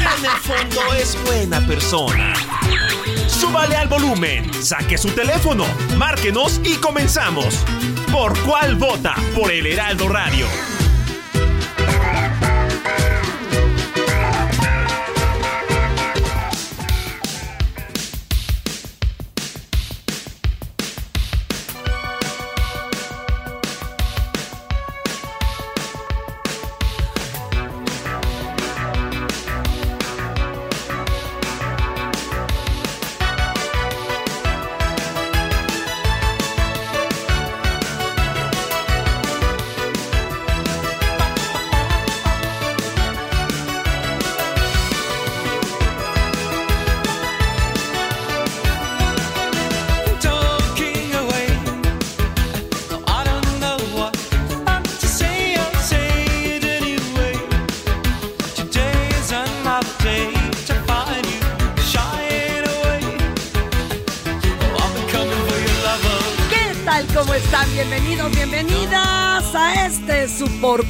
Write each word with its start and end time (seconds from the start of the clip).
En 0.00 0.24
el 0.24 0.40
fondo 0.40 0.94
es 0.94 1.16
buena 1.24 1.64
persona. 1.66 2.32
Súbale 3.26 3.76
al 3.76 3.88
volumen, 3.88 4.50
saque 4.62 4.96
su 4.96 5.08
teléfono, 5.10 5.64
márquenos 5.96 6.60
y 6.64 6.76
comenzamos. 6.76 7.64
¿Por 8.10 8.38
cuál 8.40 8.76
vota? 8.76 9.14
Por 9.34 9.52
el 9.52 9.66
Heraldo 9.66 10.08
Radio. 10.08 10.46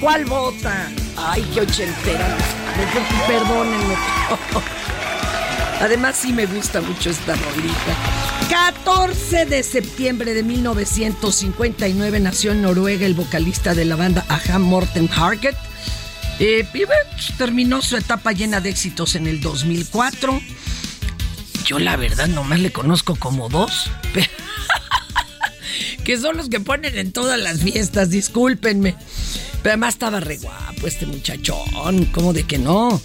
Cuál 0.01 0.25
Vota. 0.25 0.91
Ay, 1.17 1.47
qué 1.53 1.61
ochentera. 1.61 2.37
Perdónenme. 3.27 3.95
Además, 5.81 6.17
sí 6.17 6.33
me 6.33 6.47
gusta 6.47 6.81
mucho 6.81 7.11
esta 7.11 7.35
rolita. 7.35 7.97
14 8.49 9.47
de 9.47 9.63
septiembre 9.63 10.35
de 10.35 10.43
1959 10.43 12.21
nació 12.21 12.53
en 12.53 12.63
Noruega 12.63 13.07
el 13.07 13.15
vocalista 13.15 13.75
de 13.75 13.85
la 13.85 13.97
banda 13.97 14.25
Aja 14.29 14.59
Morten 14.59 15.09
Harket. 15.15 15.57
Eh, 16.39 16.67
y 16.73 16.85
bueno, 16.85 17.11
terminó 17.37 17.83
su 17.83 17.99
etapa 17.99 18.33
llena 18.33 18.61
de 18.61 18.71
éxitos 18.71 19.15
en 19.15 19.27
el 19.27 19.43
2004. 19.43 20.41
Yo 21.67 21.79
la 21.79 21.97
verdad 21.97 22.27
nomás 22.29 22.61
le 22.61 22.73
conozco 22.73 23.17
como 23.17 23.51
dos. 23.51 23.91
que 26.05 26.17
son 26.19 26.37
los 26.39 26.49
que 26.49 26.61
ponen 26.61 26.97
en 26.97 27.13
todas 27.13 27.39
las 27.39 27.61
fiestas, 27.61 28.11
discúlpenme. 28.11 28.97
Pero 29.63 29.73
además 29.73 29.95
estaba 29.95 30.21
re 30.21 30.39
guapo 30.39 30.87
este 30.87 31.07
muchachón, 31.07 32.07
¿cómo 32.07 32.33
de 32.33 32.45
que 32.45 32.59
no? 32.59 33.01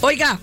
Oiga, 0.00 0.40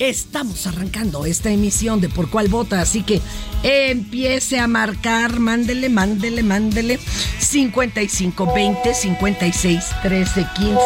estamos 0.00 0.66
arrancando 0.66 1.26
esta 1.26 1.50
emisión 1.50 2.00
de 2.00 2.08
Por 2.08 2.30
Cuál 2.30 2.48
Vota, 2.48 2.80
así 2.80 3.02
que 3.02 3.20
empiece 3.62 4.58
a 4.58 4.66
marcar, 4.66 5.38
mándele, 5.38 5.88
mándele, 5.88 6.42
mándele. 6.42 6.98
55 7.38 8.52
20 8.54 8.94
56 8.94 9.84
13 10.02 10.46
15. 10.56 10.78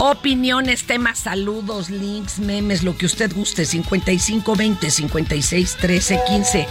Opiniones, 0.00 0.86
temas, 0.86 1.20
saludos, 1.20 1.88
links, 1.88 2.38
memes, 2.38 2.82
lo 2.82 2.96
que 2.96 3.06
usted 3.06 3.32
guste. 3.34 3.64
55 3.64 4.56
20 4.56 4.90
56 4.90 5.76
13 5.80 6.20
15. 6.26 6.66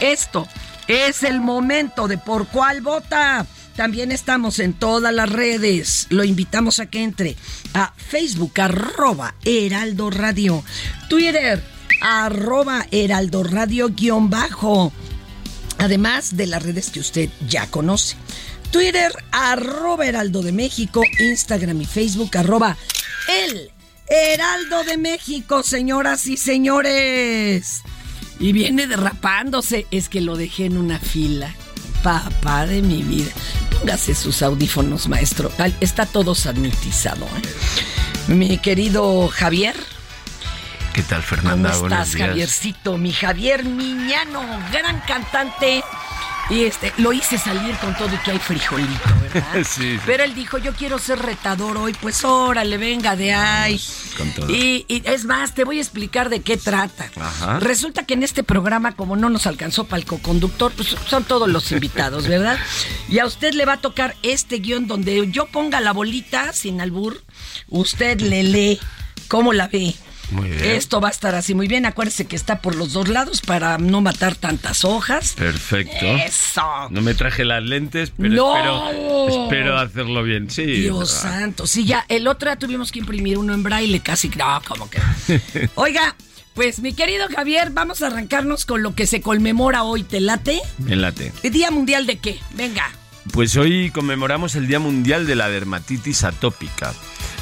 Esto 0.00 0.46
es 0.88 1.22
el 1.22 1.40
momento 1.40 2.08
de 2.08 2.18
Por 2.18 2.48
Cuál 2.48 2.80
Vota. 2.80 3.46
También 3.76 4.10
estamos 4.10 4.58
en 4.58 4.72
todas 4.72 5.14
las 5.14 5.30
redes. 5.30 6.06
Lo 6.10 6.24
invitamos 6.24 6.80
a 6.80 6.86
que 6.86 7.02
entre 7.02 7.36
a 7.74 7.92
Facebook, 7.96 8.60
arroba 8.60 9.36
Heraldo 9.44 10.10
Radio. 10.10 10.64
Twitter, 11.08 11.62
arroba 12.00 12.86
Heraldo 12.90 13.44
Radio 13.44 13.90
guion 13.90 14.30
bajo. 14.30 14.92
Además 15.78 16.36
de 16.36 16.48
las 16.48 16.62
redes 16.62 16.90
que 16.90 17.00
usted 17.00 17.30
ya 17.46 17.68
conoce. 17.70 18.16
Twitter, 18.72 19.12
arroba 19.30 20.06
Heraldo 20.06 20.42
de 20.42 20.52
México. 20.52 21.02
Instagram 21.20 21.80
y 21.82 21.86
Facebook, 21.86 22.36
arroba 22.36 22.76
El 23.28 23.70
Heraldo 24.08 24.84
de 24.84 24.96
México, 24.96 25.62
señoras 25.62 26.26
y 26.26 26.36
señores. 26.36 27.82
Y 28.38 28.52
viene 28.52 28.86
derrapándose. 28.86 29.86
Es 29.90 30.08
que 30.08 30.20
lo 30.20 30.36
dejé 30.36 30.66
en 30.66 30.78
una 30.78 30.98
fila. 30.98 31.54
Papá 32.02 32.66
de 32.66 32.82
mi 32.82 33.02
vida. 33.02 33.30
Póngase 33.78 34.14
sus 34.14 34.42
audífonos, 34.42 35.08
maestro. 35.08 35.50
Está 35.80 36.06
todo 36.06 36.34
sanitizado. 36.34 37.26
¿eh? 37.26 38.32
Mi 38.32 38.58
querido 38.58 39.28
Javier. 39.28 39.74
¿Qué 40.92 41.02
tal, 41.02 41.22
¿Cómo 41.22 41.28
Fernanda? 41.28 41.76
Buenos 41.78 42.08
estás. 42.08 42.28
Javiercito? 42.28 42.98
Mi 42.98 43.12
Javier 43.12 43.64
Miñano, 43.64 44.42
gran 44.72 45.00
cantante. 45.00 45.82
Y 46.50 46.64
este, 46.64 46.92
lo 46.96 47.12
hice 47.12 47.36
salir 47.36 47.76
con 47.76 47.94
todo 47.96 48.14
y 48.14 48.18
que 48.18 48.30
hay 48.30 48.38
frijolito, 48.38 49.08
¿verdad? 49.20 49.44
Sí, 49.64 49.96
sí. 49.96 50.00
Pero 50.06 50.24
él 50.24 50.34
dijo, 50.34 50.56
yo 50.58 50.72
quiero 50.72 50.98
ser 50.98 51.18
retador 51.18 51.76
hoy, 51.76 51.94
pues 52.00 52.24
órale, 52.24 52.78
venga 52.78 53.16
de 53.16 53.34
ahí. 53.34 53.80
Con 54.16 54.30
todo. 54.32 54.50
Y, 54.50 54.86
y 54.88 55.02
es 55.04 55.26
más, 55.26 55.54
te 55.54 55.64
voy 55.64 55.78
a 55.78 55.82
explicar 55.82 56.30
de 56.30 56.40
qué 56.40 56.56
trata. 56.56 57.10
Ajá. 57.20 57.60
Resulta 57.60 58.06
que 58.06 58.14
en 58.14 58.22
este 58.22 58.42
programa, 58.42 58.96
como 58.96 59.14
no 59.16 59.28
nos 59.28 59.46
alcanzó 59.46 59.84
para 59.84 60.00
el 60.00 60.06
coconductor, 60.06 60.72
pues 60.72 60.96
son 61.06 61.24
todos 61.24 61.48
los 61.48 61.70
invitados, 61.70 62.26
¿verdad? 62.28 62.58
Y 63.08 63.18
a 63.18 63.26
usted 63.26 63.52
le 63.52 63.66
va 63.66 63.74
a 63.74 63.80
tocar 63.80 64.16
este 64.22 64.56
guion 64.56 64.86
donde 64.86 65.30
yo 65.30 65.46
ponga 65.46 65.80
la 65.80 65.92
bolita 65.92 66.52
sin 66.54 66.80
albur, 66.80 67.22
usted 67.68 68.20
le 68.20 68.42
lee. 68.42 68.80
¿Cómo 69.28 69.52
la 69.52 69.68
ve? 69.68 69.94
Muy 70.30 70.48
bien. 70.50 70.64
Esto 70.64 71.00
va 71.00 71.08
a 71.08 71.10
estar 71.10 71.34
así 71.34 71.54
muy 71.54 71.68
bien. 71.68 71.86
Acuérdese 71.86 72.26
que 72.26 72.36
está 72.36 72.60
por 72.60 72.74
los 72.74 72.92
dos 72.92 73.08
lados 73.08 73.40
para 73.40 73.78
no 73.78 74.00
matar 74.00 74.34
tantas 74.34 74.84
hojas. 74.84 75.32
Perfecto. 75.32 76.06
Eso. 76.06 76.62
No 76.90 77.00
me 77.00 77.14
traje 77.14 77.44
las 77.44 77.62
lentes, 77.62 78.12
pero 78.16 78.34
¡No! 78.34 78.56
espero, 78.90 79.44
espero 79.44 79.78
hacerlo 79.78 80.22
bien. 80.22 80.50
Sí. 80.50 80.64
Dios 80.64 81.10
santo. 81.10 81.66
Sí, 81.66 81.84
ya, 81.84 82.04
el 82.08 82.26
otro 82.26 82.48
día 82.50 82.58
tuvimos 82.58 82.92
que 82.92 82.98
imprimir 82.98 83.38
uno 83.38 83.54
en 83.54 83.62
braille, 83.62 84.00
casi. 84.00 84.28
No, 84.30 84.60
como 84.66 84.88
que. 84.90 85.00
Oiga, 85.74 86.14
pues 86.54 86.80
mi 86.80 86.92
querido 86.92 87.26
Javier, 87.34 87.70
vamos 87.70 88.02
a 88.02 88.08
arrancarnos 88.08 88.64
con 88.66 88.82
lo 88.82 88.94
que 88.94 89.06
se 89.06 89.20
conmemora 89.20 89.84
hoy. 89.84 90.02
¿Te 90.02 90.20
late? 90.20 90.60
Me 90.78 90.96
late. 90.96 91.32
¿Día 91.42 91.70
Mundial 91.70 92.06
de 92.06 92.18
qué? 92.18 92.38
Venga. 92.54 92.90
Pues 93.32 93.56
hoy 93.56 93.90
conmemoramos 93.90 94.54
el 94.56 94.66
Día 94.66 94.78
Mundial 94.78 95.26
de 95.26 95.36
la 95.36 95.48
Dermatitis 95.48 96.24
Atópica. 96.24 96.94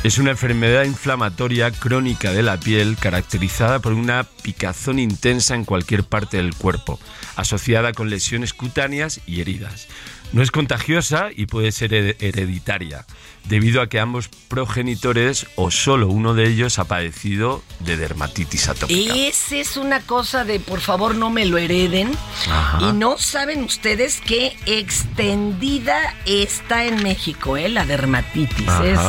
Es 0.06 0.18
una 0.18 0.30
enfermedad 0.30 0.84
inflamatoria 0.84 1.72
crónica 1.72 2.32
de 2.32 2.44
la 2.44 2.60
piel 2.60 2.96
caracterizada 2.96 3.80
por 3.80 3.92
una 3.92 4.22
picazón 4.22 5.00
intensa 5.00 5.56
en 5.56 5.64
cualquier 5.64 6.04
parte 6.04 6.36
del 6.36 6.54
cuerpo, 6.54 7.00
asociada 7.34 7.92
con 7.92 8.08
lesiones 8.08 8.54
cutáneas 8.54 9.20
y 9.26 9.40
heridas. 9.40 9.88
No 10.32 10.42
es 10.42 10.52
contagiosa 10.52 11.30
y 11.34 11.46
puede 11.46 11.72
ser 11.72 11.90
hered- 11.90 12.16
hereditaria, 12.20 13.04
debido 13.48 13.82
a 13.82 13.88
que 13.88 13.98
ambos 13.98 14.28
progenitores 14.28 15.48
o 15.56 15.72
solo 15.72 16.06
uno 16.06 16.34
de 16.34 16.46
ellos 16.50 16.78
ha 16.78 16.84
padecido 16.84 17.64
de 17.80 17.96
dermatitis 17.96 18.68
atópica. 18.68 19.12
Esa 19.12 19.56
es 19.56 19.76
una 19.76 19.98
cosa 20.02 20.44
de 20.44 20.60
por 20.60 20.80
favor 20.80 21.16
no 21.16 21.30
me 21.30 21.46
lo 21.46 21.58
hereden. 21.58 22.12
Ajá. 22.48 22.78
Y 22.80 22.92
no 22.92 23.18
saben 23.18 23.64
ustedes 23.64 24.20
qué 24.24 24.56
extendida 24.66 26.14
está 26.26 26.84
en 26.84 27.02
México, 27.02 27.56
¿eh? 27.56 27.68
La 27.68 27.84
dermatitis. 27.84 28.68
Es, 28.84 29.00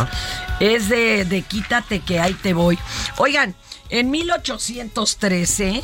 es 0.59 0.89
de, 0.89 1.25
de 1.25 1.41
quítate 1.41 1.99
que 1.99 2.19
ahí 2.19 2.33
te 2.33 2.53
voy. 2.53 2.77
Oigan, 3.17 3.55
en 3.89 4.11
1813 4.11 5.83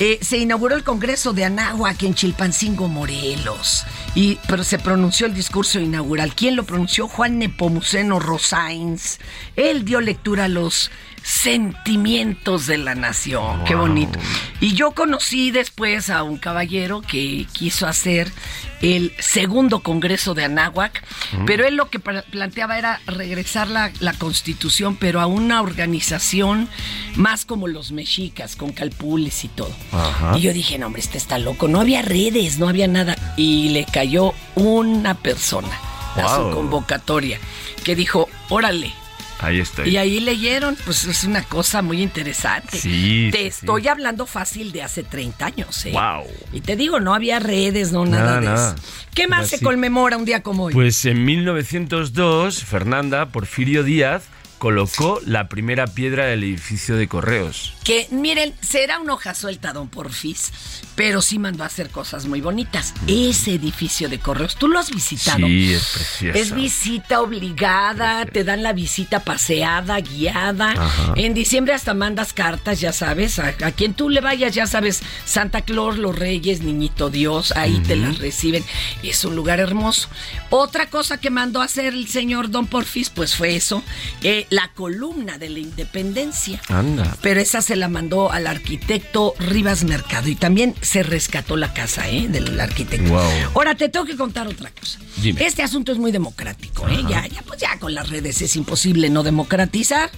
eh, 0.00 0.20
se 0.22 0.38
inauguró 0.38 0.76
el 0.76 0.84
Congreso 0.84 1.32
de 1.32 1.44
Anáhuac 1.44 2.00
en 2.04 2.14
Chilpancingo, 2.14 2.86
Morelos. 2.86 3.84
Y, 4.14 4.38
pero 4.46 4.62
se 4.62 4.78
pronunció 4.78 5.26
el 5.26 5.34
discurso 5.34 5.80
inaugural. 5.80 6.36
¿Quién 6.36 6.54
lo 6.54 6.62
pronunció? 6.62 7.08
Juan 7.08 7.38
Nepomuceno 7.38 8.20
Rosains. 8.20 9.18
Él 9.56 9.84
dio 9.84 10.00
lectura 10.00 10.44
a 10.44 10.48
los 10.48 10.92
sentimientos 11.24 12.66
de 12.66 12.78
la 12.78 12.94
nación. 12.94 13.64
Qué 13.64 13.74
bonito. 13.74 14.18
Y 14.60 14.74
yo 14.74 14.92
conocí 14.92 15.50
después 15.50 16.10
a 16.10 16.22
un 16.22 16.38
caballero 16.38 17.00
que 17.02 17.46
quiso 17.52 17.86
hacer 17.86 18.30
el 18.80 19.12
segundo 19.18 19.80
Congreso 19.80 20.34
de 20.34 20.44
Anáhuac, 20.44 21.02
pero 21.46 21.66
él 21.66 21.76
lo 21.76 21.90
que 21.90 21.98
pla- 21.98 22.22
planteaba 22.30 22.78
era 22.78 23.00
regresar 23.06 23.68
la, 23.68 23.90
la 24.00 24.12
constitución, 24.12 24.96
pero 24.96 25.20
a 25.20 25.26
una 25.26 25.60
organización 25.62 26.68
más 27.16 27.44
como 27.44 27.66
los 27.68 27.90
mexicas, 27.92 28.56
con 28.56 28.72
calpules 28.72 29.44
y 29.44 29.48
todo. 29.48 29.74
Y 30.36 30.40
yo 30.40 30.52
dije, 30.52 30.78
no, 30.78 30.86
hombre, 30.86 31.02
este 31.02 31.18
está 31.18 31.38
loco. 31.38 31.68
No 31.68 31.80
había 31.80 32.02
redes, 32.02 32.58
no 32.58 32.68
había 32.68 32.86
nada. 32.88 33.16
Y 33.36 33.70
le 33.70 33.84
cayó 33.84 34.32
una 34.54 35.14
persona 35.14 35.68
a 36.16 36.34
su 36.36 36.42
Wow. 36.42 36.54
convocatoria 36.54 37.38
que 37.84 37.94
dijo, 37.94 38.28
órale. 38.48 38.92
Ahí 39.40 39.60
estoy. 39.60 39.90
Y 39.90 39.96
ahí 39.96 40.18
leyeron, 40.20 40.76
pues 40.84 41.04
es 41.04 41.24
una 41.24 41.42
cosa 41.44 41.80
muy 41.80 42.02
interesante. 42.02 42.76
Sí, 42.76 43.28
Te 43.30 43.38
sí, 43.42 43.46
estoy 43.46 43.82
sí. 43.82 43.88
hablando 43.88 44.26
fácil 44.26 44.72
de 44.72 44.82
hace 44.82 45.04
30 45.04 45.46
años, 45.46 45.86
¿eh? 45.86 45.92
Wow. 45.92 46.24
Y 46.52 46.60
te 46.60 46.74
digo, 46.76 46.98
no 46.98 47.14
había 47.14 47.38
redes, 47.38 47.92
no 47.92 48.04
nada, 48.04 48.24
Nada, 48.24 48.40
de 48.40 48.46
nada. 48.46 48.74
eso. 48.74 48.84
¿Qué 49.14 49.28
más 49.28 49.48
Era 49.52 49.58
se 49.58 49.64
conmemora 49.64 50.16
un 50.16 50.24
día 50.24 50.42
como 50.42 50.64
hoy? 50.64 50.74
Pues 50.74 51.04
en 51.04 51.24
1902, 51.24 52.64
Fernanda 52.64 53.26
Porfirio 53.26 53.82
Díaz 53.84 54.24
colocó 54.58 55.20
la 55.24 55.48
primera 55.48 55.86
piedra 55.86 56.26
del 56.26 56.42
edificio 56.42 56.96
de 56.96 57.06
correos. 57.06 57.74
Que 57.88 58.06
miren, 58.10 58.52
será 58.60 58.98
una 58.98 59.14
hoja 59.14 59.34
suelta, 59.34 59.72
don 59.72 59.88
Porfis, 59.88 60.52
pero 60.94 61.22
sí 61.22 61.38
mandó 61.38 61.62
a 61.62 61.68
hacer 61.68 61.88
cosas 61.88 62.26
muy 62.26 62.42
bonitas. 62.42 62.92
Ese 63.06 63.54
edificio 63.54 64.10
de 64.10 64.18
correos, 64.18 64.56
¿tú 64.56 64.68
lo 64.68 64.78
has 64.78 64.90
visitado? 64.90 65.46
Sí, 65.46 65.72
es 65.72 65.86
precioso. 65.94 66.38
Es 66.38 66.54
visita 66.54 67.22
obligada, 67.22 68.26
te 68.26 68.44
dan 68.44 68.62
la 68.62 68.74
visita 68.74 69.20
paseada, 69.20 69.98
guiada. 70.00 70.72
Ajá. 70.72 71.14
En 71.16 71.32
diciembre 71.32 71.72
hasta 71.72 71.94
mandas 71.94 72.34
cartas, 72.34 72.78
ya 72.78 72.92
sabes, 72.92 73.38
a, 73.38 73.54
a 73.62 73.72
quien 73.72 73.94
tú 73.94 74.10
le 74.10 74.20
vayas, 74.20 74.54
ya 74.54 74.66
sabes, 74.66 75.00
Santa 75.24 75.62
Claus, 75.62 75.96
los 75.96 76.14
Reyes, 76.14 76.60
Niñito 76.60 77.08
Dios, 77.08 77.52
ahí 77.52 77.80
te 77.86 77.96
las 77.96 78.18
reciben. 78.18 78.66
Es 79.02 79.24
un 79.24 79.34
lugar 79.34 79.60
hermoso. 79.60 80.10
Otra 80.50 80.90
cosa 80.90 81.16
que 81.16 81.30
mandó 81.30 81.62
a 81.62 81.64
hacer 81.64 81.94
el 81.94 82.06
señor 82.06 82.50
Don 82.50 82.66
Porfis, 82.66 83.08
pues 83.08 83.34
fue 83.34 83.56
eso, 83.56 83.82
eh, 84.22 84.46
la 84.50 84.72
columna 84.74 85.38
de 85.38 85.48
la 85.48 85.60
independencia. 85.60 86.60
Anda. 86.68 87.16
Pero 87.22 87.40
esa 87.40 87.62
se 87.62 87.77
la 87.78 87.88
mandó 87.88 88.30
al 88.30 88.46
arquitecto 88.46 89.34
Rivas 89.38 89.84
Mercado 89.84 90.28
y 90.28 90.34
también 90.34 90.74
se 90.80 91.02
rescató 91.02 91.56
la 91.56 91.72
casa 91.72 92.08
¿eh? 92.08 92.28
del 92.28 92.58
arquitecto. 92.60 93.08
Guau. 93.08 93.30
Ahora 93.54 93.74
te 93.74 93.88
tengo 93.88 94.04
que 94.04 94.16
contar 94.16 94.46
otra 94.46 94.70
cosa. 94.70 94.98
Dime. 95.22 95.44
Este 95.44 95.62
asunto 95.62 95.90
es 95.90 95.98
muy 95.98 96.12
democrático, 96.12 96.86
¿eh? 96.88 97.02
Ya, 97.08 97.26
ya, 97.26 97.42
pues 97.42 97.60
ya 97.60 97.78
con 97.78 97.94
las 97.94 98.08
redes 98.08 98.40
es 98.42 98.54
imposible 98.56 99.10
no 99.10 99.22
democratizar. 99.22 100.10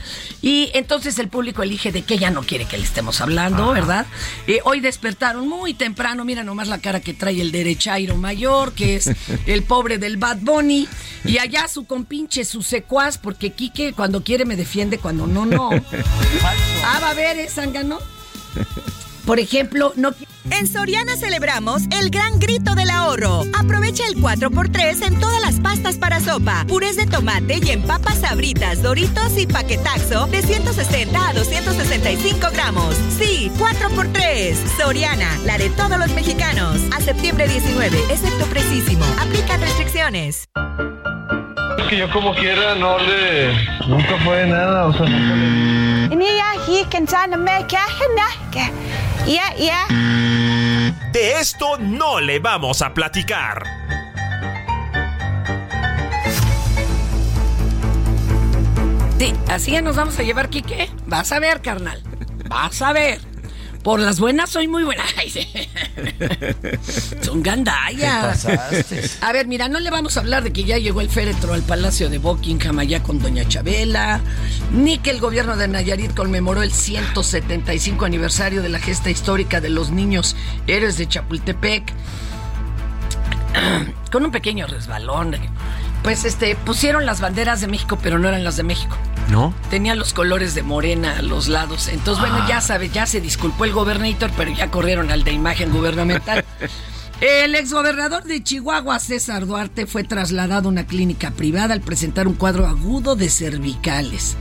Y 0.43 0.71
entonces 0.75 1.19
el 1.19 1.29
público 1.29 1.62
elige 1.62 1.93
de 1.93 2.03
qué 2.03 2.19
ya 2.19 2.31
no 2.31 2.43
quiere 2.43 2.67
que 2.67 2.77
le 2.77 2.85
estemos 2.85 3.21
hablando, 3.21 3.73
¿verdad? 3.73 4.07
Eh, 4.47 4.61
hoy 4.65 4.81
despertaron 4.81 5.49
muy 5.49 5.75
temprano, 5.75 6.25
mira 6.25 6.45
nomás 6.45 6.69
la 6.69 6.79
cara 6.79 7.01
que 7.01 7.15
trae 7.15 7.41
el 7.41 7.53
derechairo 7.53 8.17
mayor, 8.17 8.73
que 8.73 8.97
es 8.97 9.11
el 9.47 9.62
pobre 9.62 9.99
del 9.99 10.17
Bad 10.17 10.39
Bunny. 10.41 10.89
Y 11.25 11.39
allá 11.39 11.69
su 11.69 11.85
compinche, 11.85 12.45
su 12.45 12.62
secuaz, 12.62 13.19
porque 13.19 13.51
Quique 13.53 13.93
cuando 13.93 14.25
quiere 14.25 14.45
me 14.45 14.57
defiende, 14.57 14.99
cuando 14.99 15.27
no, 15.27 15.47
no. 15.47 15.71
Ah, 16.83 16.99
va 17.03 17.11
a 17.11 17.15
ver, 17.15 17.39
¿eh, 17.39 17.50
Zángano? 17.50 17.99
Por 19.26 19.38
ejemplo, 19.38 19.93
no... 19.97 20.14
En 20.50 20.67
Soriana 20.67 21.17
celebramos 21.17 21.82
el 21.93 22.11
gran 22.11 22.41
grito 22.41 22.75
del 22.75 22.91
ahorro. 22.91 23.44
Aprovecha 23.56 24.05
el 24.06 24.17
4x3 24.17 25.06
en 25.06 25.20
todas 25.20 25.41
las 25.41 25.61
pastas 25.61 25.97
para 25.99 26.19
sopa, 26.19 26.64
purés 26.67 26.97
de 26.97 27.06
tomate 27.06 27.61
y 27.62 27.70
en 27.70 27.82
papas 27.82 28.20
sabritas, 28.20 28.82
doritos 28.82 29.37
y 29.37 29.47
paquetaxo 29.47 30.26
de 30.26 30.43
160 30.43 31.29
a 31.29 31.32
265 31.35 32.49
gramos. 32.52 32.97
Sí, 33.19 33.52
4x3. 33.58 34.56
Soriana, 34.76 35.38
la 35.44 35.58
de 35.58 35.70
todos 35.70 35.99
los 35.99 36.11
mexicanos. 36.14 36.81
A 36.97 37.00
septiembre 37.00 37.47
19, 37.47 37.97
excepto 38.11 38.47
precisísimo. 38.47 39.05
Aplica 39.20 39.56
restricciones. 39.58 40.49
Es 41.78 41.84
que 41.88 41.96
yo 41.96 42.11
como 42.11 42.34
quiera 42.34 42.75
no 42.75 42.99
le... 42.99 43.52
Nunca 43.87 44.17
fue 44.25 44.46
nada, 44.46 44.87
o 44.87 44.93
sea, 44.93 45.06
nunca 45.06 45.34
le... 45.37 46.14
De 51.12 51.40
esto 51.40 51.78
no 51.78 52.20
le 52.20 52.38
vamos 52.38 52.82
a 52.82 52.94
platicar. 52.94 53.64
Sí, 59.19 59.34
así 59.49 59.73
ya 59.73 59.82
nos 59.82 59.96
vamos 59.96 60.19
a 60.19 60.23
llevar, 60.23 60.49
Quique. 60.49 60.90
Vas 61.06 61.31
a 61.32 61.40
ver, 61.40 61.61
carnal. 61.61 62.02
Vas 62.49 62.81
a 62.81 62.93
ver. 62.93 63.30
Por 63.82 64.00
las 64.00 64.21
buenas 64.21 64.50
soy 64.50 64.69
muy 64.69 64.85
buena. 64.85 65.05
Son 67.23 67.43
gandallas. 67.43 68.47
A 69.23 69.32
ver, 69.32 69.47
mira, 69.47 69.69
no 69.69 69.81
le 69.81 69.91
vamos 69.91 70.17
a 70.17 70.21
hablar 70.21 70.44
de 70.44 70.53
que 70.53 70.65
ya 70.65 70.77
llegó 70.77 71.00
el 71.00 71.09
féretro 71.09 71.55
al 71.55 71.62
Palacio 71.62 72.11
de 72.11 72.19
Buckingham 72.19 72.79
allá 72.79 73.03
con 73.03 73.21
Doña 73.21 73.49
Chabela, 73.49 74.21
ni 74.73 74.99
que 74.99 75.11
el 75.11 75.19
gobierno 75.19 75.56
de 75.56 75.69
Nayarit 75.69 76.15
conmemoró 76.15 76.62
el 76.62 76.73
175 76.73 78.05
aniversario 78.05 78.61
de 78.61 78.69
la 78.69 78.81
gesta 78.81 79.09
histórica 79.09 79.62
de 79.62 79.71
los 79.71 79.91
niños 79.91 80.37
héroes 80.67 80.99
de 80.99 81.09
Chapultepec 81.09 81.91
con 84.12 84.26
un 84.26 84.31
pequeño 84.31 84.67
resbalón. 84.67 85.37
Pues 86.02 86.25
este, 86.25 86.56
pusieron 86.56 87.06
las 87.06 87.20
banderas 87.20 87.61
de 87.61 87.67
México, 87.67 87.99
pero 88.02 88.19
no 88.19 88.29
eran 88.29 88.44
las 88.44 88.56
de 88.56 88.62
México. 88.62 88.97
¿No? 89.29 89.55
Tenía 89.70 89.94
los 89.94 90.12
colores 90.12 90.55
de 90.55 90.62
morena 90.62 91.19
a 91.19 91.23
los 91.23 91.49
lados. 91.49 91.88
Entonces, 91.88 92.21
bueno, 92.21 92.47
ya 92.49 92.61
sabes, 92.61 92.92
ya 92.92 93.07
se 93.07 93.21
disculpó 93.21 93.64
el 93.64 93.73
gobernador, 93.73 94.30
pero 94.37 94.50
ya 94.50 94.71
corrieron 94.71 95.11
al 95.11 95.25
de 95.25 95.33
imagen 95.33 95.73
gubernamental. 95.73 96.45
El 97.21 97.54
exgobernador 97.54 98.25
de 98.25 98.42
Chihuahua, 98.42 98.99
César 98.99 99.47
Duarte, 99.47 99.87
fue 99.87 100.04
trasladado 100.04 100.69
a 100.69 100.73
una 100.73 100.87
clínica 100.87 101.30
privada 101.33 101.75
al 101.75 101.83
presentar 101.83 102.26
un 102.26 102.33
cuadro 102.33 102.66
agudo 102.66 103.14
de 103.14 103.28
cervicales. 103.28 104.38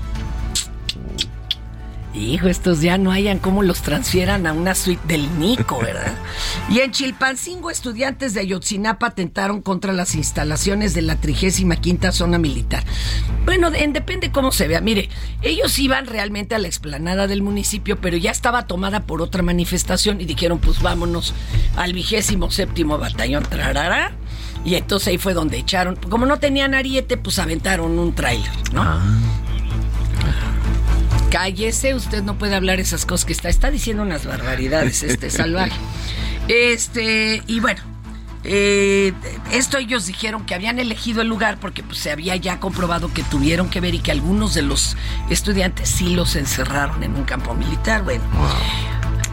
Hijo, 2.13 2.47
estos 2.47 2.81
ya 2.81 2.97
no 2.97 3.11
hayan 3.11 3.37
cómo 3.37 3.61
los 3.61 3.83
transfieran 3.83 4.47
a 4.47 4.53
una 4.53 4.73
suite 4.73 5.01
del 5.07 5.37
Nico, 5.37 5.79
¿verdad? 5.79 6.17
Y 6.67 6.79
en 6.79 6.91
Chilpancingo, 6.91 7.69
estudiantes 7.69 8.33
de 8.33 8.41
Ayotzinapa 8.41 9.07
atentaron 9.07 9.61
contra 9.61 9.93
las 9.93 10.15
instalaciones 10.15 10.95
de 10.95 11.03
la 11.03 11.17
35 11.17 12.11
zona 12.11 12.39
militar. 12.39 12.83
Bueno, 13.45 13.71
en, 13.75 13.93
depende 13.93 14.31
cómo 14.31 14.51
se 14.51 14.67
vea. 14.67 14.81
Mire, 14.81 15.09
ellos 15.43 15.77
iban 15.77 16.07
realmente 16.07 16.55
a 16.55 16.59
la 16.59 16.67
explanada 16.67 17.27
del 17.27 17.43
municipio, 17.43 18.01
pero 18.01 18.17
ya 18.17 18.31
estaba 18.31 18.65
tomada 18.65 19.05
por 19.05 19.21
otra 19.21 19.43
manifestación 19.43 20.19
y 20.19 20.25
dijeron, 20.25 20.57
pues 20.57 20.81
vámonos 20.81 21.35
al 21.75 21.93
vigésimo 21.93 22.49
séptimo 22.49 22.97
batallón, 22.97 23.43
trarara. 23.43 24.13
Y 24.65 24.75
entonces 24.75 25.09
ahí 25.09 25.17
fue 25.19 25.33
donde 25.33 25.57
echaron, 25.57 25.95
como 25.95 26.25
no 26.25 26.39
tenían 26.39 26.73
ariete, 26.73 27.17
pues 27.17 27.37
aventaron 27.37 27.99
un 27.99 28.13
tráiler, 28.15 28.51
¿no? 28.73 28.83
Cállese, 31.29 31.93
usted 31.93 32.23
no 32.23 32.37
puede 32.37 32.55
hablar 32.55 32.79
esas 32.79 33.05
cosas 33.05 33.25
que 33.25 33.33
está. 33.33 33.49
Está 33.49 33.71
diciendo 33.71 34.03
unas 34.03 34.25
barbaridades, 34.25 35.03
este 35.03 35.29
salvaje. 35.29 35.79
Este, 36.47 37.43
y 37.45 37.59
bueno, 37.59 37.81
eh, 38.43 39.13
esto 39.51 39.77
ellos 39.77 40.07
dijeron 40.07 40.45
que 40.45 40.55
habían 40.55 40.79
elegido 40.79 41.21
el 41.21 41.27
lugar 41.27 41.59
porque 41.59 41.83
pues, 41.83 41.99
se 41.99 42.11
había 42.11 42.35
ya 42.35 42.59
comprobado 42.59 43.13
que 43.13 43.23
tuvieron 43.23 43.69
que 43.69 43.79
ver 43.81 43.93
y 43.93 43.99
que 43.99 44.11
algunos 44.11 44.53
de 44.53 44.63
los 44.63 44.97
estudiantes 45.29 45.89
sí 45.89 46.15
los 46.15 46.35
encerraron 46.35 47.03
en 47.03 47.15
un 47.15 47.25
campo 47.25 47.53
militar. 47.53 48.03
Bueno, 48.03 48.23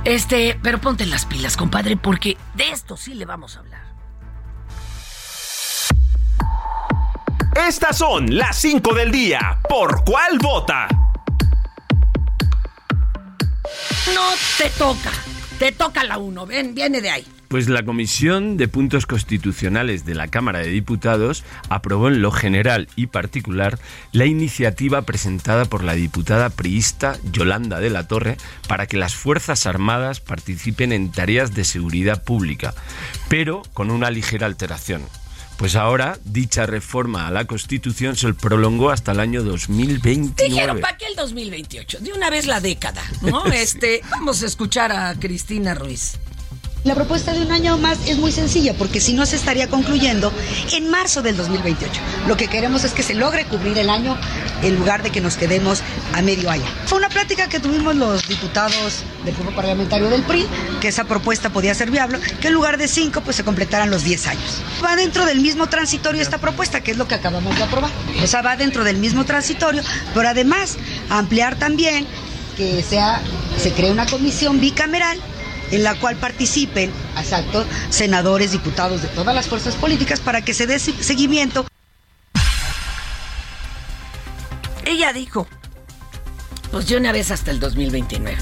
este, 0.04 0.58
pero 0.62 0.80
ponte 0.80 1.06
las 1.06 1.24
pilas, 1.24 1.56
compadre, 1.56 1.96
porque 1.96 2.36
de 2.54 2.70
esto 2.70 2.96
sí 2.96 3.14
le 3.14 3.24
vamos 3.24 3.56
a 3.56 3.60
hablar. 3.60 3.86
Estas 7.66 7.96
son 7.96 8.36
las 8.36 8.58
5 8.58 8.94
del 8.94 9.10
día. 9.10 9.58
¿Por 9.66 10.04
cuál 10.04 10.38
vota? 10.38 10.88
No 14.14 14.22
te 14.56 14.70
toca. 14.70 15.10
Te 15.58 15.72
toca 15.72 16.04
la 16.04 16.18
uno. 16.18 16.46
Ven, 16.46 16.74
viene 16.74 17.00
de 17.00 17.10
ahí. 17.10 17.26
Pues 17.48 17.68
la 17.68 17.84
Comisión 17.84 18.56
de 18.56 18.68
Puntos 18.68 19.06
Constitucionales 19.06 20.04
de 20.04 20.14
la 20.14 20.28
Cámara 20.28 20.60
de 20.60 20.68
Diputados 20.68 21.44
aprobó 21.68 22.08
en 22.08 22.20
lo 22.20 22.30
general 22.30 22.88
y 22.96 23.06
particular 23.06 23.78
la 24.12 24.26
iniciativa 24.26 25.02
presentada 25.02 25.64
por 25.64 25.82
la 25.82 25.94
diputada 25.94 26.50
priista 26.50 27.18
Yolanda 27.32 27.80
de 27.80 27.90
la 27.90 28.06
Torre 28.08 28.36
para 28.68 28.86
que 28.86 28.96
las 28.96 29.14
Fuerzas 29.14 29.66
Armadas 29.66 30.20
participen 30.20 30.92
en 30.92 31.10
tareas 31.10 31.54
de 31.54 31.64
seguridad 31.64 32.22
pública, 32.22 32.74
pero 33.28 33.62
con 33.72 33.90
una 33.90 34.10
ligera 34.10 34.46
alteración. 34.46 35.02
Pues 35.58 35.74
ahora 35.74 36.18
dicha 36.24 36.66
reforma 36.66 37.26
a 37.26 37.30
la 37.30 37.46
Constitución 37.46 38.14
se 38.14 38.34
prolongó 38.34 38.90
hasta 38.90 39.12
el 39.12 39.20
año 39.20 39.42
2029. 39.42 40.52
Dijeron, 40.52 40.80
¿para 40.80 40.98
qué 40.98 41.06
el 41.06 41.16
2028? 41.16 42.00
De 42.00 42.12
una 42.12 42.28
vez 42.28 42.46
la 42.46 42.60
década, 42.60 43.02
¿no? 43.22 43.46
Este, 43.56 44.02
vamos 44.10 44.42
a 44.42 44.46
escuchar 44.46 44.92
a 44.92 45.14
Cristina 45.14 45.74
Ruiz. 45.74 46.18
La 46.86 46.94
propuesta 46.94 47.32
de 47.32 47.42
un 47.42 47.50
año 47.50 47.76
más 47.78 47.98
es 48.06 48.16
muy 48.16 48.30
sencilla 48.30 48.72
porque 48.72 49.00
si 49.00 49.12
no 49.12 49.26
se 49.26 49.34
estaría 49.34 49.66
concluyendo 49.66 50.32
en 50.70 50.88
marzo 50.88 51.20
del 51.20 51.36
2028. 51.36 52.00
Lo 52.28 52.36
que 52.36 52.46
queremos 52.46 52.84
es 52.84 52.92
que 52.92 53.02
se 53.02 53.16
logre 53.16 53.44
cubrir 53.44 53.76
el 53.76 53.90
año 53.90 54.16
en 54.62 54.76
lugar 54.76 55.02
de 55.02 55.10
que 55.10 55.20
nos 55.20 55.36
quedemos 55.36 55.82
a 56.12 56.22
medio 56.22 56.48
año. 56.48 56.62
Fue 56.84 56.98
una 56.98 57.08
plática 57.08 57.48
que 57.48 57.58
tuvimos 57.58 57.96
los 57.96 58.28
diputados 58.28 59.02
del 59.24 59.34
grupo 59.34 59.50
parlamentario 59.50 60.08
del 60.08 60.22
PRI, 60.22 60.46
que 60.80 60.86
esa 60.86 61.02
propuesta 61.02 61.50
podía 61.50 61.74
ser 61.74 61.90
viable, 61.90 62.20
que 62.40 62.48
en 62.48 62.54
lugar 62.54 62.78
de 62.78 62.86
cinco 62.86 63.20
pues 63.20 63.34
se 63.34 63.42
completaran 63.42 63.90
los 63.90 64.04
10 64.04 64.28
años. 64.28 64.62
Va 64.84 64.94
dentro 64.94 65.26
del 65.26 65.40
mismo 65.40 65.66
transitorio 65.66 66.22
esta 66.22 66.38
propuesta, 66.38 66.82
que 66.82 66.92
es 66.92 66.96
lo 66.96 67.08
que 67.08 67.16
acabamos 67.16 67.56
de 67.56 67.64
aprobar. 67.64 67.90
O 68.22 68.26
sea, 68.28 68.42
va 68.42 68.56
dentro 68.56 68.84
del 68.84 68.98
mismo 68.98 69.24
transitorio, 69.24 69.82
pero 70.14 70.28
además 70.28 70.76
ampliar 71.10 71.56
también 71.56 72.06
que 72.56 72.82
sea, 72.82 73.20
se 73.60 73.72
cree 73.72 73.90
una 73.90 74.06
comisión 74.06 74.60
bicameral 74.60 75.18
en 75.70 75.82
la 75.82 75.94
cual 75.98 76.16
participen, 76.16 76.90
exacto, 77.18 77.64
senadores, 77.90 78.52
diputados 78.52 79.02
de 79.02 79.08
todas 79.08 79.34
las 79.34 79.46
fuerzas 79.48 79.74
políticas 79.74 80.20
para 80.20 80.42
que 80.42 80.54
se 80.54 80.66
dé 80.66 80.78
se- 80.78 81.02
seguimiento. 81.02 81.66
Ella 84.84 85.12
dijo, 85.12 85.48
pues 86.70 86.86
de 86.88 86.96
una 86.96 87.12
vez 87.12 87.30
hasta 87.30 87.50
el 87.50 87.58
2029. 87.60 88.36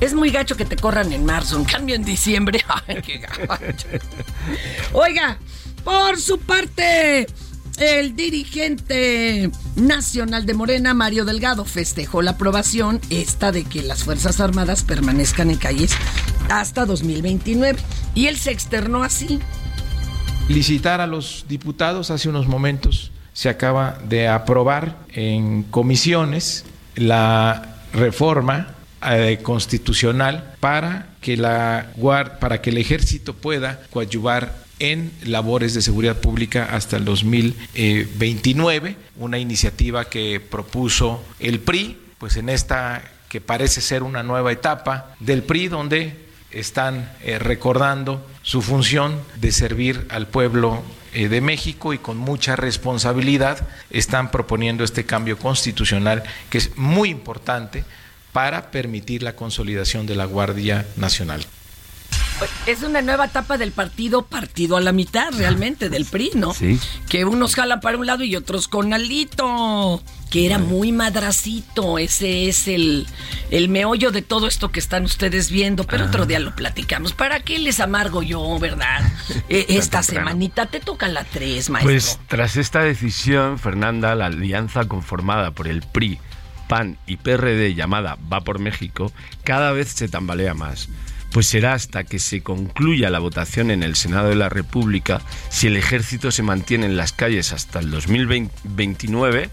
Es 0.00 0.14
muy 0.14 0.30
gacho 0.30 0.56
que 0.56 0.64
te 0.64 0.76
corran 0.76 1.12
en 1.12 1.26
marzo, 1.26 1.56
en 1.58 1.64
cambio 1.64 1.94
en 1.94 2.04
diciembre. 2.04 2.64
Ay, 2.88 3.02
qué 3.02 3.18
gacho. 3.18 3.86
Oiga, 4.94 5.38
por 5.84 6.18
su 6.18 6.38
parte, 6.38 7.26
el 7.76 8.16
dirigente 8.16 9.50
nacional 9.76 10.46
de 10.46 10.54
Morena, 10.54 10.94
Mario 10.94 11.26
Delgado, 11.26 11.66
festejó 11.66 12.22
la 12.22 12.30
aprobación 12.32 12.98
esta 13.10 13.52
de 13.52 13.64
que 13.64 13.82
las 13.82 14.04
Fuerzas 14.04 14.40
Armadas 14.40 14.84
permanezcan 14.84 15.50
en 15.50 15.58
calles 15.58 15.92
hasta 16.50 16.84
2029. 16.84 17.78
Y 18.14 18.26
él 18.26 18.36
se 18.36 18.50
externó 18.50 19.02
así. 19.02 19.40
licitar 20.48 21.00
a 21.00 21.06
los 21.06 21.46
diputados. 21.48 22.10
Hace 22.10 22.28
unos 22.28 22.46
momentos 22.46 23.12
se 23.32 23.48
acaba 23.48 23.98
de 24.08 24.28
aprobar 24.28 24.98
en 25.12 25.62
comisiones 25.62 26.64
la 26.96 27.78
reforma 27.92 28.74
eh, 29.06 29.38
constitucional 29.42 30.54
para 30.60 31.06
que 31.20 31.36
la 31.36 31.92
para 32.40 32.60
que 32.60 32.70
el 32.70 32.78
ejército 32.78 33.34
pueda 33.34 33.80
coadyuvar 33.90 34.60
en 34.78 35.12
labores 35.24 35.74
de 35.74 35.82
seguridad 35.82 36.16
pública 36.16 36.68
hasta 36.72 36.96
el 36.96 37.04
2029, 37.04 38.96
una 39.16 39.38
iniciativa 39.38 40.06
que 40.06 40.40
propuso 40.40 41.22
el 41.38 41.60
PRI, 41.60 41.98
pues 42.18 42.36
en 42.36 42.48
esta 42.48 43.02
que 43.28 43.40
parece 43.40 43.80
ser 43.80 44.02
una 44.02 44.22
nueva 44.22 44.50
etapa 44.52 45.14
del 45.20 45.42
PRI 45.42 45.68
donde 45.68 46.29
están 46.50 47.12
eh, 47.22 47.38
recordando 47.38 48.26
su 48.42 48.62
función 48.62 49.20
de 49.36 49.52
servir 49.52 50.06
al 50.10 50.26
pueblo 50.26 50.82
eh, 51.12 51.28
de 51.28 51.40
México 51.40 51.92
y 51.92 51.98
con 51.98 52.16
mucha 52.16 52.56
responsabilidad 52.56 53.66
están 53.90 54.30
proponiendo 54.30 54.84
este 54.84 55.04
cambio 55.04 55.38
constitucional 55.38 56.22
que 56.50 56.58
es 56.58 56.76
muy 56.76 57.10
importante 57.10 57.84
para 58.32 58.70
permitir 58.70 59.22
la 59.22 59.34
consolidación 59.34 60.06
de 60.06 60.14
la 60.14 60.24
Guardia 60.24 60.86
Nacional. 60.96 61.44
Es 62.66 62.82
una 62.82 63.02
nueva 63.02 63.26
etapa 63.26 63.58
del 63.58 63.72
partido, 63.72 64.22
partido 64.22 64.76
a 64.76 64.80
la 64.80 64.92
mitad 64.92 65.30
realmente, 65.36 65.90
del 65.90 66.06
PRI, 66.06 66.30
¿no? 66.36 66.54
Sí. 66.54 66.78
Que 67.08 67.24
unos 67.24 67.54
jalan 67.54 67.80
para 67.80 67.98
un 67.98 68.06
lado 68.06 68.24
y 68.24 68.34
otros 68.36 68.68
con 68.68 68.94
Alito, 68.94 70.02
que 70.30 70.46
era 70.46 70.58
muy 70.58 70.92
madracito. 70.92 71.98
Ese 71.98 72.48
es 72.48 72.68
el, 72.68 73.06
el 73.50 73.68
meollo 73.68 74.12
de 74.12 74.22
todo 74.22 74.46
esto 74.46 74.70
que 74.70 74.78
están 74.78 75.04
ustedes 75.04 75.50
viendo, 75.50 75.84
pero 75.84 76.06
otro 76.06 76.24
día 76.24 76.38
lo 76.38 76.54
platicamos. 76.54 77.12
¿Para 77.12 77.40
qué 77.40 77.58
les 77.58 77.80
amargo 77.80 78.22
yo, 78.22 78.58
verdad? 78.58 79.00
Eh, 79.48 79.66
esta 79.70 80.02
semanita 80.02 80.66
te 80.66 80.78
toca 80.78 81.08
la 81.08 81.24
3, 81.24 81.70
maestro. 81.70 81.90
Pues 81.90 82.20
tras 82.28 82.56
esta 82.56 82.82
decisión, 82.82 83.58
Fernanda, 83.58 84.14
la 84.14 84.26
alianza 84.26 84.86
conformada 84.86 85.50
por 85.50 85.66
el 85.66 85.82
PRI, 85.82 86.18
PAN 86.68 86.98
y 87.06 87.16
PRD 87.16 87.74
llamada 87.74 88.16
Va 88.32 88.42
por 88.42 88.60
México, 88.60 89.12
cada 89.42 89.72
vez 89.72 89.88
se 89.88 90.08
tambalea 90.08 90.54
más. 90.54 90.88
Pues 91.32 91.46
será 91.46 91.74
hasta 91.74 92.04
que 92.04 92.18
se 92.18 92.42
concluya 92.42 93.08
la 93.08 93.20
votación 93.20 93.70
en 93.70 93.82
el 93.82 93.94
Senado 93.94 94.28
de 94.28 94.34
la 94.34 94.48
República, 94.48 95.22
si 95.48 95.68
el 95.68 95.76
ejército 95.76 96.30
se 96.32 96.42
mantiene 96.42 96.86
en 96.86 96.96
las 96.96 97.12
calles 97.12 97.52
hasta 97.52 97.78
el 97.78 97.90
2029, 97.90 99.50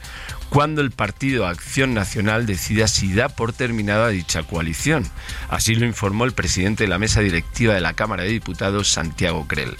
cuando 0.49 0.81
el 0.81 0.91
partido 0.91 1.45
Acción 1.45 1.93
Nacional 1.93 2.45
decida 2.45 2.87
si 2.87 3.13
da 3.13 3.29
por 3.29 3.53
terminada 3.53 4.09
dicha 4.09 4.43
coalición. 4.43 5.07
Así 5.49 5.75
lo 5.75 5.85
informó 5.85 6.25
el 6.25 6.33
presidente 6.33 6.85
de 6.85 6.89
la 6.89 6.99
mesa 6.99 7.21
directiva 7.21 7.73
de 7.75 7.81
la 7.81 7.93
Cámara 7.93 8.23
de 8.23 8.29
Diputados, 8.29 8.89
Santiago 8.89 9.45
Crel. 9.47 9.75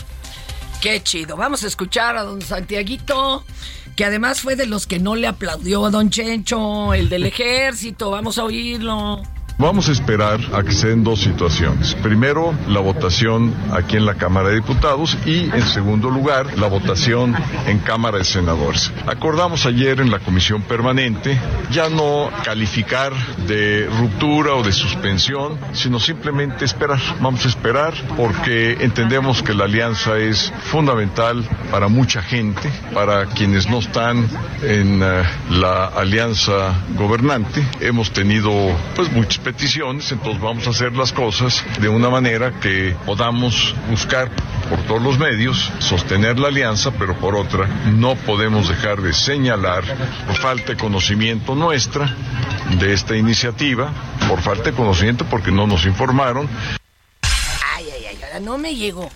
Qué 0.82 1.02
chido. 1.02 1.36
Vamos 1.36 1.64
a 1.64 1.68
escuchar 1.68 2.18
a 2.18 2.24
don 2.24 2.42
Santiaguito, 2.42 3.44
que 3.96 4.06
además 4.06 4.42
fue 4.42 4.56
de 4.56 4.68
los 4.68 4.86
que 4.86 5.00
no 5.00 5.16
le 5.16 5.26
aplaudió 5.26 5.86
a 5.86 5.90
don 5.90 6.12
Chencho, 6.12 6.94
el 6.94 7.10
del 7.10 7.26
ejército. 7.28 8.12
Vamos 8.12 8.38
a 8.38 8.44
oírlo. 8.44 9.24
Vamos 9.60 9.90
a 9.90 9.92
esperar 9.92 10.40
a 10.54 10.62
que 10.62 10.72
se 10.72 10.90
den 10.90 11.04
dos 11.04 11.22
situaciones. 11.22 11.96
Primero, 11.96 12.54
la 12.68 12.80
votación 12.80 13.56
aquí 13.72 13.98
en 13.98 14.06
la 14.06 14.14
Cámara 14.14 14.50
de 14.50 14.56
Diputados 14.58 15.18
y, 15.26 15.50
en 15.50 15.64
segundo 15.64 16.12
lugar, 16.12 16.60
la 16.60 16.68
votación 16.68 17.36
en 17.66 17.80
Cámara 17.80 18.20
de 18.20 18.24
Senadores. 18.24 18.92
Acordamos 19.08 19.66
ayer 19.66 20.00
en 20.00 20.12
la 20.12 20.20
Comisión 20.20 20.62
Permanente 20.62 21.40
ya 21.72 21.90
no 21.90 22.30
calificar 22.44 23.14
de 23.48 23.90
ruptura 23.98 24.54
o 24.54 24.62
de 24.62 24.72
suspensión, 24.72 25.58
sino 25.74 26.00
simplemente 26.00 26.64
esperar. 26.64 27.00
Vamos 27.20 27.44
a 27.44 27.48
esperar 27.48 27.96
porque 28.16 28.78
entendemos 28.82 29.42
que 29.42 29.56
la 29.56 29.64
alianza 29.64 30.20
es 30.20 30.54
fundamental 30.66 31.44
para 31.72 31.88
mucha 31.88 32.22
gente, 32.22 32.70
para 32.94 33.26
quienes 33.26 33.68
no 33.68 33.80
están 33.80 34.30
en 34.62 35.02
eh, 35.02 35.24
la 35.50 35.88
alianza 35.88 36.76
gobernante. 36.96 37.66
Hemos 37.80 38.12
tenido 38.12 38.52
pues 38.96 39.12
muchas 39.12 39.47
peticiones, 39.48 40.12
entonces 40.12 40.42
vamos 40.42 40.68
a 40.68 40.72
hacer 40.72 40.92
las 40.92 41.14
cosas 41.14 41.64
de 41.80 41.88
una 41.88 42.10
manera 42.10 42.60
que 42.60 42.94
podamos 43.06 43.74
buscar 43.90 44.30
por 44.70 44.78
todos 44.80 45.02
los 45.02 45.18
medios 45.18 45.72
sostener 45.80 46.38
la 46.38 46.50
alianza, 46.50 46.92
pero 46.92 47.18
por 47.18 47.34
otra 47.34 47.66
no 47.66 48.16
podemos 48.16 48.68
dejar 48.68 49.02
de 49.02 49.14
señalar 49.14 49.86
por 50.28 50.36
falta 50.36 50.74
de 50.74 50.78
conocimiento 50.78 51.56
nuestra 51.56 52.14
de 52.78 52.92
esta 52.92 53.16
iniciativa, 53.16 53.90
por 54.28 54.42
falta 54.42 54.64
de 54.64 54.74
conocimiento 54.74 55.24
porque 55.30 55.50
no 55.50 55.66
nos 55.66 55.86
informaron, 55.86 56.50
Ay, 57.74 57.86
ay, 57.96 58.06
ay, 58.06 58.20
ahora 58.22 58.42
no 58.42 58.58
me 58.58 58.76
llegó. 58.76 59.10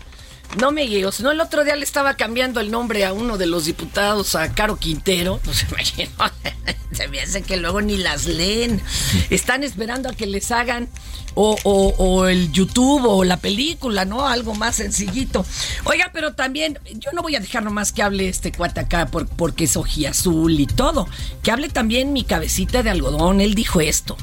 No 0.60 0.72
me 0.72 0.88
llegó. 0.88 1.12
Si 1.12 1.24
no, 1.24 1.32
el 1.32 1.40
otro 1.40 1.64
día 1.64 1.76
le 1.76 1.84
estaba 1.86 2.16
cambiando 2.16 2.60
el 2.60 2.72
nombre 2.72 3.06
a 3.06 3.14
uno 3.14 3.38
de 3.38 3.46
los 3.46 3.66
diputados, 3.66 4.36
a 4.36 4.54
Caro 4.54 4.78
Quintero. 4.78 5.40
No 5.46 5.54
se 5.54 5.66
imagino. 5.68 6.10
Se 6.92 7.08
me 7.08 7.22
hace 7.22 7.42
que 7.42 7.56
luego 7.56 7.82
ni 7.82 7.96
las 7.98 8.26
leen. 8.26 8.82
Están 9.30 9.64
esperando 9.64 10.10
a 10.10 10.14
que 10.14 10.28
les 10.28 10.52
hagan 10.52 10.90
o, 11.36 11.56
o- 11.64 11.96
o 11.98 12.26
el 12.28 12.52
YouTube 12.52 13.06
o 13.06 13.24
la 13.24 13.38
película, 13.38 14.04
¿no? 14.04 14.28
Algo 14.28 14.56
más 14.56 14.76
sencillito. 14.76 15.46
Oiga, 15.86 16.10
pero 16.12 16.34
también, 16.34 16.78
yo 16.96 17.12
no 17.14 17.22
voy 17.22 17.38
a 17.38 17.40
dejar 17.40 17.64
nomás 17.64 17.94
que 17.94 18.04
hable 18.04 18.28
este 18.28 18.52
cuate 18.52 18.82
acá 18.82 19.06
por- 19.06 19.28
porque 19.30 19.64
es 19.64 19.78
ojiazul 19.78 20.60
y 20.60 20.68
todo. 20.68 21.08
Que 21.44 21.52
hable 21.52 21.70
también 21.70 22.12
mi 22.12 22.26
cabecita 22.26 22.84
de 22.84 22.90
algodón. 22.90 23.40
Él 23.40 23.56
dijo 23.56 23.80
esto. 23.80 24.18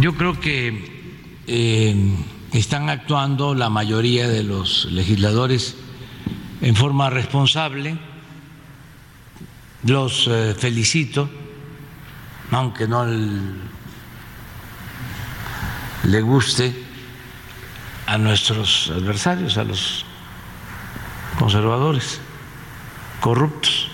Yo 0.00 0.12
creo 0.16 0.40
que 0.40 1.14
eh, 1.46 1.94
están 2.58 2.88
actuando 2.88 3.54
la 3.54 3.68
mayoría 3.68 4.28
de 4.28 4.42
los 4.42 4.86
legisladores 4.86 5.76
en 6.62 6.74
forma 6.74 7.10
responsable. 7.10 7.98
Los 9.84 10.26
eh, 10.26 10.54
felicito, 10.58 11.28
aunque 12.50 12.88
no 12.88 13.04
le 16.04 16.20
guste 16.22 16.84
a 18.06 18.16
nuestros 18.16 18.90
adversarios, 18.94 19.58
a 19.58 19.64
los 19.64 20.04
conservadores 21.38 22.20
corruptos. 23.20 23.90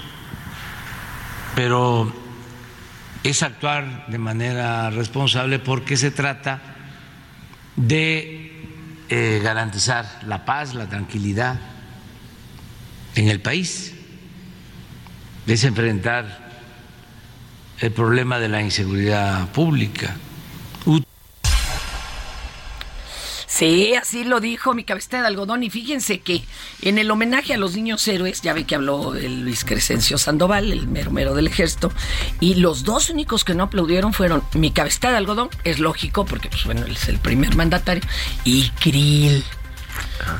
pero 1.54 2.12
es 3.23 3.42
actuar 3.42 4.07
de 4.09 4.19
manera 4.19 4.90
responsable 4.90 5.59
porque 5.59 5.97
se 5.97 6.11
trata 6.11 6.61
de 7.76 8.41
eh, 9.14 9.40
garantizar 9.42 10.21
la 10.26 10.47
paz, 10.47 10.73
la 10.73 10.88
tranquilidad 10.88 11.61
en 13.14 13.28
el 13.28 13.42
país, 13.42 13.92
es 15.47 15.64
enfrentar 15.64 16.50
el 17.81 17.92
problema 17.92 18.38
de 18.38 18.49
la 18.49 18.62
inseguridad 18.62 19.49
pública. 19.49 20.16
Sí, 23.62 23.95
así 23.95 24.25
lo 24.25 24.40
dijo 24.40 24.75
mi 24.75 24.83
cabecita 24.83 25.21
de 25.21 25.28
algodón. 25.28 25.62
Y 25.62 25.71
fíjense 25.71 26.19
que 26.19 26.42
en 26.81 26.99
el 26.99 27.09
homenaje 27.12 27.54
a 27.54 27.57
los 27.57 27.76
niños 27.76 28.09
héroes, 28.09 28.42
ya 28.42 28.54
ve 28.54 28.64
que 28.64 28.75
habló 28.75 29.14
el 29.14 29.42
Luis 29.42 29.64
Crescencio 29.64 30.19
Sandoval, 30.19 30.73
el 30.73 30.88
mero 30.88 31.12
mero 31.12 31.33
del 31.33 31.47
ejército, 31.47 31.92
y 32.40 32.57
los 32.57 32.83
dos 32.83 33.09
únicos 33.09 33.45
que 33.45 33.54
no 33.54 33.62
aplaudieron 33.62 34.14
fueron 34.14 34.42
mi 34.54 34.73
cabecita 34.73 35.12
de 35.12 35.19
algodón, 35.19 35.49
es 35.62 35.78
lógico, 35.78 36.25
porque 36.25 36.49
pues 36.49 36.64
bueno, 36.64 36.85
él 36.87 36.97
es 36.97 37.09
el 37.09 37.21
primer 37.21 37.54
mandatario, 37.54 38.02
y 38.42 38.69
Krill. 38.81 39.45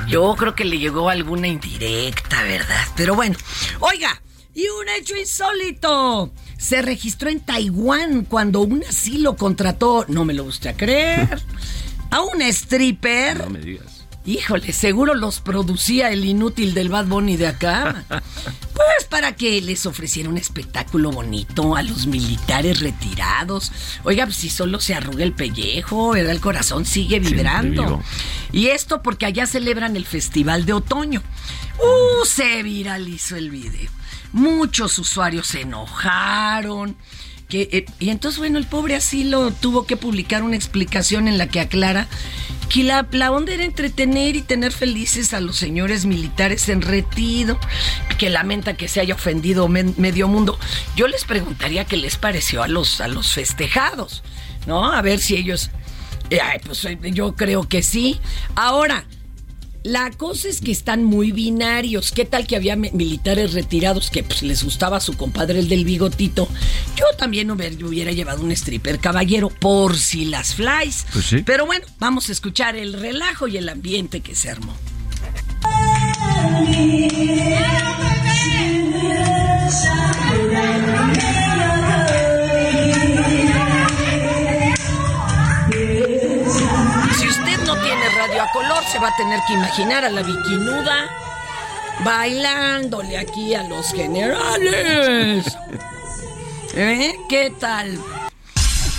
Yo 0.09 0.35
creo 0.37 0.57
que 0.57 0.65
le 0.65 0.81
llegó 0.81 1.09
alguna 1.09 1.47
indirecta, 1.47 2.43
¿verdad? 2.43 2.89
Pero 2.97 3.15
bueno, 3.15 3.37
oiga, 3.79 4.21
y 4.53 4.67
un 4.67 4.89
hecho 4.89 5.17
insólito. 5.17 6.33
Se 6.59 6.83
registró 6.83 7.31
en 7.31 7.39
Taiwán 7.39 8.25
cuando 8.25 8.63
un 8.63 8.83
asilo 8.83 9.37
contrató, 9.37 10.07
no 10.09 10.25
me 10.25 10.35
lo 10.35 10.43
gusta 10.45 10.77
creer, 10.77 11.41
a 12.13 12.21
un 12.21 12.43
stripper. 12.43 13.39
No 13.45 13.51
me 13.51 13.61
digas. 13.61 14.05
Híjole, 14.25 14.73
seguro 14.73 15.15
los 15.15 15.41
producía 15.41 16.11
el 16.11 16.25
inútil 16.25 16.75
del 16.75 16.91
Bad 16.91 17.07
Bunny 17.07 17.37
de 17.37 17.49
acá. 17.49 18.05
Pues 18.09 19.05
para 19.09 19.35
que 19.35 19.61
les 19.61 19.85
ofreciera 19.85 20.29
un 20.29 20.39
espectáculo 20.39 21.11
bonito 21.11 21.75
a 21.75 21.83
los 21.83 22.07
militares 22.07 22.81
retirados. 22.81 23.73
Oiga, 24.05 24.25
pues 24.27 24.37
si 24.37 24.49
solo 24.49 24.79
se 24.81 24.95
arruga 24.95 25.25
el 25.25 25.33
pellejo, 25.33 26.13
¿verdad? 26.13 26.33
El 26.33 26.41
corazón 26.41 26.85
sigue 26.85 27.19
vibrando. 27.19 28.01
Y 28.53 28.69
esto 28.69 29.03
porque 29.03 29.27
allá 29.27 29.47
celebran 29.47 29.97
el 29.97 30.07
Festival 30.07 30.67
de 30.67 30.75
Otoño. 30.75 31.23
Uh, 31.79 32.25
se 32.25 32.63
viralizó 32.63 33.37
el 33.37 33.51
video. 33.51 33.91
Muchos 34.33 34.99
usuarios 34.99 35.49
se 35.49 35.63
enojaron. 35.63 36.97
Eh, 37.55 37.87
y 37.99 38.11
entonces, 38.11 38.39
bueno, 38.39 38.59
el 38.59 38.67
pobre 38.67 38.95
asilo 38.97 39.51
tuvo 39.51 39.87
que 39.87 39.97
publicar 39.97 40.43
una 40.43 40.57
explicación 40.57 41.29
en 41.29 41.39
la 41.39 41.47
que 41.47 41.61
aclara 41.61 42.09
que 42.69 42.83
la, 42.85 43.07
la 43.13 43.31
onda 43.31 43.53
era 43.53 43.65
entretener 43.65 44.35
y 44.35 44.41
tener 44.41 44.73
felices 44.73 45.35
a 45.35 45.41
los 45.41 45.57
señores 45.57 46.07
militares 46.07 46.71
en 46.71 46.81
retiro, 46.81 47.59
que 48.17 48.31
lamenta 48.31 48.75
que 48.75 48.89
se 48.89 49.01
haya 49.01 49.15
ofendido 49.15 49.69
medio 49.69 50.27
mundo. 50.29 50.59
Yo 50.97 51.07
les 51.07 51.25
preguntaría 51.25 51.85
qué 51.85 51.99
les 51.99 52.17
pareció 52.17 52.63
a 52.63 52.69
los, 52.69 53.03
a 53.03 53.09
los 53.09 53.35
festejados, 53.35 54.23
¿no? 54.67 54.91
A 54.91 55.03
ver 55.03 55.19
si 55.19 55.37
ellos... 55.37 55.71
eh, 56.31 56.41
pues 56.65 56.83
eh, 56.87 56.99
yo 57.13 57.37
creo 57.37 57.69
que 57.69 57.83
sí. 57.83 58.21
Ahora, 58.55 59.05
la 59.85 60.11
cosa 60.11 60.49
es 60.49 60.61
que 60.61 60.71
están 60.73 61.05
muy 61.05 61.33
binarios. 61.33 62.13
¿Qué 62.13 62.25
tal 62.25 62.47
que 62.47 62.57
había 62.57 62.77
mi- 62.77 62.91
militares 62.93 63.53
retirados 63.53 64.11
que 64.11 64.23
pues, 64.23 64.43
les 64.43 64.63
gustaba 64.65 64.99
a 64.99 65.01
su 65.01 65.17
compadre 65.17 65.59
el 65.59 65.69
del 65.69 65.85
bigotito? 65.85 66.49
Yo 66.97 67.05
también 67.19 67.51
hubiera, 67.51 67.75
hubiera 67.87 68.13
llevado 68.13 68.43
un 68.43 68.53
stripper 68.53 68.99
caballero 68.99 69.49
por 69.49 69.97
si 69.99 70.25
las 70.27 70.55
flies. 70.55 71.07
Pues 71.13 71.25
sí. 71.27 71.39
Pero 71.45 71.67
bueno, 71.67 71.85
vamos 71.99 72.29
a 72.29 72.33
escuchar 72.33 72.77
el 72.77 72.93
relajo 72.93 73.49
y 73.49 73.57
el 73.57 73.69
ambiente 73.69 74.21
que 74.21 74.35
se 74.35 74.51
armó. 74.51 74.77
Se 88.93 88.99
va 88.99 89.09
a 89.09 89.17
tener 89.17 89.41
que 89.47 89.55
imaginar 89.55 90.05
a 90.05 90.11
la 90.11 90.23
bikinuda 90.23 91.09
bailándole 92.05 93.17
aquí 93.17 93.55
a 93.55 93.63
los 93.63 93.91
generales. 93.93 95.57
¿Eh? 96.75 97.15
¿Qué 97.27 97.55
tal? 97.59 97.99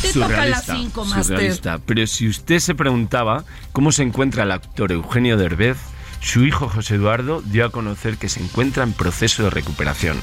Te 0.01 0.13
toca 0.13 0.41
a 0.41 0.45
las 0.47 0.65
5, 0.65 1.05
Master. 1.05 1.23
surrealista. 1.23 1.77
Pero 1.85 2.07
si 2.07 2.27
usted 2.27 2.57
se 2.57 2.73
preguntaba 2.73 3.45
cómo 3.71 3.91
se 3.91 4.01
encuentra 4.01 4.43
el 4.43 4.51
actor 4.51 4.91
Eugenio 4.91 5.37
Derbez, 5.37 5.77
su 6.21 6.43
hijo 6.43 6.69
José 6.69 6.95
Eduardo 6.95 7.43
dio 7.43 7.63
a 7.63 7.71
conocer 7.71 8.17
que 8.17 8.29
se 8.29 8.41
encuentra 8.41 8.83
en 8.83 8.93
proceso 8.93 9.43
de 9.43 9.51
recuperación, 9.51 10.19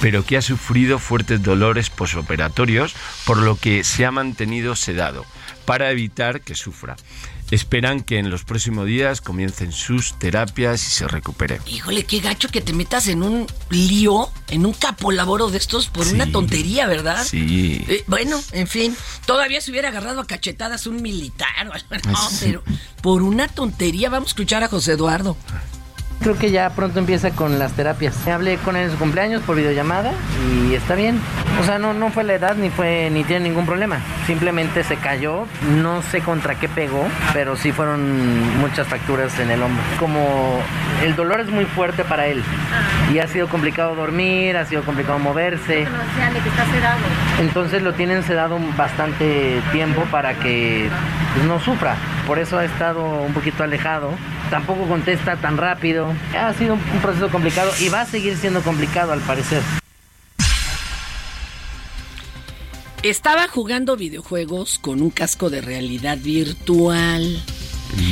pero 0.00 0.24
que 0.24 0.36
ha 0.36 0.42
sufrido 0.42 1.00
fuertes 1.00 1.42
dolores 1.42 1.90
posoperatorios, 1.90 2.94
por 3.26 3.38
lo 3.38 3.56
que 3.56 3.82
se 3.82 4.06
ha 4.06 4.12
mantenido 4.12 4.76
sedado, 4.76 5.24
para 5.64 5.90
evitar 5.90 6.40
que 6.42 6.54
sufra. 6.54 6.96
Esperan 7.50 8.02
que 8.02 8.18
en 8.18 8.28
los 8.30 8.44
próximos 8.44 8.86
días 8.86 9.20
comiencen 9.22 9.72
sus 9.72 10.18
terapias 10.18 10.86
y 10.86 10.90
se 10.90 11.08
recupere. 11.08 11.60
Híjole, 11.66 12.04
qué 12.04 12.20
gacho 12.20 12.48
que 12.48 12.60
te 12.60 12.72
metas 12.74 13.08
en 13.08 13.22
un 13.22 13.46
lío, 13.70 14.30
en 14.48 14.66
un 14.66 14.74
capolaboro 14.74 15.48
de 15.50 15.56
estos 15.58 15.86
por 15.88 16.04
Sí. 16.04 16.14
una 16.14 16.30
tontería, 16.30 16.86
¿verdad? 16.86 17.24
Sí. 17.24 17.82
Eh, 17.88 18.04
bueno, 18.06 18.38
en 18.52 18.66
fin, 18.66 18.94
todavía 19.26 19.60
se 19.62 19.70
hubiera 19.70 19.88
agarrado 19.88 20.20
a 20.20 20.26
cachetadas 20.26 20.86
un 20.86 21.00
militar 21.00 21.68
o 21.68 21.72
algo, 21.72 21.86
no, 22.10 22.28
Sí. 22.30 22.36
pero 22.40 22.62
por 23.02 23.22
una 23.22 23.48
tontería 23.48 24.10
vamos 24.10 24.28
a 24.28 24.30
escuchar 24.32 24.62
a 24.64 24.68
José 24.68 24.92
Eduardo. 24.92 25.36
Creo 26.20 26.36
que 26.36 26.50
ya 26.50 26.70
pronto 26.70 26.98
empieza 26.98 27.30
con 27.30 27.58
las 27.58 27.72
terapias. 27.72 28.26
Hablé 28.26 28.56
con 28.58 28.76
él 28.76 28.86
en 28.86 28.90
su 28.90 28.98
cumpleaños 28.98 29.42
por 29.42 29.56
videollamada 29.56 30.12
y 30.68 30.74
está 30.74 30.96
bien. 30.96 31.20
O 31.60 31.64
sea, 31.64 31.78
no, 31.78 31.94
no 31.94 32.10
fue 32.10 32.24
la 32.24 32.34
edad 32.34 32.56
ni 32.56 32.70
fue 32.70 33.08
ni 33.10 33.22
tiene 33.22 33.48
ningún 33.48 33.66
problema. 33.66 34.00
Simplemente 34.26 34.82
se 34.82 34.96
cayó. 34.96 35.46
No 35.76 36.02
sé 36.02 36.20
contra 36.20 36.56
qué 36.56 36.68
pegó, 36.68 37.06
pero 37.32 37.56
sí 37.56 37.70
fueron 37.70 38.58
muchas 38.58 38.88
fracturas 38.88 39.38
en 39.38 39.50
el 39.50 39.62
hombro. 39.62 39.82
Como 40.00 40.60
el 41.04 41.14
dolor 41.14 41.40
es 41.40 41.50
muy 41.50 41.66
fuerte 41.66 42.04
para 42.04 42.26
él 42.26 42.42
y 43.12 43.20
ha 43.20 43.28
sido 43.28 43.48
complicado 43.48 43.94
dormir, 43.94 44.56
ha 44.56 44.64
sido 44.64 44.82
complicado 44.82 45.20
moverse. 45.20 45.86
Entonces 47.40 47.82
lo 47.82 47.94
tienen 47.94 48.24
sedado 48.24 48.58
bastante 48.76 49.60
tiempo 49.70 50.02
para 50.10 50.34
que 50.34 50.90
pues, 51.34 51.46
no 51.46 51.60
sufra. 51.60 51.94
Por 52.28 52.38
eso 52.38 52.58
ha 52.58 52.64
estado 52.66 53.22
un 53.22 53.32
poquito 53.32 53.62
alejado. 53.62 54.10
Tampoco 54.50 54.86
contesta 54.86 55.36
tan 55.36 55.56
rápido. 55.56 56.12
Ha 56.38 56.52
sido 56.52 56.74
un 56.74 57.00
proceso 57.00 57.30
complicado 57.30 57.72
y 57.80 57.88
va 57.88 58.02
a 58.02 58.04
seguir 58.04 58.36
siendo 58.36 58.60
complicado 58.60 59.14
al 59.14 59.20
parecer. 59.20 59.62
Estaba 63.02 63.48
jugando 63.48 63.96
videojuegos 63.96 64.78
con 64.78 65.00
un 65.00 65.08
casco 65.08 65.48
de 65.48 65.62
realidad 65.62 66.18
virtual. 66.18 67.42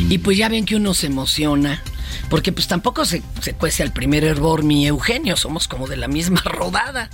Y 0.09 0.17
pues 0.17 0.39
ya 0.39 0.49
ven 0.49 0.65
que 0.65 0.77
uno 0.77 0.95
se 0.95 1.09
emociona. 1.09 1.83
Porque 2.31 2.53
pues 2.53 2.69
tampoco 2.69 3.05
se, 3.05 3.23
se 3.43 3.53
cuece 3.53 3.83
al 3.83 3.93
primer 3.93 4.25
hervor 4.25 4.63
mi 4.63 4.87
Eugenio. 4.87 5.37
Somos 5.37 5.69
como 5.69 5.87
de 5.87 5.99
la 5.99 6.09
misma 6.09 6.41
rodada. 6.47 7.11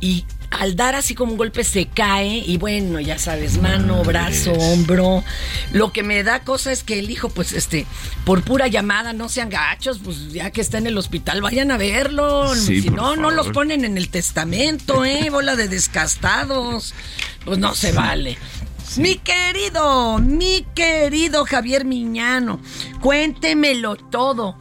Y 0.00 0.26
al 0.60 0.76
dar 0.76 0.94
así 0.94 1.14
como 1.14 1.32
un 1.32 1.38
golpe 1.38 1.64
se 1.64 1.86
cae. 1.86 2.42
Y 2.46 2.56
bueno, 2.56 3.00
ya 3.00 3.18
sabes, 3.18 3.60
mano, 3.60 4.02
brazo, 4.04 4.52
hombro. 4.52 5.24
Lo 5.72 5.92
que 5.92 6.02
me 6.02 6.22
da 6.22 6.40
cosa 6.40 6.72
es 6.72 6.82
que 6.82 6.98
el 6.98 7.10
hijo, 7.10 7.28
pues 7.28 7.52
este, 7.52 7.86
por 8.24 8.42
pura 8.42 8.68
llamada, 8.68 9.12
no 9.12 9.28
sean 9.28 9.50
gachos. 9.50 10.00
Pues 10.02 10.32
ya 10.32 10.50
que 10.50 10.60
está 10.60 10.78
en 10.78 10.86
el 10.86 10.98
hospital, 10.98 11.42
vayan 11.42 11.70
a 11.70 11.76
verlo. 11.76 12.54
Sí, 12.54 12.82
si 12.82 12.90
no, 12.90 13.16
no 13.16 13.30
los 13.30 13.48
ponen 13.48 13.84
en 13.84 13.98
el 13.98 14.08
testamento, 14.08 15.04
¿eh? 15.04 15.28
Bola 15.30 15.56
de 15.56 15.68
descastados. 15.68 16.94
Pues 17.44 17.58
no 17.58 17.74
se 17.74 17.92
vale. 17.92 18.38
Mi 18.96 19.16
querido, 19.16 20.18
mi 20.18 20.64
querido 20.74 21.44
Javier 21.44 21.84
Miñano, 21.84 22.60
cuéntemelo 23.00 23.96
todo. 23.96 24.56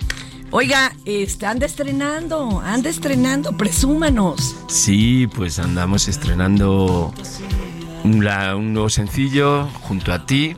Oiga, 0.56 0.94
este, 1.06 1.48
anda 1.48 1.66
estrenando, 1.66 2.62
anda 2.64 2.88
estrenando, 2.88 3.58
presúmanos. 3.58 4.56
Sí, 4.68 5.26
pues 5.36 5.58
andamos 5.58 6.08
estrenando 6.08 7.12
un, 8.04 8.20
nuevo 8.20 8.88
sencillo 8.92 9.66
junto 9.82 10.14
a 10.14 10.28
ti. 10.28 10.56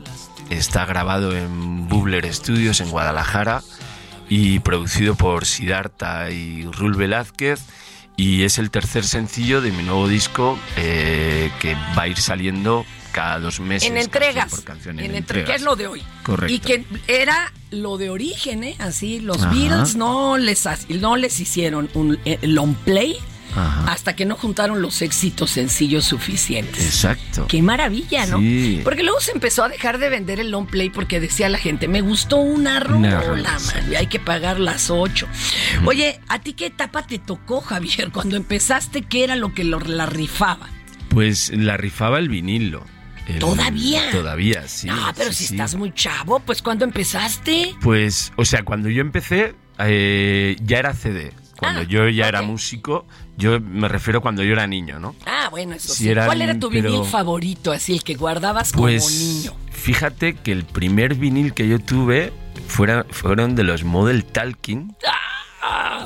Está 0.50 0.84
grabado 0.84 1.34
en 1.34 1.88
Bubler 1.88 2.30
Studios 2.30 2.82
en 2.82 2.90
Guadalajara 2.90 3.62
y 4.28 4.58
producido 4.58 5.14
por 5.14 5.46
Siddhartha 5.46 6.30
y 6.30 6.64
Rul 6.64 6.94
Velázquez. 6.94 7.62
Y 8.16 8.42
es 8.42 8.58
el 8.58 8.70
tercer 8.70 9.04
sencillo 9.04 9.62
de 9.62 9.72
mi 9.72 9.82
nuevo 9.82 10.08
disco 10.08 10.58
eh, 10.76 11.50
que 11.58 11.74
va 11.96 12.02
a 12.02 12.08
ir 12.08 12.18
saliendo 12.18 12.84
cada 13.16 13.40
dos 13.40 13.60
meses. 13.60 13.88
en 13.88 13.96
entregas. 13.96 14.50
por 14.50 14.62
canción, 14.62 14.98
en 14.98 15.06
en 15.06 15.14
entre- 15.16 15.40
entregas. 15.40 15.50
que 15.50 15.56
es 15.56 15.62
lo 15.62 15.74
de 15.74 15.86
hoy. 15.86 16.02
Correcto. 16.22 16.54
Y 16.54 16.58
que 16.58 16.84
era 17.08 17.50
lo 17.70 17.96
de 17.96 18.10
origen, 18.10 18.62
¿eh? 18.62 18.76
Así, 18.78 19.20
los 19.20 19.42
Ajá. 19.42 19.50
Beatles 19.54 19.96
no 19.96 20.36
les, 20.36 20.66
no 20.90 21.16
les 21.16 21.40
hicieron 21.40 21.88
un 21.94 22.18
eh, 22.26 22.38
long 22.42 22.74
play 22.74 23.16
Ajá. 23.54 23.90
hasta 23.90 24.14
que 24.14 24.26
no 24.26 24.36
juntaron 24.36 24.82
los 24.82 25.00
éxitos 25.00 25.50
sencillos 25.52 26.04
suficientes. 26.04 26.84
Exacto. 26.84 27.46
Qué 27.48 27.62
maravilla, 27.62 28.26
¿no? 28.26 28.38
Sí. 28.38 28.82
Porque 28.84 29.02
luego 29.02 29.18
se 29.20 29.32
empezó 29.32 29.64
a 29.64 29.68
dejar 29.70 29.96
de 29.96 30.10
vender 30.10 30.38
el 30.40 30.50
long 30.50 30.66
play 30.66 30.90
porque 30.90 31.18
decía 31.20 31.48
la 31.48 31.56
gente, 31.58 31.88
me 31.88 32.02
gustó 32.02 32.36
una 32.36 32.80
rola, 32.80 33.22
man, 33.22 33.90
y 33.90 33.94
hay 33.94 34.08
que 34.08 34.20
pagar 34.20 34.60
las 34.60 34.90
ocho. 34.90 35.26
Oye, 35.86 36.20
¿a 36.28 36.38
ti 36.40 36.52
qué 36.52 36.66
etapa 36.66 37.06
te 37.06 37.18
tocó, 37.18 37.62
Javier? 37.62 38.10
Cuando 38.12 38.36
empezaste, 38.36 39.00
¿qué 39.02 39.24
era 39.24 39.36
lo 39.36 39.54
que 39.54 39.64
lo- 39.64 39.80
la 39.80 40.04
rifaba? 40.04 40.68
Pues 41.08 41.50
la 41.54 41.76
rifaba 41.78 42.18
el 42.18 42.28
vinilo. 42.28 42.84
El- 43.26 43.38
¿Todavía? 43.40 44.10
Todavía, 44.12 44.68
sí. 44.68 44.88
ah, 44.90 45.12
pero 45.16 45.30
sí, 45.30 45.36
si 45.38 45.46
sí. 45.48 45.54
estás 45.54 45.74
muy 45.74 45.92
chavo, 45.92 46.38
pues 46.40 46.62
¿cuándo 46.62 46.84
empezaste? 46.84 47.74
Pues, 47.82 48.32
o 48.36 48.44
sea, 48.44 48.62
cuando 48.62 48.88
yo 48.88 49.00
empecé, 49.00 49.54
eh, 49.78 50.56
ya 50.62 50.78
era 50.78 50.94
CD. 50.94 51.32
Cuando 51.58 51.80
Ah, 51.80 51.84
yo 51.84 52.08
ya 52.10 52.28
era 52.28 52.42
músico, 52.42 53.06
yo 53.38 53.58
me 53.60 53.88
refiero 53.88 54.20
cuando 54.20 54.42
yo 54.44 54.52
era 54.52 54.66
niño, 54.66 55.00
¿no? 55.00 55.16
Ah, 55.24 55.48
bueno, 55.50 55.74
eso 55.74 55.94
Sí, 55.94 56.04
sí. 56.04 56.10
eran, 56.10 56.26
¿Cuál 56.26 56.42
era 56.42 56.58
tu 56.58 56.68
vinil 56.68 56.84
pero- 56.84 57.04
favorito, 57.04 57.72
así 57.72 57.94
el 57.94 58.04
que 58.04 58.14
guardabas 58.14 58.72
Pues 58.72 59.02
como 59.02 59.16
niño? 59.18 59.52
fíjate 59.70 60.34
que 60.34 60.52
el 60.52 60.64
primer 60.64 61.14
vinil 61.14 61.54
que 61.54 61.66
yo 61.66 61.78
tuve 61.78 62.32
fuera- 62.68 63.06
fueron 63.10 63.54
de 63.56 63.64
los 63.64 63.84
Model 63.84 64.24
Talking. 64.26 64.94
Ah. 65.06 65.12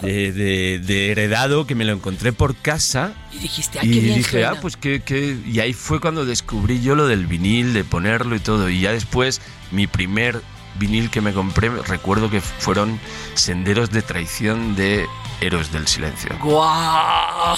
De, 0.02 0.32
de- 0.32 0.78
de 0.78 1.10
heredado 1.10 1.66
que 1.66 1.74
me 1.74 1.84
lo 1.84 1.92
encontré 1.92 2.32
por 2.32 2.56
casa 2.56 3.12
Y 3.32 3.38
dijiste, 3.38 3.78
ah, 3.80 3.84
y 3.84 3.90
qué 3.90 4.00
bien 4.00 4.16
dije, 4.18 4.30
suena. 4.30 4.50
ah, 4.52 4.60
pues 4.60 4.76
que, 4.76 5.00
que... 5.02 5.36
Y 5.46 5.60
ahí 5.60 5.72
fue 5.74 6.00
cuando 6.00 6.24
descubrí 6.24 6.80
yo 6.80 6.94
lo 6.94 7.06
del 7.06 7.26
vinil, 7.26 7.74
de 7.74 7.84
ponerlo 7.84 8.34
y 8.36 8.40
todo. 8.40 8.70
Y 8.70 8.80
ya 8.80 8.92
después, 8.92 9.40
mi 9.70 9.86
primer 9.86 10.40
vinil 10.78 11.10
que 11.10 11.20
me 11.20 11.32
compré, 11.32 11.68
recuerdo 11.68 12.30
que 12.30 12.40
fueron 12.40 12.98
Senderos 13.34 13.90
de 13.90 14.00
Traición 14.02 14.74
de 14.76 15.06
Héroes 15.40 15.72
del 15.72 15.86
Silencio. 15.86 16.30
¡Guau! 16.42 17.56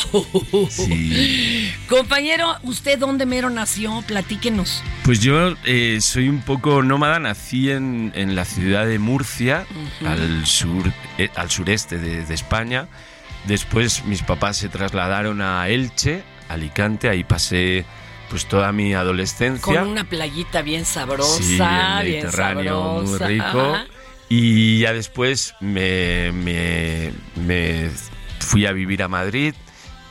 Sí. 0.70 1.72
Compañero, 1.88 2.56
¿usted 2.62 2.98
dónde 2.98 3.26
mero 3.26 3.50
nació? 3.50 4.02
Platíquenos. 4.06 4.82
Pues 5.04 5.20
yo 5.20 5.54
eh, 5.64 5.98
soy 6.00 6.28
un 6.28 6.40
poco 6.42 6.82
nómada, 6.82 7.18
nací 7.18 7.70
en, 7.70 8.12
en 8.14 8.34
la 8.36 8.44
ciudad 8.44 8.86
de 8.86 8.98
Murcia, 8.98 9.66
al, 10.06 10.46
sur, 10.46 10.92
eh, 11.18 11.28
al 11.34 11.50
sureste 11.50 11.98
de, 11.98 12.24
de 12.24 12.34
España. 12.34 12.88
Después 13.46 14.04
mis 14.04 14.22
papás 14.22 14.56
se 14.56 14.68
trasladaron 14.68 15.40
a 15.42 15.68
Elche, 15.68 16.22
Alicante, 16.48 17.08
ahí 17.08 17.24
pasé 17.24 17.84
pues 18.30 18.46
toda 18.46 18.70
mi 18.72 18.94
adolescencia. 18.94 19.60
Con 19.80 19.88
una 19.88 20.04
playita 20.04 20.62
bien 20.62 20.84
sabrosa, 20.84 21.42
Sí, 21.42 21.52
el 21.54 21.58
bien 21.58 22.22
Mediterráneo 22.22 22.82
muy 23.02 23.06
sabrosa. 23.06 23.26
rico. 23.26 23.44
Ajá. 23.74 23.86
Y 24.34 24.78
ya 24.78 24.94
después 24.94 25.54
me, 25.60 26.32
me- 26.32 27.12
me 27.36 27.90
fui 28.40 28.64
a 28.64 28.72
vivir 28.72 29.02
a 29.02 29.08
Madrid, 29.08 29.54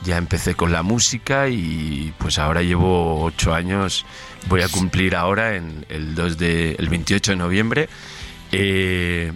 ya 0.04 0.16
empecé 0.16 0.54
con 0.54 0.70
la 0.70 0.84
música 0.84 1.48
y 1.48 2.14
pues 2.18 2.38
ahora 2.38 2.62
llevo 2.62 3.20
ocho 3.24 3.52
años, 3.52 4.06
voy 4.48 4.62
a 4.62 4.68
cumplir 4.68 5.16
ahora 5.16 5.56
en 5.56 5.84
el 5.88 6.14
2 6.14 6.38
de, 6.38 6.76
el 6.78 6.88
28 6.88 7.32
de 7.32 7.36
noviembre 7.36 7.88
eh, 8.52 9.32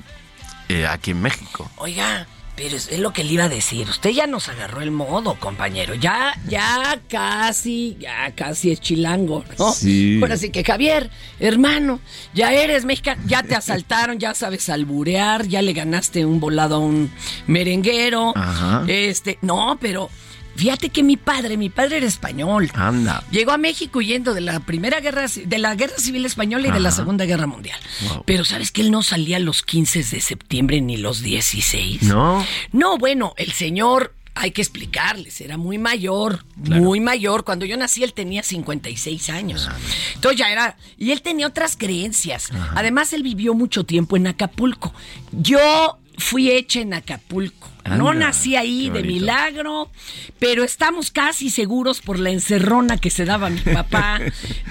eh, 0.69 0.87
aquí 0.87 1.11
en 1.11 1.21
México. 1.21 1.69
Oiga, 1.79 2.25
pero 2.57 2.75
es 2.77 2.87
es 2.91 2.99
lo 2.99 3.13
que 3.13 3.25
le 3.25 3.33
iba 3.35 3.45
a 3.45 3.49
decir. 3.49 3.89
Usted 3.89 4.11
ya 4.11 4.27
nos 4.27 4.49
agarró 4.49 4.81
el 4.81 4.91
modo, 4.91 5.39
compañero. 5.39 5.95
Ya, 5.95 6.35
ya 6.49 6.99
casi, 7.09 7.97
ya 8.01 8.33
casi 8.35 8.73
es 8.73 8.81
chilango, 8.81 9.45
¿no? 9.59 9.73
Sí. 9.73 10.19
Ahora 10.23 10.37
sí 10.37 10.51
que 10.51 10.65
Javier, 10.65 11.11
hermano, 11.39 12.01
ya 12.33 12.53
eres 12.53 12.85
mexicano, 12.85 13.23
ya 13.27 13.43
te 13.43 13.55
asaltaron, 13.55 14.19
ya 14.19 14.35
sabes 14.35 14.69
alburear, 14.69 15.47
ya 15.47 15.63
le 15.63 15.75
ganaste 15.75 16.25
un 16.25 16.41
volado 16.41 16.77
a 16.77 16.79
un 16.79 17.11
merenguero. 17.47 18.33
Ajá. 18.35 18.85
Este, 18.89 19.39
no, 19.43 19.77
pero 19.81 20.09
fíjate 20.57 20.89
que 20.91 21.03
mi 21.03 21.17
padre, 21.17 21.57
mi 21.57 21.71
padre 21.71 21.99
era 21.99 22.07
español. 22.07 22.71
Anda. 22.75 23.23
Llegó 23.31 23.53
a 23.53 23.59
México 23.59 23.99
huyendo 23.99 24.35
de 24.35 24.41
la 24.41 24.61
primera 24.61 25.01
guerra, 25.01 25.27
de 25.27 25.59
la 25.59 25.75
guerra 25.75 25.97
civil 25.99 26.27
española 26.27 26.69
y 26.69 26.71
de 26.73 26.81
la 26.81 26.91
segunda 26.91 27.25
guerra 27.25 27.47
mundial. 27.47 27.79
Wow. 28.09 28.25
Pero 28.27 28.45
sabes 28.45 28.71
que 28.73 28.83
él 28.83 28.91
no 28.91 29.03
salía 29.03 29.39
los 29.39 29.63
15 29.63 30.05
de 30.05 30.21
septiembre 30.21 30.81
ni 30.81 30.97
los 30.97 31.23
16. 31.23 32.03
¿No? 32.03 32.45
No, 32.73 32.99
bueno, 32.99 33.35
el 33.37 33.53
señor, 33.53 34.15
hay 34.35 34.51
que 34.51 34.61
explicarles, 34.61 35.41
era 35.41 35.57
muy 35.57 35.79
mayor, 35.79 36.45
muy 36.57 37.01
mayor. 37.01 37.45
Cuando 37.45 37.65
yo 37.65 37.77
nací 37.77 38.05
él 38.05 38.13
tenía 38.13 38.43
56 38.43 39.31
años. 39.31 39.69
Entonces 40.15 40.39
ya 40.39 40.53
era, 40.53 40.77
y 40.99 41.13
él 41.13 41.23
tenía 41.23 41.47
otras 41.47 41.77
creencias. 41.77 42.51
Además, 42.75 43.13
él 43.13 43.23
vivió 43.23 43.55
mucho 43.55 43.85
tiempo 43.85 44.17
en 44.17 44.27
Acapulco. 44.27 44.93
Yo 45.33 45.99
fui 46.19 46.51
hecha 46.51 46.81
en 46.81 46.95
Acapulco. 46.95 47.69
No 47.89 48.11
Anda, 48.11 48.27
nací 48.27 48.57
ahí 48.57 48.91
de 48.91 49.03
milagro, 49.03 49.91
pero 50.39 50.65
estamos 50.65 51.11
casi 51.11 51.51
seguros 51.51 52.01
por 52.01 52.19
la 52.19 52.31
encerrona 52.31 52.97
que 52.99 53.11
se 53.11 53.25
daba 53.25 53.51
mi 53.51 53.61
papá 53.61 54.21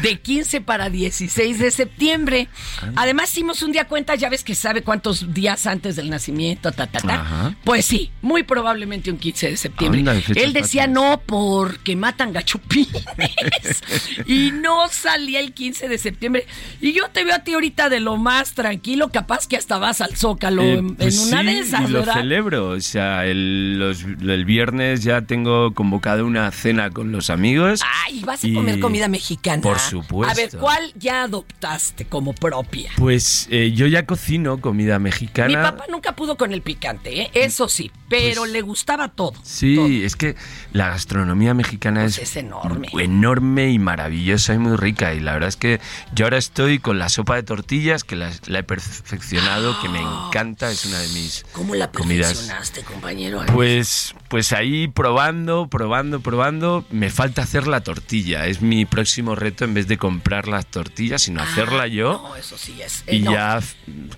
de 0.02 0.20
15 0.20 0.62
para 0.62 0.90
16 0.90 1.60
de 1.60 1.72
septiembre. 1.72 2.48
Además, 2.96 3.32
hicimos 3.32 3.62
un 3.64 3.72
día 3.72 3.88
cuenta, 3.88 4.16
ya 4.16 4.30
ves 4.30 4.44
que 4.44 4.56
sabe 4.56 4.82
cuántos 4.84 5.34
días 5.34 5.66
antes 5.68 5.96
del 5.96 6.10
nacimiento, 6.10 6.72
ta, 6.72 6.88
ta, 6.88 7.00
ta. 7.00 7.16
Ajá. 7.22 7.56
Pues 7.64 7.86
sí, 7.86 8.12
muy 8.22 8.44
probablemente 8.44 9.12
un 9.12 9.18
15 9.18 9.50
de 9.52 9.58
septiembre. 9.58 10.00
Anda, 10.02 10.16
Él 10.36 10.54
decía 10.54 10.88
no 10.88 11.22
porque 11.26 11.96
matan 11.96 12.34
gachupines. 12.34 13.06
y 14.26 14.52
no 14.52 14.88
salía 14.90 15.40
el 15.40 15.54
15 15.54 15.88
de 15.88 15.98
septiembre. 15.98 16.46
Y 16.82 16.94
yo 16.94 17.10
te 17.10 17.24
veo 17.24 17.36
a 17.36 17.40
ti 17.40 17.54
ahorita 17.54 17.90
de 17.90 18.00
lo 18.00 18.18
más 18.18 18.54
tranquilo, 18.54 19.10
capaz 19.10 19.48
que 19.48 19.58
hasta 19.58 19.78
vas 19.78 20.02
al 20.02 20.16
Zócalo 20.16 20.62
Eh, 20.64 20.74
en, 20.74 20.96
pues 20.96 21.18
en 21.22 21.28
una 21.28 21.40
sí, 21.42 21.46
de 21.48 21.60
esas, 21.60 21.82
y 21.82 21.88
lo 21.92 22.00
¿verdad? 22.00 22.14
celebro. 22.16 22.70
O 22.70 22.80
sea, 22.82 23.05
el, 23.26 23.80
los- 23.80 24.04
el 24.04 24.46
viernes 24.46 25.04
ya 25.04 25.22
tengo 25.22 25.74
convocado 25.74 26.26
una 26.26 26.50
cena 26.52 26.90
con 26.90 27.12
los 27.12 27.30
amigos. 27.30 27.82
Ay, 28.06 28.22
vas 28.26 28.44
a 28.44 28.48
y- 28.48 28.54
comer 28.54 28.80
comida 28.80 29.08
mexicana. 29.08 29.62
Por 29.62 29.80
supuesto. 29.80 30.32
A 30.32 30.36
ver, 30.36 30.50
¿cuál 30.60 30.94
ya 30.96 31.24
adoptaste 31.24 32.06
como 32.06 32.34
propia? 32.34 32.92
Pues 32.98 33.48
eh, 33.52 33.72
yo 33.74 33.88
ya 33.88 34.06
cocino 34.06 34.60
comida 34.62 35.00
mexicana. 35.00 35.48
Mi 35.48 35.56
papá 35.56 35.86
nunca 35.90 36.16
pudo 36.16 36.38
con 36.38 36.52
el 36.54 36.62
picante, 36.62 37.22
¿eh? 37.22 37.32
eso 37.34 37.68
sí, 37.70 37.92
pero 38.10 38.42
Pues 38.42 38.52
le 38.52 38.62
gustaba 38.62 39.10
todo. 39.10 39.34
Sí, 39.44 40.04
es 40.04 40.16
que 40.16 40.36
la 40.74 40.90
gastronomía 40.90 41.54
mexicana 41.54 42.02
Pues 42.02 42.18
es, 42.18 42.30
es 42.32 42.36
enorme. 42.38 42.88
enorme 43.00 43.70
y 43.72 43.80
maravillosa 43.80 44.54
y 44.54 44.58
muy 44.58 44.76
rica. 44.78 45.14
Y 45.14 45.20
la 45.20 45.34
verdad 45.34 45.50
es 45.50 45.58
que 45.58 45.80
yo 46.14 46.26
ahora 46.26 46.38
estoy 46.38 46.80
con 46.80 47.00
la 47.00 47.10
sopa 47.10 47.36
de 47.36 47.44
tortillas, 47.44 48.04
que 48.04 48.16
la, 48.16 48.32
la 48.48 48.60
he 48.60 48.64
perfeccionado, 48.64 49.80
que 49.82 49.90
me 49.90 50.00
encanta, 50.28 50.70
es 50.72 50.86
una 50.86 51.00
de 51.00 51.08
mis 51.10 51.46
¿Cómo 51.52 51.76
la 51.76 51.92
comidas. 51.92 52.28
perfeccionaste, 52.30 52.82
compañero? 52.96 53.42
Pues, 53.54 54.16
pues 54.30 54.52
ahí 54.54 54.88
probando, 54.88 55.68
probando, 55.68 56.20
probando. 56.20 56.86
Me 56.90 57.10
falta 57.10 57.44
hacer 57.44 57.68
la 57.68 57.82
tortilla. 57.82 58.48
Es 58.48 58.62
mi 58.62 58.86
próximo 58.86 59.36
reto 59.36 59.66
en 59.66 59.74
vez 59.74 59.88
de 59.88 59.98
comprar 59.98 60.48
las 60.48 60.66
tortillas, 60.66 61.24
sino 61.24 61.42
hacerla 61.42 61.88
yo. 61.88 62.22
Ah, 62.26 62.30
No, 62.30 62.36
eso 62.36 62.58
sí 62.58 62.76
es. 62.82 63.04
eh, 63.08 63.18
y 63.18 63.20
no. 63.20 63.32
ya. 63.34 63.60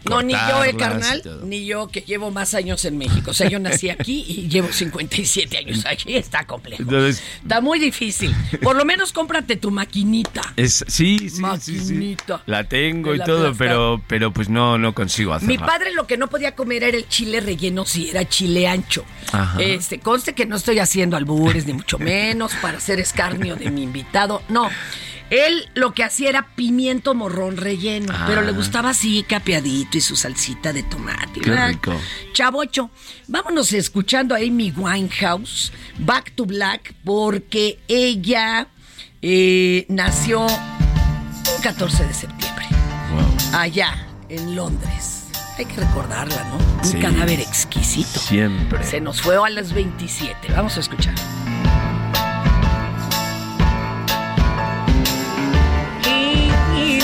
No, 0.06 0.22
ni 0.22 0.34
yo, 0.34 0.63
eh, 0.63 0.72
cortarlas 0.72 1.15
y 1.17 1.22
carnal, 1.22 1.50
ni 1.50 1.65
yo 1.65 1.88
que 1.88 2.02
llevo 2.02 2.32
más 2.32 2.54
años 2.54 2.84
en 2.86 2.98
México. 2.98 3.32
O 3.32 3.34
sea, 3.34 3.50
yo 3.50 3.60
nací 3.60 3.89
aquí 3.89 4.26
y 4.28 4.48
llevo 4.48 4.72
57 4.72 5.58
años 5.58 5.86
aquí. 5.86 6.15
Está 6.15 6.46
complejo. 6.46 6.82
Entonces, 6.84 7.22
Está 7.41 7.62
muy 7.62 7.80
difícil. 7.80 8.34
Por 8.62 8.76
lo 8.76 8.86
menos 8.86 9.12
cómprate 9.13 9.56
tu 9.58 9.72
maquinita. 9.72 10.41
es, 10.56 10.84
sí, 10.88 11.17
sí, 11.20 11.30
sí, 11.30 11.30
sí. 11.30 11.41
Maquinita. 11.41 12.41
La 12.46 12.63
tengo 12.63 13.13
y 13.13 13.17
la 13.17 13.26
todo, 13.26 13.39
plasta. 13.48 13.58
pero, 13.58 14.02
pero 14.08 14.32
pues 14.32 14.50
no, 14.50 14.78
no 14.78 14.93
consigo 14.93 15.34
hacerla. 15.34 15.52
Mi 15.52 15.58
padre 15.58 15.93
lo 15.93 16.08
que 16.08 16.17
no 16.17 16.28
podía 16.28 16.56
comer 16.56 16.84
era 16.84 16.98
el 16.98 17.08
chile 17.08 17.39
relleno 17.41 17.86
si 17.86 18.10
era 18.10 18.28
chile 18.28 18.67
ancho. 18.67 19.06
Ajá. 19.32 19.62
Este, 19.62 19.96
conste 19.99 20.33
que 20.33 20.45
no 20.45 20.55
estoy 20.55 20.79
haciendo 20.79 21.17
albures, 21.17 21.65
ni 21.65 21.73
mucho 21.73 21.97
menos, 21.99 22.53
para 22.62 22.77
hacer 22.77 22.99
escarnio 22.99 23.55
de 23.55 23.69
mi 23.71 23.83
invitado. 23.83 24.41
No. 24.49 24.69
Él 25.29 25.65
lo 25.75 25.93
que 25.93 26.05
hacía 26.05 26.29
era 26.29 26.55
pimiento 26.55 27.13
morrón 27.13 27.57
relleno, 27.57 28.13
Ah. 28.15 28.23
pero 28.27 28.41
le 28.43 28.53
gustaba 28.53 28.91
así 28.91 29.23
capeadito 29.27 29.97
y 29.97 30.01
su 30.01 30.15
salsita 30.15 30.71
de 30.71 30.83
tomate. 30.83 31.41
Qué 31.41 31.49
¿verdad? 31.49 31.67
rico. 31.69 31.93
Chavocho, 32.31 32.89
vámonos 33.27 33.73
escuchando 33.73 34.36
a 34.36 34.38
Amy 34.38 34.71
Winehouse, 34.71 35.73
Back 35.99 36.31
to 36.33 36.45
Black, 36.45 36.93
porque 37.03 37.77
ella 37.89 38.67
eh, 39.21 39.86
nació 39.89 40.45
un 40.47 41.62
14 41.62 42.05
de 42.05 42.13
septiembre 42.13 42.65
allá 43.53 44.07
en 44.29 44.55
Londres. 44.55 45.16
Hay 45.58 45.65
que 45.65 45.82
recordarla, 45.82 46.43
¿no? 46.46 46.58
Un 46.58 46.86
Sí. 46.86 47.00
cadáver 47.00 47.39
exquisito. 47.39 48.20
Siempre. 48.20 48.84
Se 48.84 49.02
nos 49.02 49.22
fue 49.22 49.36
a 49.43 49.50
las 49.50 49.74
27. 49.74 50.52
Vamos 50.54 50.78
a 50.78 50.82
escuchar. 50.82 51.15
He 56.06 57.00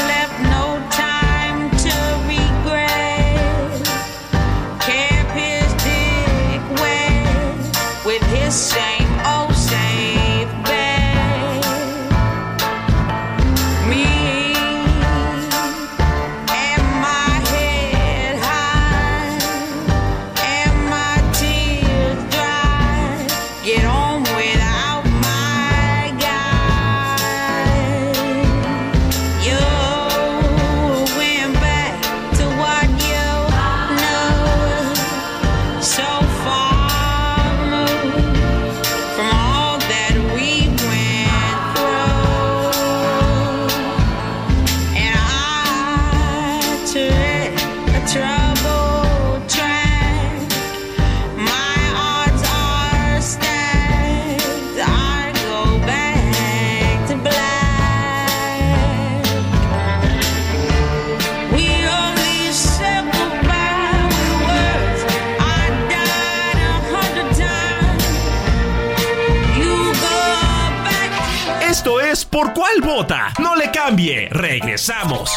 ¿Por 72.30 72.54
cuál 72.54 72.80
vota? 72.82 73.34
No 73.40 73.56
le 73.56 73.72
cambie. 73.72 74.30
Regresamos. 74.30 75.32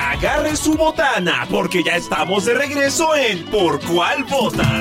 Agarre 0.00 0.54
su 0.56 0.74
botana 0.74 1.44
porque 1.50 1.82
ya 1.82 1.96
estamos 1.96 2.44
de 2.44 2.54
regreso 2.54 3.16
en 3.16 3.44
Por 3.46 3.80
cuál 3.80 4.22
vota. 4.22 4.80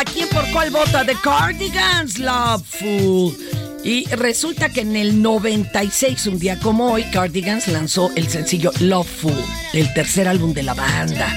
Aquí 0.00 0.22
en 0.22 0.28
por 0.28 0.50
cuál 0.50 0.70
vota 0.70 1.04
de 1.04 1.14
Cardigans 1.22 2.18
Loveful. 2.18 3.36
Y 3.84 4.06
resulta 4.06 4.70
que 4.70 4.80
en 4.80 4.96
el 4.96 5.20
96, 5.20 6.26
un 6.26 6.38
día 6.38 6.58
como 6.58 6.92
hoy, 6.92 7.04
Cardigans 7.04 7.68
lanzó 7.68 8.10
el 8.16 8.28
sencillo 8.28 8.72
Loveful, 8.80 9.34
el 9.74 9.92
tercer 9.92 10.26
álbum 10.26 10.54
de 10.54 10.62
la 10.62 10.74
banda. 10.74 11.28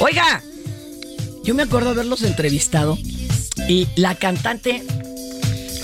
Oiga, 0.00 0.42
yo 1.44 1.54
me 1.54 1.64
acuerdo 1.64 1.90
haberlos 1.90 2.22
entrevistado 2.22 2.98
y 3.68 3.86
la 3.96 4.14
cantante 4.14 4.82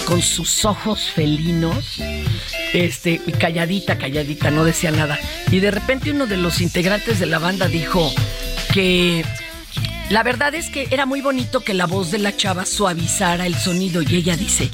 con 0.06 0.22
sus 0.22 0.64
ojos 0.64 1.10
felinos, 1.14 1.98
este, 2.72 3.20
calladita, 3.38 3.98
calladita, 3.98 4.50
no 4.50 4.64
decía 4.64 4.90
nada. 4.90 5.18
Y 5.50 5.60
de 5.60 5.70
repente 5.70 6.10
uno 6.10 6.26
de 6.26 6.38
los 6.38 6.60
integrantes 6.60 7.20
de 7.20 7.26
la 7.26 7.38
banda 7.38 7.68
dijo 7.68 8.10
que 8.72 9.24
la 10.12 10.22
verdad 10.22 10.54
es 10.54 10.68
que 10.68 10.88
era 10.90 11.06
muy 11.06 11.22
bonito 11.22 11.60
que 11.60 11.72
la 11.72 11.86
voz 11.86 12.10
de 12.10 12.18
la 12.18 12.36
chava 12.36 12.66
suavizara 12.66 13.46
el 13.46 13.54
sonido 13.54 14.02
y 14.02 14.16
ella 14.16 14.36
dice, 14.36 14.70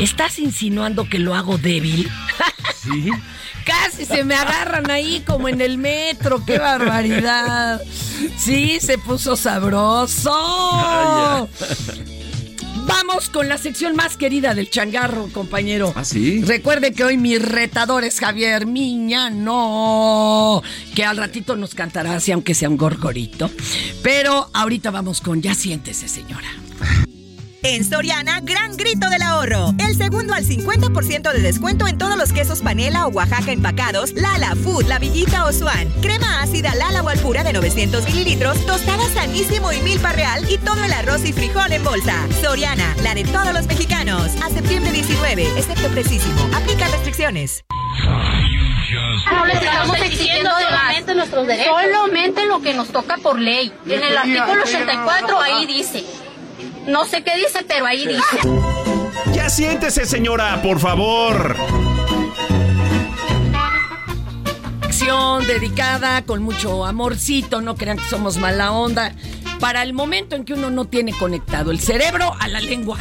¿estás 0.00 0.40
insinuando 0.40 1.08
que 1.08 1.20
lo 1.20 1.36
hago 1.36 1.58
débil? 1.58 2.10
Sí. 2.82 3.08
Casi 3.64 4.04
se 4.04 4.24
me 4.24 4.34
agarran 4.34 4.90
ahí 4.90 5.22
como 5.24 5.48
en 5.48 5.60
el 5.60 5.78
metro, 5.78 6.44
qué 6.44 6.58
barbaridad. 6.58 7.80
Sí, 8.36 8.80
se 8.80 8.98
puso 8.98 9.36
sabroso. 9.36 10.28
Vamos 12.90 13.30
con 13.30 13.48
la 13.48 13.56
sección 13.56 13.94
más 13.94 14.16
querida 14.16 14.52
del 14.52 14.68
changarro, 14.68 15.28
compañero. 15.32 15.92
¿Ah, 15.94 16.04
sí? 16.04 16.42
Recuerde 16.42 16.92
que 16.92 17.04
hoy 17.04 17.16
mi 17.16 17.38
retador 17.38 18.02
es 18.02 18.18
Javier 18.18 18.66
Miñano, 18.66 19.80
que 20.96 21.04
al 21.04 21.16
ratito 21.16 21.54
nos 21.54 21.76
cantará 21.76 22.16
así, 22.16 22.32
aunque 22.32 22.52
sea 22.52 22.68
un 22.68 22.76
gorgorito. 22.76 23.48
Pero 24.02 24.50
ahorita 24.52 24.90
vamos 24.90 25.20
con 25.20 25.40
Ya 25.40 25.54
siéntese, 25.54 26.08
señora. 26.08 26.48
En 27.62 27.84
Soriana, 27.84 28.40
gran 28.40 28.74
grito 28.74 29.10
del 29.10 29.20
ahorro. 29.20 29.74
El 29.78 29.94
segundo 29.94 30.32
al 30.32 30.44
50% 30.44 31.30
de 31.30 31.42
descuento 31.42 31.86
en 31.86 31.98
todos 31.98 32.16
los 32.16 32.32
quesos 32.32 32.60
panela 32.60 33.06
o 33.06 33.10
Oaxaca 33.10 33.52
empacados, 33.52 34.12
Lala, 34.12 34.54
Food, 34.56 34.86
La 34.86 34.98
Villita 34.98 35.44
o 35.44 35.52
Swan. 35.52 35.92
Crema 36.00 36.40
ácida 36.40 36.74
Lala 36.74 37.02
o 37.02 37.08
Alpura 37.10 37.44
de 37.44 37.52
900 37.52 38.06
mililitros, 38.06 38.64
tostada 38.64 39.06
sanísimo 39.10 39.72
y 39.72 39.80
milpa 39.80 40.12
real 40.12 40.50
y 40.50 40.56
todo 40.56 40.82
el 40.82 40.92
arroz 40.92 41.22
y 41.26 41.34
frijol 41.34 41.70
en 41.70 41.84
bolsa. 41.84 42.14
Soriana, 42.40 42.96
la 43.02 43.14
de 43.14 43.24
todos 43.24 43.52
los 43.52 43.66
mexicanos. 43.66 44.30
A 44.42 44.48
septiembre 44.48 44.92
19, 44.92 45.42
excepto 45.58 45.88
precisísimo. 45.88 46.40
Aplica 46.54 46.88
restricciones. 46.88 47.64
No 49.30 49.44
les 49.44 49.62
estamos 49.62 49.96
exigiendo 49.98 50.50
solamente 50.50 51.14
nuestros 51.14 51.46
derechos. 51.46 51.74
Solamente 51.74 52.46
lo 52.46 52.62
que 52.62 52.72
nos 52.72 52.88
toca 52.88 53.18
por 53.18 53.38
ley. 53.38 53.70
En 53.84 54.02
el 54.02 54.16
artículo 54.16 54.62
84 54.62 55.40
ahí 55.40 55.66
dice. 55.66 56.06
No 56.90 57.06
sé 57.06 57.22
qué 57.22 57.36
dice, 57.36 57.64
pero 57.68 57.86
ahí 57.86 58.04
dice. 58.04 58.38
Ya 59.32 59.48
siéntese, 59.48 60.06
señora, 60.06 60.60
por 60.60 60.80
favor. 60.80 61.56
Sección 64.82 65.46
dedicada 65.46 66.22
con 66.22 66.42
mucho 66.42 66.84
amorcito, 66.84 67.60
no 67.60 67.76
crean 67.76 67.96
que 67.96 68.08
somos 68.08 68.38
mala 68.38 68.72
onda. 68.72 69.14
Para 69.60 69.82
el 69.84 69.92
momento 69.92 70.34
en 70.34 70.44
que 70.44 70.54
uno 70.54 70.70
no 70.70 70.86
tiene 70.86 71.12
conectado 71.12 71.70
el 71.70 71.78
cerebro 71.78 72.34
a 72.40 72.48
la 72.48 72.60
lengua. 72.60 72.98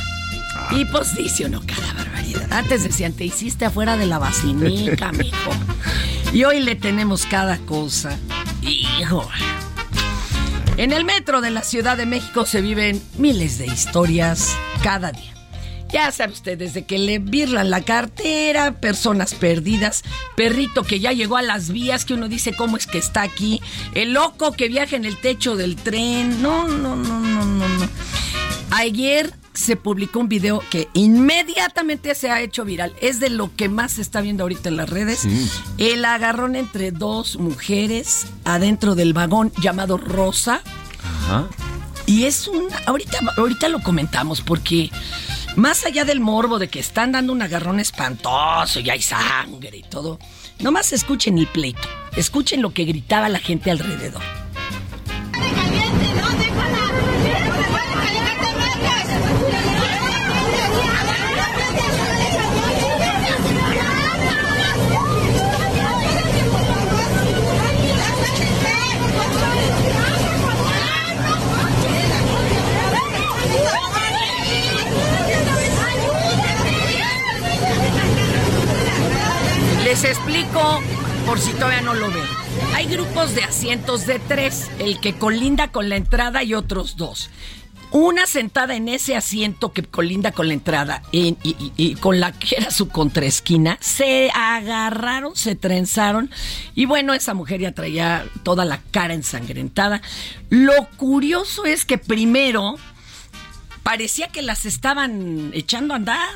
Y 0.72 0.86
pues 0.86 1.16
dice 1.16 1.46
uno 1.46 1.62
cada 1.66 1.94
barbaridad. 1.94 2.48
Antes 2.52 2.84
decían, 2.84 3.14
te 3.14 3.26
hiciste 3.26 3.66
afuera 3.66 3.98
de 3.98 4.06
la 4.06 4.20
basinica, 4.20 5.12
mijo. 5.12 5.52
Y 6.32 6.44
hoy 6.44 6.60
le 6.60 6.76
tenemos 6.76 7.26
cada 7.26 7.58
cosa. 7.58 8.16
Hijo. 8.62 9.28
En 10.80 10.94
el 10.94 11.04
metro 11.04 11.42
de 11.42 11.52
la 11.52 11.62
Ciudad 11.62 11.98
de 11.98 12.06
México 12.06 12.46
se 12.46 12.62
viven 12.62 13.04
miles 13.18 13.58
de 13.58 13.66
historias 13.66 14.56
cada 14.82 15.12
día. 15.12 15.34
Ya 15.92 16.10
sabe 16.14 16.32
usted, 16.32 16.58
desde 16.58 16.86
que 16.86 16.98
le 16.98 17.20
birlan 17.20 17.70
la 17.70 17.82
cartera, 17.82 18.80
personas 18.80 19.34
perdidas, 19.34 20.04
perrito 20.38 20.84
que 20.84 21.02
ya 21.02 21.12
llegó 21.12 21.36
a 21.36 21.42
las 21.42 21.72
vías, 21.72 22.06
que 22.06 22.14
uno 22.14 22.30
dice 22.30 22.54
cómo 22.54 22.78
es 22.78 22.88
que 22.88 22.98
está 22.98 23.24
aquí, 23.24 23.62
el 23.94 24.14
loco 24.14 24.54
que 24.54 24.70
viaja 24.70 24.96
en 24.96 25.04
el 25.04 25.18
techo 25.18 25.58
del 25.58 25.76
tren. 25.76 26.42
No, 26.42 26.66
no, 26.66 26.96
no, 26.96 27.20
no, 27.20 27.44
no, 27.44 27.68
no. 27.68 27.90
Ayer 28.72 29.34
se 29.54 29.76
publicó 29.76 30.20
un 30.20 30.30
video 30.30 30.64
que 30.70 30.88
inmediatamente 30.94 32.16
se 32.16 32.30
ha 32.32 32.42
hecho 32.42 32.66
viral. 32.66 32.94
Es 33.02 33.20
de 33.20 33.30
lo 33.30 33.54
que 33.56 33.70
más 33.70 33.94
se 33.94 34.02
está 34.02 34.22
viendo 34.22 34.44
ahorita 34.44 34.70
en 34.70 34.78
las 34.78 34.90
redes. 34.90 35.28
El 35.78 36.06
agarrón 36.06 36.56
entre 36.56 36.92
dos 36.92 37.38
mujeres 37.38 38.28
adentro 38.46 38.96
del 38.96 39.14
vagón 39.14 39.52
llamado 39.62 39.98
Rosa. 39.98 40.62
Ajá. 41.04 41.48
Y 42.06 42.26
es 42.26 42.48
un. 42.48 42.68
Ahorita, 42.86 43.20
ahorita 43.38 43.70
lo 43.70 43.82
comentamos 43.82 44.42
porque. 44.42 44.92
Más 45.56 45.84
allá 45.84 46.06
del 46.06 46.20
morbo 46.22 46.60
de 46.60 46.70
que 46.70 46.80
están 46.80 47.12
dando 47.12 47.34
un 47.34 47.42
agarrón 47.42 47.80
espantoso 47.80 48.80
y 48.80 48.90
hay 48.90 49.02
sangre 49.02 49.78
y 49.78 49.84
todo, 49.84 50.20
nomás 50.60 50.94
escuchen 50.94 51.38
el 51.38 51.48
pleito, 51.48 51.82
escuchen 52.16 52.62
lo 52.62 52.72
que 52.72 52.86
gritaba 52.86 53.28
la 53.28 53.40
gente 53.40 53.70
alrededor. 53.72 54.22
Les 80.02 80.12
explico 80.18 80.82
por 81.26 81.40
si 81.42 81.52
todavía 81.52 81.82
no 81.82 81.94
lo 81.94 82.08
ven. 82.10 82.24
Hay 82.74 82.86
grupos 82.86 83.36
de 83.36 83.44
asientos 83.44 84.06
de 84.06 84.18
tres, 84.20 84.70
el 84.80 84.98
que 85.02 85.16
colinda 85.16 85.74
con 85.74 85.90
la 85.90 85.98
entrada 85.98 86.42
y 86.42 86.54
otros 86.54 86.96
dos. 86.96 87.30
Una 87.92 88.26
sentada 88.26 88.76
en 88.76 88.88
ese 88.88 89.18
asiento 89.18 89.74
que 89.74 89.84
colinda 89.84 90.32
con 90.32 90.48
la 90.48 90.54
entrada 90.54 91.02
en- 91.12 91.38
y, 91.44 91.50
y- 91.50 91.74
y 91.76 91.96
con 91.96 92.22
la 92.22 92.32
que 92.32 92.56
era 92.60 92.72
su 92.72 92.88
contraesquina, 92.88 93.78
se 93.82 94.32
agarraron, 94.34 95.36
se 95.36 95.56
trenzaron 95.56 96.32
y 96.76 96.86
bueno, 96.86 97.14
esa 97.14 97.34
mujer 97.34 97.60
ya 97.60 97.74
traía 97.74 98.26
toda 98.44 98.64
la 98.64 98.80
cara 98.92 99.14
ensangrentada. 99.14 100.02
Lo 100.50 100.88
curioso 100.96 101.66
es 101.66 101.84
que 101.84 101.98
primero 101.98 102.78
parecía 103.84 104.30
que 104.30 104.44
las 104.44 104.66
estaban 104.66 105.52
echando 105.54 105.94
a 105.94 105.98
andar. 105.98 106.30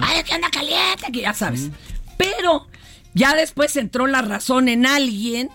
Ay, 0.00 0.22
que 0.24 0.32
anda 0.32 0.48
caliente, 0.50 1.12
que 1.12 1.20
ya 1.20 1.34
sabes. 1.34 1.68
Pero 2.16 2.66
ya 3.16 3.34
después 3.34 3.74
entró 3.76 4.06
la 4.06 4.20
razón 4.20 4.68
en 4.68 4.84
alguien 4.84 5.48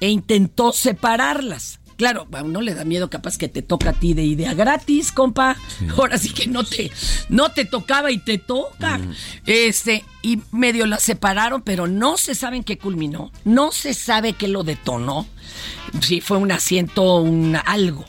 e 0.00 0.10
intentó 0.10 0.72
separarlas. 0.72 1.78
Claro, 1.96 2.26
a 2.32 2.42
uno 2.42 2.60
le 2.60 2.74
da 2.74 2.84
miedo 2.84 3.08
capaz 3.08 3.38
que 3.38 3.48
te 3.48 3.62
toca 3.62 3.90
a 3.90 3.92
ti 3.92 4.14
de 4.14 4.24
idea 4.24 4.52
gratis, 4.52 5.12
compa. 5.12 5.56
Ahora 5.96 6.18
sí 6.18 6.30
que 6.30 6.48
no 6.48 6.64
te, 6.64 6.90
no 7.28 7.52
te 7.52 7.64
tocaba 7.64 8.10
y 8.10 8.18
te 8.18 8.38
toca. 8.38 9.00
Este, 9.46 10.04
y 10.22 10.40
medio 10.50 10.86
las 10.86 11.04
separaron, 11.04 11.62
pero 11.62 11.86
no 11.86 12.16
se 12.16 12.34
sabe 12.34 12.56
en 12.56 12.64
qué 12.64 12.78
culminó. 12.78 13.30
No 13.44 13.70
se 13.70 13.94
sabe 13.94 14.32
qué 14.32 14.48
lo 14.48 14.64
detonó. 14.64 15.28
Si 16.00 16.20
fue 16.20 16.38
un 16.38 16.50
asiento, 16.50 17.18
un 17.18 17.56
algo. 17.64 18.04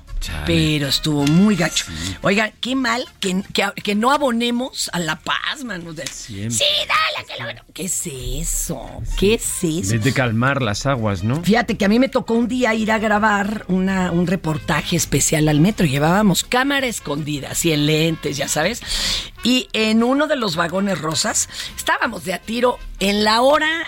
Pero 0.46 0.88
estuvo 0.88 1.24
muy 1.26 1.56
gacho. 1.56 1.86
Oiga, 2.22 2.52
qué 2.62 2.76
mal 2.76 3.06
que, 3.20 3.44
que- 3.54 3.72
que 3.84 3.96
no 3.96 4.12
abonemos 4.12 4.90
a 4.94 5.00
la 5.00 5.18
paz, 5.20 5.64
mano. 5.64 5.94
De- 5.94 6.06
Sí, 6.08 6.64
dale, 6.88 7.28
que 7.28 7.44
lo... 7.44 7.74
¿Qué 7.74 7.84
es 7.86 8.04
eso? 8.08 9.02
¿Qué 9.18 9.36
es 9.36 9.64
eso? 9.64 9.98
de 9.98 10.14
calmar 10.14 10.62
las 10.62 10.86
aguas, 10.86 11.24
¿no? 11.24 11.42
Fíjate 11.44 11.78
que 11.78 11.86
a 11.86 11.90
mí 11.90 12.00
me 12.00 12.10
tocó 12.10 12.34
un 12.36 12.48
día 12.48 12.74
ir 12.74 12.92
a 12.92 13.00
grabar 13.00 13.66
una, 13.68 14.12
un 14.12 14.28
reportaje 14.28 14.96
especial 14.96 15.48
al 15.48 15.60
metro. 15.60 15.86
Llevábamos 15.86 16.44
cámara 16.44 16.88
escondida, 16.88 17.50
así 17.52 17.72
en 17.72 17.86
lentes, 17.86 18.38
ya 18.38 18.48
sabes. 18.48 18.82
Y 19.44 19.68
en 19.74 20.04
uno 20.04 20.28
de 20.28 20.36
los 20.36 20.56
vagones 20.56 21.00
rosas 21.00 21.50
estábamos 21.78 22.24
de 22.26 22.34
a 22.34 22.40
tiro 22.42 22.80
en 23.00 23.24
la 23.24 23.42
hora 23.42 23.86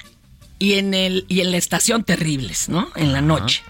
y 0.60 0.74
en, 0.74 0.94
el, 0.94 1.26
y 1.28 1.42
en 1.42 1.52
la 1.52 1.58
estación 1.58 2.04
terribles, 2.04 2.68
¿no? 2.70 2.90
En 2.96 3.14
la 3.14 3.22
noche. 3.22 3.64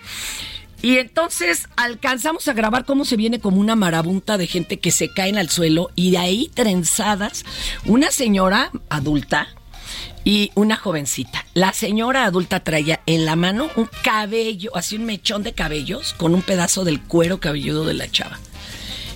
Y 0.82 0.98
entonces 0.98 1.68
alcanzamos 1.76 2.48
a 2.48 2.54
grabar 2.54 2.86
cómo 2.86 3.04
se 3.04 3.18
viene 3.18 3.40
como 3.40 3.60
una 3.60 3.76
marabunta 3.76 4.38
de 4.38 4.48
gente 4.48 4.80
que 4.80 4.92
se 4.92 5.12
caen 5.12 5.38
al 5.38 5.50
suelo 5.50 5.90
y 5.96 6.12
de 6.12 6.20
ahí 6.20 6.52
trenzadas 6.54 7.44
una 7.86 8.12
señora 8.12 8.72
adulta 8.90 9.48
y 10.24 10.52
una 10.56 10.76
jovencita. 10.76 11.46
La 11.54 11.74
señora 11.74 12.26
adulta 12.26 12.60
traía 12.63 13.02
en 13.06 13.26
la 13.26 13.36
mano 13.36 13.70
un 13.76 13.90
cabello, 14.04 14.76
así 14.76 14.98
un 14.98 15.06
mechón 15.06 15.42
de 15.42 15.54
cabellos 15.54 16.13
con 16.13 16.34
un 16.36 16.42
pedazo 16.42 16.84
del 16.84 17.02
cuero 17.02 17.40
cabelludo 17.40 17.86
de 17.86 17.94
la 17.94 18.10
chava. 18.12 18.40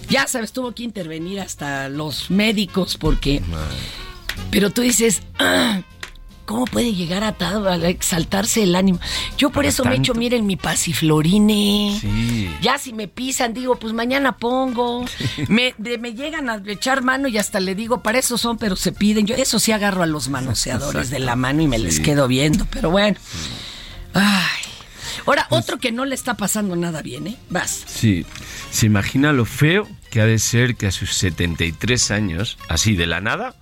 Ya 0.10 0.28
sabes, 0.28 0.52
tuvo 0.54 0.74
que 0.74 0.84
intervenir 0.84 1.40
hasta 1.40 1.90
los 1.90 2.32
médicos 2.32 2.98
porque... 2.98 3.42
Pero 4.50 4.70
tú 4.72 4.82
dices, 4.82 5.22
"Ah, 5.40 5.82
¿cómo 6.52 6.66
puede 6.66 6.94
llegar 6.94 7.24
a, 7.24 7.34
tal- 7.34 7.68
a 7.68 7.76
exaltarse 7.88 8.64
el 8.64 8.76
ánimo? 8.76 9.00
Yo 9.38 9.50
por 9.50 9.66
eso 9.66 9.84
me 9.86 9.96
echo, 9.96 10.14
miren, 10.14 10.46
mi 10.46 10.56
pasiflorine. 10.58 11.98
Sí. 12.00 12.50
Ya 12.62 12.78
si 12.78 12.94
me 12.94 13.08
pisan, 13.08 13.54
digo, 13.54 13.76
pues 13.78 13.94
mañana 13.94 14.38
pongo. 14.38 15.06
Me, 15.48 15.74
llegan 16.14 16.50
a 16.50 16.62
echar 16.68 17.04
mano 17.04 17.28
y 17.28 17.38
hasta 17.38 17.60
le 17.60 17.76
digo, 17.76 18.02
para 18.02 18.20
eso 18.20 18.38
son, 18.38 18.58
pero 18.58 18.76
se 18.76 18.92
piden. 18.92 19.26
Yo 19.26 19.36
eso 19.36 19.60
sí 19.60 19.72
agarro 19.72 20.04
a 20.04 20.06
los 20.06 20.30
manoseadores 20.30 21.10
de 21.10 21.20
la 21.20 21.36
mano 21.36 21.62
y 21.62 21.68
me 21.68 21.80
les 21.80 22.00
quedo 22.00 22.28
viendo. 22.28 22.66
Pero 22.72 22.90
bueno. 22.92 23.18
Ay. 24.14 24.62
Ahora, 25.26 25.46
otro 25.50 25.78
que 25.78 25.92
no 25.92 26.06
le 26.06 26.16
está 26.16 26.36
pasando 26.36 26.76
nada 26.76 27.02
bien, 27.02 27.28
¿eh? 27.28 27.38
Vas. 27.50 27.84
Sí. 27.88 28.26
¿Se 28.72 28.86
imagina 28.88 29.32
lo 29.34 29.46
feo 29.46 29.88
que 30.10 30.20
ha 30.22 30.26
de 30.26 30.40
ser 30.40 30.76
que 30.76 30.88
a 30.88 30.92
sus 30.92 31.14
73 31.14 32.12
años, 32.12 32.58
así 32.70 32.96
de 32.96 33.06
la 33.06 33.22
nada, 33.22 33.56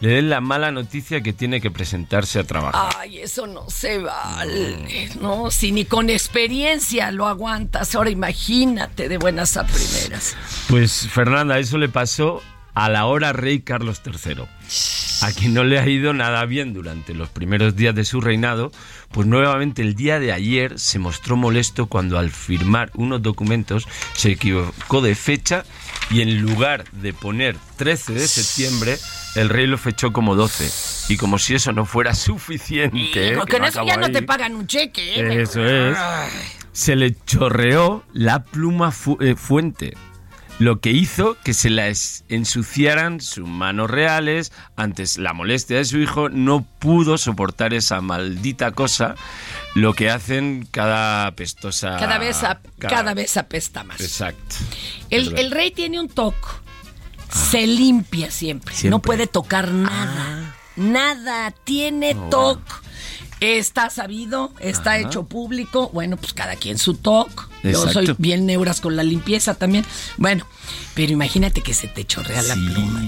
le 0.00 0.08
den 0.10 0.28
la 0.28 0.40
mala 0.40 0.70
noticia 0.70 1.22
que 1.22 1.32
tiene 1.32 1.60
que 1.60 1.70
presentarse 1.70 2.38
a 2.38 2.44
trabajar? 2.44 2.92
Ay, 2.98 3.18
eso 3.18 3.46
no 3.46 3.70
se 3.70 3.98
vale. 3.98 5.10
No, 5.20 5.50
si 5.50 5.72
ni 5.72 5.84
con 5.84 6.10
experiencia 6.10 7.10
lo 7.10 7.26
aguantas. 7.26 7.94
Ahora 7.94 8.10
imagínate 8.10 9.08
de 9.08 9.18
buenas 9.18 9.56
a 9.56 9.66
primeras. 9.66 10.36
Pues 10.68 11.08
Fernanda, 11.08 11.58
eso 11.58 11.78
le 11.78 11.88
pasó 11.88 12.42
a 12.74 12.90
la 12.90 13.06
hora 13.06 13.32
rey 13.32 13.60
Carlos 13.60 14.02
III, 14.04 14.44
a 15.22 15.32
quien 15.32 15.54
no 15.54 15.64
le 15.64 15.78
ha 15.78 15.88
ido 15.88 16.12
nada 16.12 16.44
bien 16.44 16.74
durante 16.74 17.14
los 17.14 17.30
primeros 17.30 17.74
días 17.74 17.94
de 17.94 18.04
su 18.04 18.20
reinado, 18.20 18.70
pues 19.16 19.26
nuevamente 19.26 19.80
el 19.80 19.94
día 19.94 20.20
de 20.20 20.30
ayer 20.30 20.78
se 20.78 20.98
mostró 20.98 21.36
molesto 21.36 21.86
cuando 21.86 22.18
al 22.18 22.28
firmar 22.30 22.90
unos 22.92 23.22
documentos 23.22 23.88
se 24.12 24.32
equivocó 24.32 25.00
de 25.00 25.14
fecha 25.14 25.64
y 26.10 26.20
en 26.20 26.42
lugar 26.42 26.84
de 26.92 27.14
poner 27.14 27.56
13 27.78 28.12
de 28.12 28.28
septiembre, 28.28 28.98
el 29.34 29.48
rey 29.48 29.66
lo 29.66 29.78
fechó 29.78 30.12
como 30.12 30.34
12. 30.36 31.14
Y 31.14 31.16
como 31.16 31.38
si 31.38 31.54
eso 31.54 31.72
no 31.72 31.86
fuera 31.86 32.14
suficiente... 32.14 33.28
En 33.28 33.36
no 33.36 33.44
eso 33.64 33.86
ya 33.86 33.96
no 33.96 34.10
te 34.10 34.20
pagan 34.20 34.54
un 34.54 34.66
cheque, 34.66 35.18
¿eh? 35.18 35.42
Eso 35.42 35.64
es. 35.66 35.96
Se 36.72 36.94
le 36.94 37.16
chorreó 37.24 38.04
la 38.12 38.44
pluma 38.44 38.90
fu- 38.92 39.16
eh, 39.22 39.34
fuente, 39.34 39.96
lo 40.58 40.80
que 40.80 40.90
hizo 40.90 41.36
que 41.44 41.52
se 41.54 41.68
las 41.70 42.24
ensuciaran 42.28 43.20
sus 43.20 43.46
manos 43.46 43.90
reales. 43.90 44.52
Antes 44.76 45.18
la 45.18 45.32
molestia 45.32 45.76
de 45.76 45.84
su 45.84 45.98
hijo 45.98 46.28
no 46.28 46.64
pudo 46.78 47.18
soportar 47.18 47.74
esa 47.74 48.00
maldita 48.00 48.70
cosa, 48.72 49.14
lo 49.74 49.92
que 49.92 50.10
hacen 50.10 50.66
cada 50.70 51.30
pestosa. 51.32 51.96
Cada 51.98 52.18
vez, 52.18 52.40
cada 52.78 53.14
vez 53.14 53.36
apesta 53.36 53.84
más. 53.84 54.00
Exacto. 54.00 54.56
El, 55.10 55.36
el 55.38 55.50
rey 55.50 55.70
tiene 55.70 56.00
un 56.00 56.08
toque. 56.08 56.48
Se 57.30 57.66
limpia 57.66 58.30
siempre. 58.30 58.72
Siempre. 58.74 58.90
No 58.90 59.00
puede 59.00 59.26
tocar 59.26 59.70
nada. 59.72 60.54
Nada. 60.76 61.50
Tiene 61.64 62.14
Oh, 62.14 62.28
toque. 62.30 62.72
Está 63.40 63.90
sabido, 63.90 64.54
está 64.60 64.92
Ajá. 64.92 65.00
hecho 65.00 65.24
público. 65.24 65.90
Bueno, 65.92 66.16
pues 66.16 66.32
cada 66.32 66.56
quien 66.56 66.78
su 66.78 66.94
toque. 66.94 67.42
Yo 67.72 67.88
soy 67.92 68.14
bien 68.18 68.46
neuras 68.46 68.80
con 68.80 68.96
la 68.96 69.02
limpieza 69.02 69.54
también. 69.54 69.84
Bueno, 70.16 70.46
pero 70.94 71.12
imagínate 71.12 71.62
que 71.62 71.74
se 71.74 71.88
te 71.88 72.04
chorrea 72.04 72.42
la 72.42 72.54
pluma. 72.54 73.02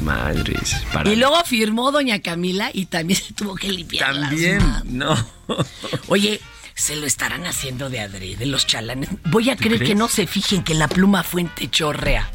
Madres. 0.00 0.76
para- 0.92 1.10
Y 1.10 1.16
luego 1.16 1.42
firmó 1.44 1.90
doña 1.90 2.20
Camila 2.20 2.70
y 2.72 2.86
también 2.86 3.20
se 3.20 3.32
tuvo 3.32 3.54
que 3.54 3.70
limpiar 3.70 4.14
las 4.14 4.30
También, 4.30 4.58
manos. 4.58 4.84
no. 4.86 5.26
Oye, 6.08 6.40
se 6.74 6.96
lo 6.96 7.06
estarán 7.06 7.46
haciendo 7.46 7.88
de 7.90 8.00
adrede 8.00 8.46
los 8.46 8.66
chalanes. 8.66 9.08
Voy 9.26 9.50
a 9.50 9.56
¿Tú 9.56 9.64
creer 9.64 9.84
que 9.84 9.94
no 9.94 10.08
se 10.08 10.26
fijen 10.26 10.62
que 10.64 10.74
la 10.74 10.88
pluma 10.88 11.22
fuente 11.22 11.70
chorrea. 11.70 12.28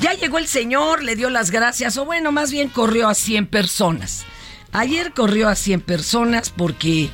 Ya 0.00 0.12
llegó 0.12 0.38
el 0.38 0.46
señor, 0.46 1.02
le 1.02 1.16
dio 1.16 1.30
las 1.30 1.50
gracias, 1.50 1.96
o 1.96 2.04
bueno, 2.04 2.30
más 2.30 2.50
bien 2.50 2.68
corrió 2.68 3.08
a 3.08 3.14
100 3.14 3.46
personas. 3.46 4.24
Ayer 4.72 5.12
corrió 5.14 5.48
a 5.48 5.54
100 5.54 5.80
personas 5.80 6.50
porque 6.50 7.08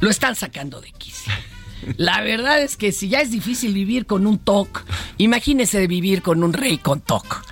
lo 0.00 0.10
están 0.10 0.36
sacando 0.36 0.80
de. 0.82 0.92
La 1.96 2.20
verdad 2.22 2.60
es 2.62 2.76
que 2.76 2.92
si 2.92 3.08
ya 3.08 3.20
es 3.20 3.30
difícil 3.30 3.72
vivir 3.72 4.06
con 4.06 4.26
un 4.26 4.38
TOC, 4.38 4.84
imagínese 5.18 5.86
vivir 5.86 6.22
con 6.22 6.42
un 6.42 6.52
rey 6.52 6.78
con 6.78 7.00
TOC. 7.00 7.44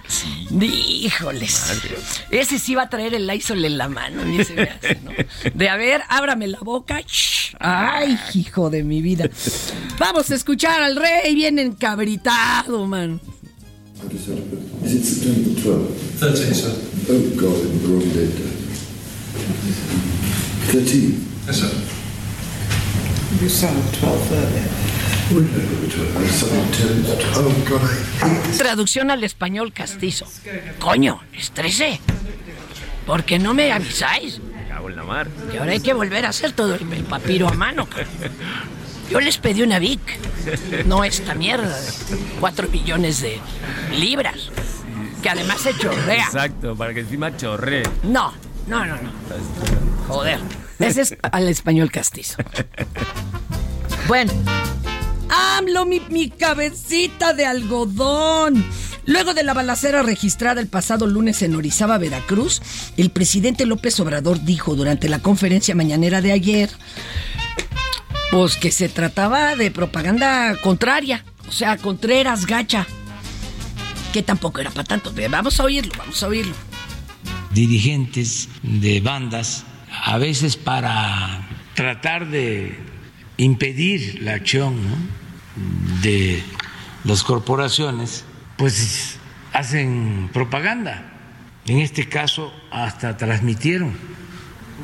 Híjoles. 0.51 1.83
Ese 2.31 2.59
sí 2.59 2.75
va 2.75 2.83
a 2.83 2.89
traer 2.89 3.15
el 3.15 3.27
Lysol 3.27 3.65
en 3.65 3.79
la 3.79 3.89
mano. 3.89 4.25
ni 4.25 4.45
se 4.45 4.55
me 4.55 4.63
hace, 4.63 4.99
¿no? 5.05 5.11
De 5.55 5.69
a 5.69 5.77
ver, 5.77 6.03
ábrame 6.09 6.49
la 6.49 6.59
boca. 6.61 7.01
Shh. 7.01 7.57
Ay, 7.61 8.19
hijo 8.35 8.71
de 8.71 8.83
mi 8.83 9.01
vida. 9.03 9.29
Vamos 9.99 10.31
a 10.31 10.35
escuchar 10.35 10.83
al 10.83 10.97
rey 10.97 11.35
bien 11.35 11.59
encabritado, 11.59 12.87
man. 12.87 13.21
Is 14.85 14.95
it 14.95 15.03
September 15.03 15.51
12th? 15.63 16.21
13, 16.21 16.55
sir. 16.55 16.71
Oh 17.09 17.21
God, 17.37 17.57
I'm 17.65 17.79
the 17.81 17.88
wrong 17.88 18.09
date. 18.13 18.37
13. 20.73 21.27
Yes, 21.46 21.61
sir. 21.61 22.04
You 23.41 23.49
sound 23.49 23.83
12 24.01 24.33
earlier. 24.33 24.69
When 25.35 25.47
did 25.47 25.59
I 25.59 25.67
go 25.67 25.81
to 25.81 25.91
12? 25.91 26.17
I 26.17 26.27
sounded 26.27 26.75
10. 26.75 27.69
God, 27.69 27.83
I 27.83 27.95
hate 28.25 28.59
Traducción 28.59 29.11
al 29.11 29.25
español 29.25 29.73
castizo. 29.73 30.27
Coño, 30.79 31.21
es 31.33 31.51
13. 31.51 32.01
¿Por 33.07 33.25
qué 33.25 33.39
no 33.39 33.53
me 33.53 33.73
avisáis? 33.73 34.41
Me 34.41 34.69
cago 34.69 34.89
en 34.89 34.97
la 34.97 35.03
mar. 35.03 35.29
Que 35.51 35.59
ahora 35.59 35.73
hay 35.73 35.81
que 35.81 35.93
volver 35.93 36.25
a 36.27 36.29
hacer 36.29 36.53
todo 36.53 36.75
el, 36.75 37.05
papiro 37.05 37.49
a 37.49 37.53
mano. 37.53 37.89
Yo 39.11 39.21
les 39.21 39.37
pedí 39.39 39.63
una 39.63 39.79
Vic, 39.79 40.01
no 40.87 41.05
esta 41.05 41.35
mierda 41.35 41.79
de 41.79 41.91
4 42.41 42.69
millones 42.69 43.21
de 43.21 43.39
libras, 43.99 44.51
que 45.23 45.29
además 45.29 45.61
se 45.61 45.77
chorrea. 45.77 46.25
Exacto, 46.25 46.75
para 46.77 46.95
que 46.95 47.01
encima 47.01 47.37
chorre. 47.37 47.83
No, 48.05 48.33
no, 48.67 48.87
no, 48.87 48.95
no. 48.95 49.11
Joder. 50.09 50.41
Ese 50.79 51.03
es 51.03 51.17
al 51.23 51.49
español 51.49 51.91
castizo. 51.91 52.37
Bueno. 54.07 54.33
AMLO, 55.57 55.87
mi, 55.87 56.00
mi 56.11 56.31
cabecita 56.31 57.33
de 57.33 57.46
algodón. 57.46 58.65
Luego 59.07 59.35
de 59.35 59.42
la 59.42 59.52
balacera 59.55 60.02
registrada 60.02 60.61
el 60.61 60.69
pasado 60.69 61.07
lunes 61.07 61.42
en 61.42 61.55
Orizaba, 61.55 61.98
Veracruz, 61.98 62.63
el 62.96 63.11
presidente 63.11 63.67
López 63.67 63.98
Obrador 64.00 64.42
dijo 64.44 64.75
durante 64.75 65.09
la 65.09 65.19
conferencia 65.19 65.75
mañanera 65.75 66.21
de 66.23 66.33
ayer, 66.33 66.71
pues 68.31 68.57
que 68.57 68.71
se 68.71 68.88
trataba 68.88 69.57
de 69.57 69.71
propaganda 69.71 70.57
contraria, 70.63 71.25
o 71.48 71.52
sea, 71.52 71.77
Contreras 71.77 72.46
gacha. 72.46 72.87
que 74.13 74.23
tampoco 74.23 74.61
era 74.61 74.71
para 74.71 74.85
tanto. 74.85 75.13
Vamos 75.29 75.59
a 75.61 75.65
oírlo, 75.65 75.92
vamos 75.98 76.23
a 76.23 76.29
oírlo. 76.29 76.55
dirigentes 77.52 78.48
de 78.63 79.00
bandas, 79.00 79.65
a 80.05 80.17
veces 80.19 80.57
para 80.57 81.46
tratar 81.75 82.29
de 82.31 82.79
impedir 83.37 84.23
la 84.23 84.35
acción 84.35 84.77
de 86.03 86.43
las 87.05 87.23
corporaciones, 87.23 88.25
pues 88.57 89.19
hacen 89.53 90.31
propaganda. 90.33 91.11
En 91.67 91.79
este 91.79 92.09
caso 92.09 92.53
hasta 92.71 93.17
transmitieron 93.17 93.93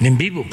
en 0.00 0.16
vivo. 0.16 0.46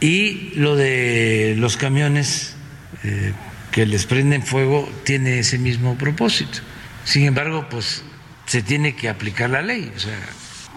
Y 0.00 0.50
lo 0.56 0.76
de 0.76 1.54
los 1.56 1.76
camiones 1.76 2.54
eh, 3.02 3.32
que 3.70 3.86
les 3.86 4.06
prenden 4.06 4.42
fuego 4.42 4.88
tiene 5.04 5.38
ese 5.38 5.58
mismo 5.58 5.96
propósito. 5.96 6.58
Sin 7.04 7.24
embargo, 7.24 7.66
pues 7.70 8.02
se 8.46 8.62
tiene 8.62 8.94
que 8.94 9.08
aplicar 9.08 9.50
la 9.50 9.62
ley. 9.62 9.92
O 9.94 9.98
sea, 9.98 10.18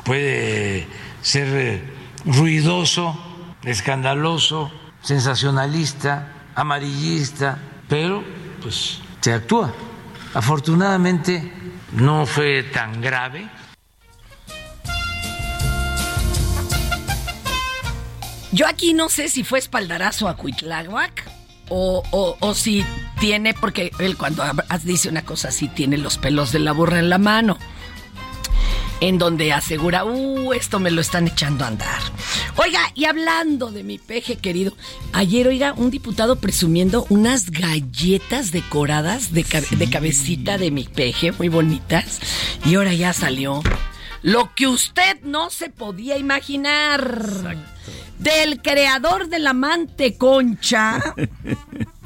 puede 0.04 0.88
ser 1.22 1.48
eh, 1.52 1.82
ruidoso, 2.26 3.18
escandaloso, 3.64 4.72
sensacionalista, 5.10 6.28
amarillista, 6.54 7.58
pero 7.88 8.24
pues 8.62 9.00
se 9.22 9.34
actúa. 9.34 9.74
Afortunadamente 10.36 11.52
no 11.94 12.28
fue 12.28 12.62
tan 12.62 13.02
grave. 13.02 13.50
Yo 18.52 18.68
aquí 18.68 18.94
no 18.94 19.10
sé 19.10 19.30
si 19.30 19.44
fue 19.44 19.58
espaldarazo 19.58 20.28
a 20.28 20.36
Cuitláhuac 20.36 21.28
o, 21.70 22.04
o, 22.12 22.38
o 22.40 22.54
si 22.54 22.86
tiene, 23.20 23.56
porque 23.56 23.92
él 23.98 24.16
cuando 24.16 24.44
dice 24.84 25.10
una 25.10 25.24
cosa 25.24 25.48
así, 25.48 25.70
tiene 25.70 25.98
los 25.98 26.20
pelos 26.20 26.52
de 26.52 26.60
la 26.60 26.72
burra 26.72 27.00
en 27.00 27.10
la 27.10 27.18
mano. 27.18 27.58
En 29.02 29.18
donde 29.18 29.54
asegura, 29.54 30.04
uh, 30.04 30.54
esto 30.54 30.80
me 30.80 30.92
lo 30.92 31.00
están 31.02 31.28
echando 31.28 31.64
a 31.64 31.68
andar. 31.68 32.02
Oiga, 32.58 32.80
y 32.96 33.06
hablando 33.06 33.72
de 33.72 33.84
mi 33.84 33.98
peje 33.98 34.36
querido, 34.36 34.74
ayer, 35.14 35.48
oiga, 35.48 35.74
un 35.74 35.90
diputado 35.90 36.36
presumiendo 36.38 37.06
unas 37.10 37.50
galletas 37.50 38.52
decoradas 38.52 39.32
de, 39.32 39.46
de 39.72 39.90
cabecita 39.90 40.58
de 40.58 40.72
mi 40.72 40.84
peje, 40.84 41.32
muy 41.32 41.48
bonitas, 41.48 42.20
y 42.66 42.76
ahora 42.76 42.94
ya 42.94 43.14
salió 43.14 43.62
lo 44.22 44.54
que 44.54 44.68
usted 44.68 45.22
no 45.24 45.50
se 45.50 45.70
podía 45.70 46.18
imaginar. 46.18 47.58
Del 48.18 48.62
creador 48.62 49.30
de 49.30 49.40
la 49.40 49.54
manteconcha. 49.54 51.16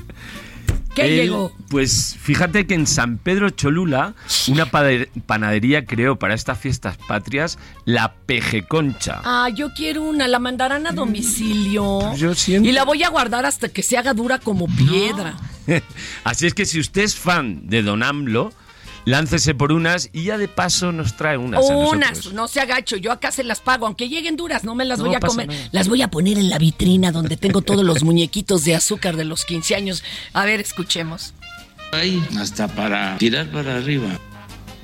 ¿Qué 0.95 1.05
Él, 1.05 1.15
llegó? 1.15 1.51
Pues 1.69 2.15
fíjate 2.19 2.67
que 2.67 2.75
en 2.75 2.85
San 2.87 3.17
Pedro 3.17 3.49
Cholula, 3.49 4.13
una 4.47 4.67
panadería 5.25 5.85
creó 5.85 6.17
para 6.19 6.33
estas 6.35 6.59
fiestas 6.59 6.97
patrias 7.07 7.57
la 7.85 8.13
pejeconcha. 8.25 9.21
Ah, 9.23 9.49
yo 9.53 9.69
quiero 9.75 10.03
una, 10.03 10.27
la 10.27 10.39
mandarán 10.39 10.85
a 10.87 10.91
domicilio. 10.91 12.13
Yo 12.15 12.35
siento- 12.35 12.67
Y 12.69 12.71
la 12.71 12.83
voy 12.85 13.03
a 13.03 13.09
guardar 13.09 13.45
hasta 13.45 13.69
que 13.69 13.83
se 13.83 13.97
haga 13.97 14.13
dura 14.13 14.39
como 14.39 14.67
piedra. 14.67 15.35
Así 16.23 16.45
es 16.45 16.53
que 16.53 16.65
si 16.65 16.79
usted 16.79 17.01
es 17.03 17.15
fan 17.15 17.67
de 17.67 17.81
Don 17.81 18.03
AMLO, 18.03 18.51
láncese 19.05 19.55
por 19.55 19.71
unas 19.71 20.09
y 20.13 20.23
ya 20.23 20.37
de 20.37 20.47
paso 20.47 20.91
nos 20.91 21.15
trae 21.15 21.37
unas. 21.37 21.63
Unas, 21.69 22.33
no 22.33 22.47
se 22.47 22.59
agacho, 22.61 22.97
yo 22.97 23.11
acá 23.11 23.31
se 23.31 23.43
las 23.43 23.59
pago, 23.59 23.85
aunque 23.85 24.09
lleguen 24.09 24.35
duras, 24.35 24.63
no 24.63 24.75
me 24.75 24.85
las 24.85 24.99
No 24.99 25.05
voy 25.05 25.15
a 25.15 25.19
comer. 25.19 25.47
nada. 25.47 25.69
Las 25.71 25.87
voy 25.87 26.01
a 26.01 26.09
poner 26.09 26.37
en 26.37 26.49
la 26.49 26.57
vitrina 26.57 27.11
donde 27.11 27.37
tengo 27.37 27.61
todos 27.61 27.83
los 27.83 28.03
muñequitos 28.03 28.63
de 28.65 28.75
azúcar 28.75 29.15
de 29.17 29.25
los 29.25 29.45
15 29.45 29.75
años. 29.75 30.03
A 30.33 30.45
ver, 30.45 30.59
escuchemos. 30.59 31.33
Ahí, 31.91 32.23
hasta 32.39 32.67
para 32.67 33.17
tirar 33.17 33.47
para 33.47 33.77
arriba. 33.77 34.19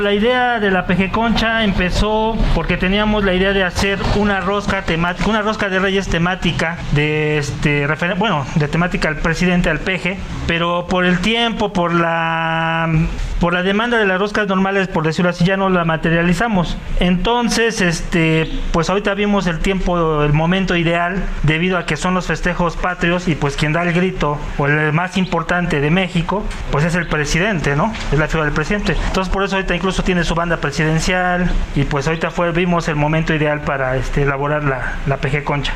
La 0.01 0.13
idea 0.13 0.61
de 0.61 0.71
la 0.71 0.87
PG 0.87 1.11
Concha 1.11 1.65
empezó 1.65 2.37
porque 2.55 2.77
teníamos 2.77 3.25
la 3.25 3.33
idea 3.33 3.51
de 3.51 3.65
hacer 3.65 3.99
una 4.15 4.39
rosca 4.39 4.83
temática, 4.83 5.29
una 5.29 5.41
rosca 5.41 5.67
de 5.67 5.77
reyes 5.77 6.07
temática 6.07 6.77
de 6.93 7.37
este 7.37 7.85
bueno, 8.17 8.45
de 8.55 8.69
temática 8.69 9.09
al 9.09 9.17
presidente 9.17 9.69
al 9.69 9.79
PG, 9.79 10.15
pero 10.47 10.87
por 10.87 11.03
el 11.03 11.19
tiempo, 11.19 11.73
por 11.73 11.93
la 11.93 12.89
por 13.41 13.53
la 13.53 13.63
demanda 13.63 13.97
de 13.97 14.05
las 14.05 14.19
roscas 14.19 14.47
normales, 14.47 14.89
por 14.89 15.05
decirlo 15.05 15.29
así, 15.29 15.45
ya 15.45 15.55
no 15.55 15.69
la 15.69 15.85
materializamos. 15.85 16.77
Entonces, 16.99 17.79
este, 17.79 18.51
pues 18.73 18.89
ahorita 18.89 19.13
vimos 19.13 19.47
el 19.47 19.59
tiempo, 19.59 20.23
el 20.23 20.33
momento 20.33 20.75
ideal 20.75 21.23
debido 21.43 21.77
a 21.77 21.85
que 21.85 21.95
son 21.95 22.13
los 22.13 22.25
festejos 22.25 22.75
patrios 22.75 23.29
y 23.29 23.35
pues 23.35 23.55
quien 23.55 23.71
da 23.71 23.83
el 23.83 23.93
grito 23.93 24.37
o 24.57 24.67
el 24.67 24.91
más 24.91 25.15
importante 25.15 25.79
de 25.79 25.89
México, 25.89 26.43
pues 26.69 26.83
es 26.83 26.95
el 26.95 27.07
presidente, 27.07 27.77
¿no? 27.77 27.93
Es 28.11 28.19
la 28.19 28.27
figura 28.27 28.43
del 28.45 28.53
presidente. 28.53 28.97
Entonces 29.07 29.31
por 29.31 29.43
eso 29.43 29.55
ahorita 29.55 29.73
incluso 29.73 29.88
tiene 29.97 30.23
su 30.23 30.35
banda 30.35 30.57
presidencial 30.57 31.51
y 31.75 31.83
pues 31.83 32.07
ahorita 32.07 32.31
fue 32.31 32.51
vimos 32.51 32.87
el 32.87 32.95
momento 32.95 33.33
ideal 33.33 33.61
para 33.61 33.97
este 33.97 34.23
elaborar 34.23 34.63
la, 34.63 34.95
la 35.07 35.17
PG 35.17 35.43
Concha. 35.43 35.73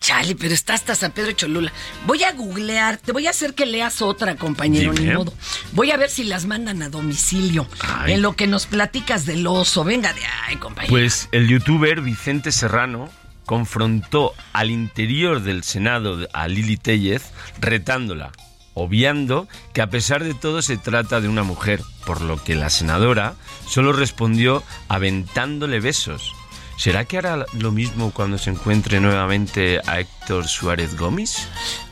Chale, 0.00 0.34
pero 0.34 0.52
está 0.52 0.74
hasta 0.74 0.94
San 0.94 1.12
Pedro 1.12 1.32
Cholula. 1.32 1.72
Voy 2.06 2.24
a 2.24 2.32
googlear, 2.32 2.98
te 2.98 3.10
voy 3.12 3.26
a 3.26 3.30
hacer 3.30 3.54
que 3.54 3.64
leas 3.64 4.02
otra, 4.02 4.36
compañero, 4.36 4.92
ni 4.92 5.06
modo. 5.06 5.32
Voy 5.72 5.92
a 5.92 5.96
ver 5.96 6.10
si 6.10 6.24
las 6.24 6.44
mandan 6.44 6.82
a 6.82 6.90
domicilio. 6.90 7.66
En 8.06 8.20
lo 8.20 8.36
que 8.36 8.46
nos 8.46 8.66
platicas 8.66 9.24
del 9.24 9.46
oso. 9.46 9.82
Venga 9.82 10.12
de 10.12 10.20
ay, 10.46 10.56
compañero. 10.56 10.92
Pues 10.92 11.30
el 11.32 11.48
youtuber 11.48 12.02
Vicente 12.02 12.52
Serrano 12.52 13.08
confrontó 13.46 14.34
al 14.52 14.70
interior 14.70 15.40
del 15.40 15.64
Senado 15.64 16.28
a 16.34 16.48
Lili 16.48 16.76
Tellez 16.76 17.32
retándola, 17.58 18.30
obviando 18.74 19.48
que 19.72 19.82
a 19.82 19.88
pesar 19.88 20.22
de 20.24 20.34
todo 20.34 20.60
se 20.62 20.76
trata 20.76 21.20
de 21.20 21.28
una 21.28 21.42
mujer, 21.44 21.80
por 22.06 22.20
lo 22.20 22.42
que 22.42 22.54
la 22.54 22.70
senadora 22.70 23.34
solo 23.66 23.92
respondió 23.92 24.62
aventándole 24.88 25.80
besos. 25.80 26.32
¿Será 26.76 27.04
que 27.04 27.18
hará 27.18 27.46
lo 27.52 27.70
mismo 27.70 28.10
cuando 28.12 28.36
se 28.36 28.50
encuentre 28.50 29.00
nuevamente 29.00 29.80
a 29.86 30.00
Héctor 30.00 30.48
Suárez 30.48 30.98
Gómez? 30.98 31.46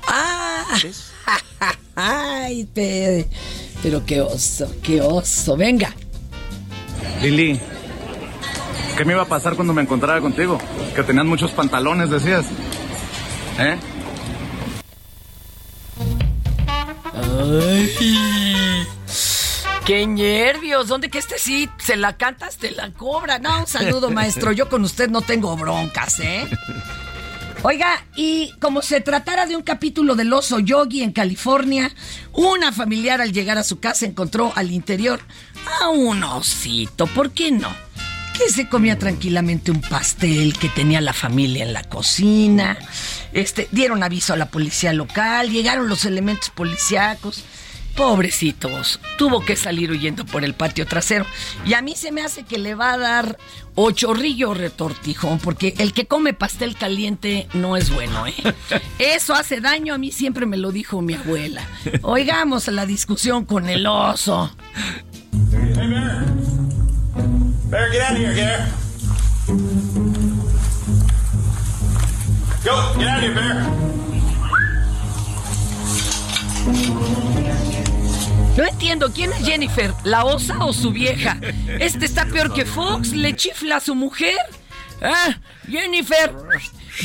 Ah, 0.09 0.64
ay, 1.97 2.64
pe- 2.74 3.28
pero 3.83 4.05
qué 4.05 4.20
oso, 4.20 4.74
qué 4.83 5.01
oso. 5.01 5.57
Venga. 5.57 5.95
Lili, 7.22 7.61
¿qué 8.97 9.05
me 9.05 9.12
iba 9.12 9.22
a 9.22 9.26
pasar 9.26 9.55
cuando 9.55 9.72
me 9.72 9.83
encontrara 9.83 10.20
contigo? 10.20 10.59
Que 10.97 11.05
tenías 11.05 11.26
muchos 11.26 11.53
pantalones, 11.53 12.11
decías. 12.11 12.45
¿Eh? 13.61 13.76
Ay, 17.41 18.87
qué 19.87 20.07
nervios. 20.07 20.89
¿Dónde 20.89 21.11
que 21.11 21.18
este 21.18 21.39
sí 21.39 21.68
se 21.78 21.97
la 21.97 22.16
cantas, 22.16 22.57
te 22.57 22.70
la 22.70 22.91
cobra? 22.93 23.39
No, 23.39 23.61
un 23.61 23.66
saludo, 23.66 24.11
maestro. 24.12 24.53
Yo 24.53 24.68
con 24.68 24.85
usted 24.85 25.09
no 25.09 25.22
tengo 25.22 25.57
broncas, 25.57 26.20
¿eh? 26.20 26.47
Oiga, 27.64 28.05
y 28.16 28.53
como 28.61 28.83
se 28.83 29.01
tratara 29.01 29.47
de 29.47 29.55
un 29.55 29.62
capítulo 29.62 30.16
del 30.16 30.33
oso 30.33 30.59
yogi 30.59 31.03
en 31.03 31.12
California, 31.12 31.93
una 32.33 32.72
familiar 32.72 33.20
al 33.20 33.33
llegar 33.33 33.57
a 33.57 33.62
su 33.62 33.78
casa 33.78 34.05
encontró 34.05 34.53
al 34.57 34.72
interior 34.72 35.20
a 35.80 35.89
un 35.91 36.24
osito. 36.24 37.07
¿Por 37.07 37.30
qué 37.30 37.53
no? 37.53 37.68
Que 38.43 38.51
se 38.51 38.68
comía 38.68 38.99
tranquilamente 38.99 39.70
un 39.70 39.80
pastel 39.80 40.59
que 40.59 40.68
tenía 40.68 41.01
la 41.01 41.12
familia 41.12 41.62
en 41.62 41.72
la 41.72 41.84
cocina. 41.84 42.76
Este, 43.32 43.68
dieron 43.70 44.03
aviso 44.03 44.32
a 44.32 44.36
la 44.36 44.51
policía 44.51 44.93
local, 44.93 45.49
llegaron 45.49 45.88
los 45.88 46.05
elementos 46.07 46.51
policíacos. 46.51 47.45
Pobrecitos, 47.95 48.99
tuvo 49.16 49.45
que 49.45 49.55
salir 49.55 49.93
huyendo 49.93 50.26
por 50.26 50.45
el 50.45 50.55
patio 50.55 50.86
trasero. 50.86 51.24
Y 51.64 51.74
a 51.74 51.82
mí 51.82 51.95
se 51.95 52.11
me 52.11 52.22
hace 52.22 52.43
que 52.43 52.59
le 52.59 52.74
va 52.74 52.95
a 52.95 52.99
dar 52.99 53.38
ochorrillo 53.76 54.55
retortijón, 54.55 55.38
porque 55.38 55.74
el 55.78 55.93
que 55.93 56.07
come 56.07 56.34
pastel 56.34 56.74
caliente 56.74 57.47
no 57.55 57.76
es 57.76 57.90
bueno, 57.90 58.26
¿eh? 58.26 58.34
Eso 58.99 59.34
hace 59.34 59.61
daño, 59.61 59.95
a 59.95 59.99
mí 59.99 60.11
siempre 60.11 60.47
me 60.47 60.57
lo 60.57 60.72
dijo 60.72 61.01
mi 61.01 61.14
abuela. 61.14 61.64
Oigamos 62.03 62.66
la 62.66 62.86
discusión 62.86 63.45
con 63.45 63.68
el 63.68 63.86
oso. 63.86 64.51
Hey, 65.53 67.51
Bear. 67.73 67.91
Get 67.91 68.03
out 68.03 68.12
of 68.12 68.18
here, 68.18 68.35
Bear. 68.35 68.68
Go, 72.62 72.99
get 72.99 73.09
out 73.09 73.16
of 73.16 73.23
here, 73.23 73.35
Bear. 73.35 73.93
No 78.59 78.64
entiendo, 78.68 79.11
¿quién 79.14 79.33
es 79.33 79.47
Jennifer? 79.47 79.95
¿La 80.05 80.27
osa 80.27 80.62
o 80.66 80.75
su 80.75 80.91
vieja? 80.91 81.41
Este 81.81 82.05
está 82.05 82.27
peor 82.27 82.53
que 82.53 82.66
Fox, 82.66 83.12
le 83.12 83.35
chifla 83.35 83.77
a 83.77 83.81
su 83.81 83.95
mujer. 83.95 84.37
Ah, 85.01 85.39
Jennifer, 85.66 86.31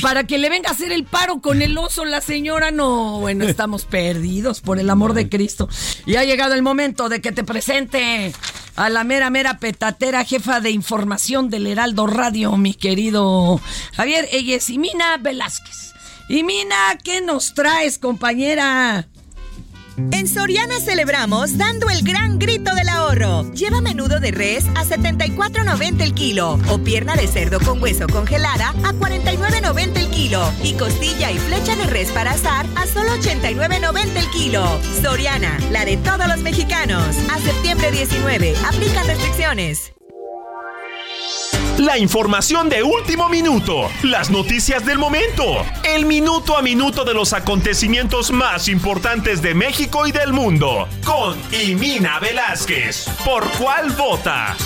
para 0.02 0.24
que 0.24 0.36
le 0.36 0.50
venga 0.50 0.68
a 0.68 0.72
hacer 0.72 0.92
el 0.92 1.04
paro 1.04 1.40
con 1.40 1.62
el 1.62 1.78
oso 1.78 2.04
la 2.04 2.20
señora, 2.20 2.70
no, 2.70 3.20
bueno, 3.20 3.46
estamos 3.46 3.86
perdidos, 3.86 4.60
por 4.60 4.78
el 4.78 4.90
amor 4.90 5.14
de 5.14 5.30
Cristo. 5.30 5.66
Y 6.04 6.16
ha 6.16 6.24
llegado 6.24 6.52
el 6.52 6.62
momento 6.62 7.08
de 7.08 7.22
que 7.22 7.32
te 7.32 7.42
presente 7.42 8.34
a 8.78 8.88
la 8.90 9.02
mera, 9.02 9.28
mera 9.28 9.58
petatera 9.58 10.24
jefa 10.24 10.60
de 10.60 10.70
información 10.70 11.50
del 11.50 11.66
Heraldo 11.66 12.06
Radio, 12.06 12.56
mi 12.56 12.74
querido 12.74 13.60
Javier. 13.96 14.28
Ella 14.30 14.54
es 14.54 14.70
Imina 14.70 15.16
Velázquez. 15.16 15.94
Imina, 16.28 16.76
¿qué 17.02 17.20
nos 17.20 17.54
traes, 17.54 17.98
compañera? 17.98 19.08
En 20.12 20.28
Soriana 20.28 20.78
celebramos 20.78 21.58
dando 21.58 21.90
el 21.90 22.02
gran 22.02 22.38
grito 22.38 22.72
del 22.74 22.88
ahorro. 22.88 23.50
Lleva 23.52 23.80
menudo 23.80 24.20
de 24.20 24.30
res 24.30 24.64
a 24.76 24.84
74.90 24.84 26.02
el 26.02 26.14
kilo 26.14 26.58
o 26.70 26.78
pierna 26.78 27.16
de 27.16 27.26
cerdo 27.26 27.58
con 27.58 27.82
hueso 27.82 28.06
congelada 28.06 28.70
a 28.84 28.92
49.90 28.92 29.96
el 29.96 30.08
kilo 30.10 30.40
y 30.62 30.74
costilla 30.74 31.32
y 31.32 31.38
flecha 31.38 31.74
de 31.74 31.86
res 31.86 32.12
para 32.12 32.32
asar 32.32 32.66
a 32.76 32.86
solo 32.86 33.10
89.90 33.16 34.16
el 34.16 34.30
kilo. 34.30 34.64
Soriana, 35.02 35.58
la 35.72 35.84
de 35.84 35.96
todos 35.96 36.28
los 36.28 36.38
mexicanos. 36.38 37.16
A 37.32 37.38
septiembre 37.40 37.90
19, 37.90 38.54
aplican 38.64 39.06
restricciones. 39.06 39.97
La 41.78 41.96
información 41.96 42.68
de 42.68 42.82
último 42.82 43.28
minuto, 43.28 43.88
las 44.02 44.30
noticias 44.30 44.84
del 44.84 44.98
momento, 44.98 45.64
el 45.84 46.06
minuto 46.06 46.56
a 46.56 46.60
minuto 46.60 47.04
de 47.04 47.14
los 47.14 47.32
acontecimientos 47.32 48.32
más 48.32 48.66
importantes 48.66 49.42
de 49.42 49.54
México 49.54 50.04
y 50.04 50.10
del 50.10 50.32
mundo, 50.32 50.88
con 51.04 51.38
Imina 51.52 52.18
Velázquez. 52.18 53.08
¿Por 53.24 53.48
cuál 53.52 53.90
vota? 53.92 54.56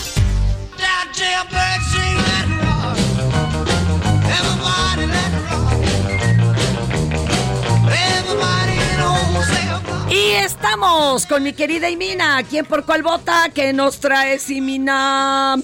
Y 10.09 10.31
estamos 10.31 11.27
con 11.27 11.43
mi 11.43 11.53
querida 11.53 11.91
Imina. 11.91 12.43
¿Quién 12.43 12.65
por 12.65 12.87
cuál 12.87 13.03
vota? 13.03 13.51
¿Qué 13.55 13.75
nos 13.75 14.01
traes, 14.01 14.49
Imina? 14.49 15.59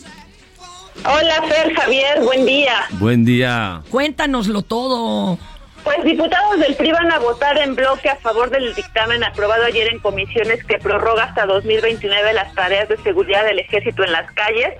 Hola, 1.05 1.43
Fer, 1.49 1.75
Javier, 1.75 2.21
buen 2.23 2.45
día. 2.45 2.87
Buen 2.93 3.25
día. 3.25 3.83
Cuéntanoslo 3.91 4.63
todo. 4.63 5.39
Pues 5.85 6.05
diputados 6.05 6.59
del 6.59 6.75
PRI 6.75 6.93
van 6.93 7.11
a 7.13 7.19
votar 7.19 7.57
en 7.59 7.75
bloque 7.75 8.11
a 8.11 8.17
favor 8.17 8.51
del 8.51 8.75
dictamen 8.75 9.23
aprobado 9.25 9.65
ayer 9.65 9.93
en 9.93 10.01
comisiones 10.01 10.63
que 10.65 10.79
prorroga 10.79 11.25
hasta 11.25 11.47
2029 11.47 12.33
las 12.35 12.53
tareas 12.55 12.89
de 12.89 12.97
seguridad 12.99 13.45
del 13.45 13.61
ejército 13.61 14.05
en 14.05 14.13
las 14.13 14.31
calles. 14.33 14.75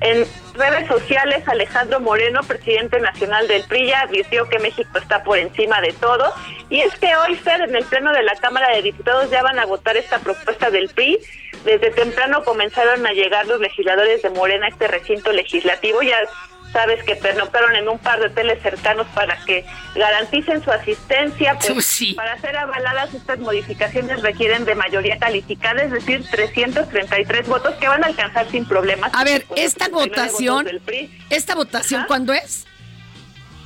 En 0.00 0.26
redes 0.54 0.88
sociales, 0.88 1.46
Alejandro 1.46 2.00
Moreno, 2.00 2.40
presidente 2.42 2.98
nacional 3.00 3.46
del 3.48 3.62
PRI, 3.64 3.88
ya 3.88 4.00
advirtió 4.00 4.48
que 4.48 4.58
México 4.58 4.98
está 4.98 5.22
por 5.22 5.38
encima 5.38 5.80
de 5.80 5.92
todo. 5.92 6.32
Y 6.68 6.80
es 6.80 6.94
que 6.96 7.14
hoy, 7.16 7.36
Fer, 7.36 7.60
en 7.60 7.76
el 7.76 7.84
pleno 7.84 8.12
de 8.12 8.22
la 8.22 8.34
Cámara 8.34 8.74
de 8.74 8.82
Diputados 8.82 9.30
ya 9.30 9.42
van 9.42 9.58
a 9.58 9.66
votar 9.66 9.96
esta 9.96 10.18
propuesta 10.18 10.70
del 10.70 10.88
PRI. 10.88 11.18
Desde 11.64 11.90
temprano 11.90 12.42
comenzaron 12.44 13.06
a 13.06 13.12
llegar 13.12 13.46
los 13.46 13.60
legisladores 13.60 14.22
de 14.22 14.30
Morena 14.30 14.66
a 14.66 14.68
este 14.70 14.88
recinto 14.88 15.30
legislativo. 15.32 16.02
Ya 16.02 16.16
sabes 16.72 17.02
que 17.04 17.16
pernoctaron 17.16 17.74
en 17.76 17.88
un 17.88 17.98
par 17.98 18.20
de 18.20 18.26
hoteles 18.26 18.62
cercanos 18.62 19.06
para 19.14 19.36
que 19.44 19.64
garanticen 19.94 20.62
su 20.62 20.70
asistencia. 20.70 21.58
Pues, 21.58 22.14
Para 22.16 22.38
ser 22.40 22.56
avaladas 22.56 23.12
estas 23.12 23.38
modificaciones 23.40 24.22
requieren 24.22 24.64
de 24.64 24.74
mayoría 24.74 25.18
calificada, 25.18 25.82
es 25.82 25.90
decir, 25.90 26.24
333 26.30 27.48
votos 27.48 27.74
que 27.74 27.88
van 27.88 28.04
a 28.04 28.06
alcanzar 28.08 28.48
sin 28.50 28.66
problemas. 28.66 29.12
A 29.14 29.24
ver, 29.24 29.46
esta 29.56 29.86
69 29.86 30.08
votación, 30.08 30.54
votos 30.54 30.72
del 30.72 30.80
PRI. 30.80 31.24
¿esta 31.30 31.54
votación 31.54 32.00
Ajá. 32.00 32.06
cuándo 32.06 32.32
es? 32.32 32.66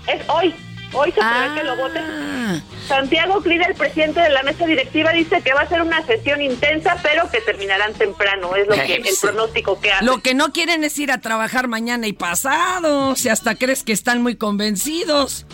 Es 0.06 0.28
hoy. 0.28 0.54
Hoy 0.94 1.12
se 1.12 1.20
prevé 1.20 1.54
que 1.56 1.64
lo 1.64 1.76
voten. 1.76 2.62
Santiago 2.86 3.42
Clida, 3.42 3.66
el 3.66 3.74
presidente 3.74 4.20
de 4.20 4.30
la 4.30 4.42
mesa 4.42 4.66
directiva, 4.66 5.12
dice 5.12 5.40
que 5.42 5.52
va 5.52 5.62
a 5.62 5.68
ser 5.68 5.82
una 5.82 6.04
sesión 6.06 6.40
intensa, 6.40 6.96
pero 7.02 7.28
que 7.30 7.40
terminarán 7.40 7.94
temprano. 7.94 8.54
Es 8.54 8.68
lo 8.68 8.74
que 8.74 8.96
el 8.96 9.04
pronóstico 9.20 9.80
que 9.80 9.92
hace. 9.92 10.04
Lo 10.04 10.20
que 10.20 10.34
no 10.34 10.52
quieren 10.52 10.84
es 10.84 10.98
ir 10.98 11.10
a 11.10 11.18
trabajar 11.18 11.68
mañana 11.68 12.06
y 12.06 12.12
pasado. 12.12 13.16
Si 13.16 13.28
hasta 13.28 13.54
crees 13.54 13.82
que 13.82 13.92
están 13.92 14.22
muy 14.22 14.36
convencidos. 14.36 15.46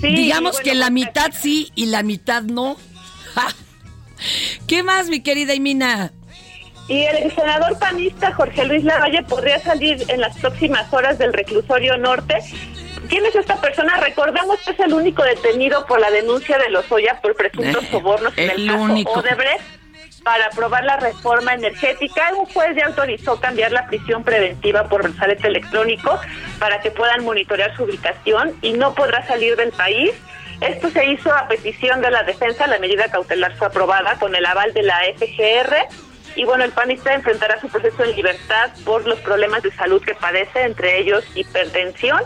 Digamos 0.00 0.60
que 0.60 0.74
la 0.74 0.86
pues, 0.86 0.92
mitad 0.92 1.30
sí 1.38 1.70
y 1.74 1.86
la 1.86 2.02
mitad 2.02 2.42
no. 2.42 2.76
Ja. 3.34 3.48
¿Qué 4.66 4.82
más, 4.82 5.08
mi 5.08 5.22
querida 5.22 5.54
Imina? 5.54 6.12
Y 6.88 7.02
el 7.02 7.34
senador 7.34 7.78
panista 7.78 8.32
Jorge 8.32 8.64
Luis 8.66 8.84
Lavalle 8.84 9.22
podría 9.22 9.58
salir 9.60 10.04
en 10.08 10.20
las 10.20 10.36
próximas 10.36 10.92
horas 10.92 11.18
del 11.18 11.32
reclusorio 11.32 11.96
norte. 11.96 12.36
¿Quién 13.14 13.26
es 13.26 13.36
esta 13.36 13.60
persona? 13.60 13.96
Recordamos 14.00 14.58
que 14.62 14.72
es 14.72 14.80
el 14.80 14.92
único 14.92 15.22
detenido 15.22 15.86
por 15.86 16.00
la 16.00 16.10
denuncia 16.10 16.58
de 16.58 16.68
Lozoya 16.68 17.20
por 17.22 17.36
presuntos 17.36 17.84
Eh, 17.84 17.88
sobornos 17.92 18.36
en 18.36 18.50
el, 18.50 18.62
el 18.62 18.66
caso 18.66 18.82
único. 18.82 19.12
Odebrecht 19.12 19.62
para 20.24 20.46
aprobar 20.46 20.82
la 20.82 20.96
reforma 20.96 21.54
energética. 21.54 22.32
Un 22.36 22.46
juez 22.46 22.74
ya 22.74 22.86
autorizó 22.86 23.38
cambiar 23.38 23.70
la 23.70 23.86
prisión 23.86 24.24
preventiva 24.24 24.88
por 24.88 25.04
brazalete 25.04 25.46
electrónico 25.46 26.18
para 26.58 26.80
que 26.80 26.90
puedan 26.90 27.22
monitorear 27.22 27.76
su 27.76 27.84
ubicación 27.84 28.52
y 28.62 28.72
no 28.72 28.96
podrá 28.96 29.24
salir 29.28 29.54
del 29.54 29.70
país. 29.70 30.10
Esto 30.60 30.90
se 30.90 31.06
hizo 31.06 31.32
a 31.32 31.46
petición 31.46 32.00
de 32.00 32.10
la 32.10 32.24
defensa, 32.24 32.66
la 32.66 32.80
medida 32.80 33.08
cautelar 33.12 33.54
fue 33.54 33.68
aprobada 33.68 34.16
con 34.18 34.34
el 34.34 34.44
aval 34.44 34.74
de 34.74 34.82
la 34.82 34.98
FGR 35.16 35.86
y 36.34 36.44
bueno, 36.46 36.64
el 36.64 36.72
panista 36.72 37.14
enfrentará 37.14 37.60
su 37.60 37.68
proceso 37.68 38.02
en 38.02 38.16
libertad 38.16 38.72
por 38.84 39.06
los 39.06 39.20
problemas 39.20 39.62
de 39.62 39.70
salud 39.70 40.02
que 40.02 40.16
padece, 40.16 40.62
entre 40.62 40.98
ellos 40.98 41.24
hipertensión. 41.36 42.18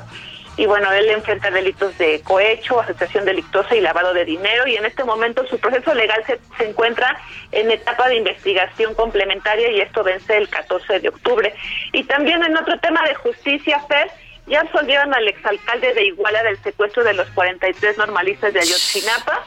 Y 0.59 0.66
bueno, 0.66 0.92
él 0.92 1.09
enfrenta 1.09 1.52
delitos 1.52 1.96
de 1.98 2.20
cohecho, 2.22 2.80
asociación 2.80 3.24
delictuosa 3.24 3.76
y 3.76 3.80
lavado 3.80 4.12
de 4.12 4.24
dinero. 4.24 4.66
Y 4.66 4.74
en 4.74 4.84
este 4.84 5.04
momento 5.04 5.46
su 5.46 5.59
proceso 5.59 5.94
legal 5.94 6.22
se, 6.26 6.40
se 6.59 6.68
encuentra 6.68 7.16
en 7.52 7.70
etapa 7.70 8.09
de 8.09 8.16
investigación 8.16 8.92
complementaria 8.94 9.70
y 9.70 9.80
esto 9.80 10.02
vence 10.02 10.36
el 10.36 10.48
14 10.48 10.98
de 10.98 11.11
octubre. 11.11 11.54
Y 11.92 12.02
también 12.04 12.42
en 12.42 12.56
otro 12.56 12.76
tema 12.80 13.06
de 13.06 13.14
justicia, 13.14 13.80
Fer, 13.88 14.11
ya 14.48 14.62
absolvieron 14.62 15.14
al 15.14 15.28
exalcalde 15.28 15.94
de 15.94 16.06
Iguala 16.06 16.42
del 16.42 16.61
secuestro 16.62 17.04
de 17.04 17.14
los 17.14 17.28
43 17.30 17.96
normalistas 17.96 18.52
de 18.52 18.59
Ayotzinapa. 18.59 19.44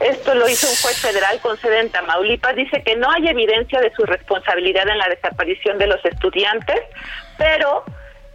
Esto 0.00 0.34
lo 0.34 0.48
hizo 0.48 0.68
un 0.68 0.76
juez 0.76 0.98
federal 1.00 1.38
con 1.40 1.58
sede 1.58 1.80
en 1.80 1.90
Tamaulipas. 1.90 2.56
Dice 2.56 2.82
que 2.82 2.96
no 2.96 3.10
hay 3.10 3.28
evidencia 3.28 3.80
de 3.80 3.92
su 3.92 4.04
responsabilidad 4.04 4.88
en 4.88 4.98
la 4.98 5.08
desaparición 5.08 5.76
de 5.76 5.86
los 5.86 6.02
estudiantes, 6.02 6.80
pero 7.36 7.84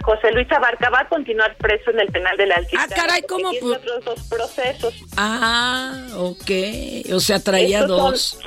José 0.03 0.31
Luis 0.31 0.51
Abarca 0.51 0.89
va 0.89 1.01
a 1.01 1.07
continuar 1.09 1.55
preso 1.57 1.91
en 1.91 1.99
el 1.99 2.07
penal 2.11 2.35
de 2.37 2.47
la 2.47 2.55
Alquitrán. 2.55 2.87
Ah, 2.91 2.95
caray, 2.95 3.21
¿cómo? 3.23 3.49
otros 3.49 4.03
dos 4.05 4.23
procesos. 4.29 4.93
Ah, 5.17 5.93
ok. 6.15 6.51
O 7.13 7.19
sea, 7.19 7.39
traía 7.39 7.81
Estos 7.81 7.97
son- 7.97 8.11
dos. 8.11 8.39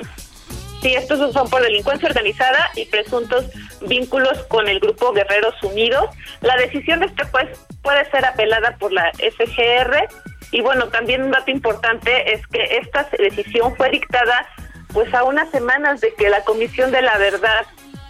Sí, 0.81 0.93
estos 0.93 1.33
son 1.33 1.49
por 1.49 1.63
delincuencia 1.63 2.07
organizada 2.07 2.69
y 2.75 2.85
presuntos 2.85 3.45
vínculos 3.81 4.37
con 4.49 4.67
el 4.67 4.79
grupo 4.79 5.13
Guerreros 5.13 5.55
Unidos. 5.63 6.05
La 6.41 6.55
decisión 6.57 6.99
de 6.99 7.07
este 7.07 7.23
juez 7.25 7.47
puede 7.81 8.07
ser 8.11 8.23
apelada 8.25 8.75
por 8.77 8.91
la 8.91 9.11
FGR 9.17 10.07
y 10.51 10.61
bueno, 10.61 10.89
también 10.89 11.23
un 11.23 11.31
dato 11.31 11.49
importante 11.49 12.33
es 12.33 12.45
que 12.47 12.77
esta 12.77 13.09
decisión 13.17 13.75
fue 13.75 13.89
dictada 13.89 14.47
pues 14.93 15.11
a 15.13 15.23
unas 15.23 15.49
semanas 15.49 16.01
de 16.01 16.13
que 16.13 16.29
la 16.29 16.41
Comisión 16.43 16.91
de 16.91 17.01
la 17.01 17.17
Verdad 17.17 17.65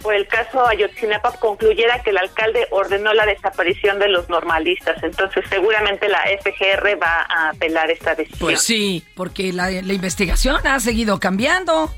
por 0.06 0.14
el 0.14 0.28
caso 0.28 0.64
Ayotzinapa 0.64 1.32
concluyera 1.40 2.00
que 2.00 2.10
el 2.10 2.18
alcalde 2.18 2.68
ordenó 2.70 3.12
la 3.12 3.26
desaparición 3.26 3.98
de 3.98 4.06
los 4.06 4.28
normalistas. 4.28 5.02
Entonces 5.02 5.44
seguramente 5.50 6.08
la 6.08 6.20
FGR 6.40 7.02
va 7.02 7.26
a 7.28 7.48
apelar 7.48 7.90
esta 7.90 8.14
decisión. 8.14 8.38
Pues 8.38 8.60
sí, 8.60 9.02
porque 9.16 9.52
la, 9.52 9.72
investigación 9.72 10.64
ha 10.64 10.78
seguido 10.78 11.18
cambiando. 11.18 11.92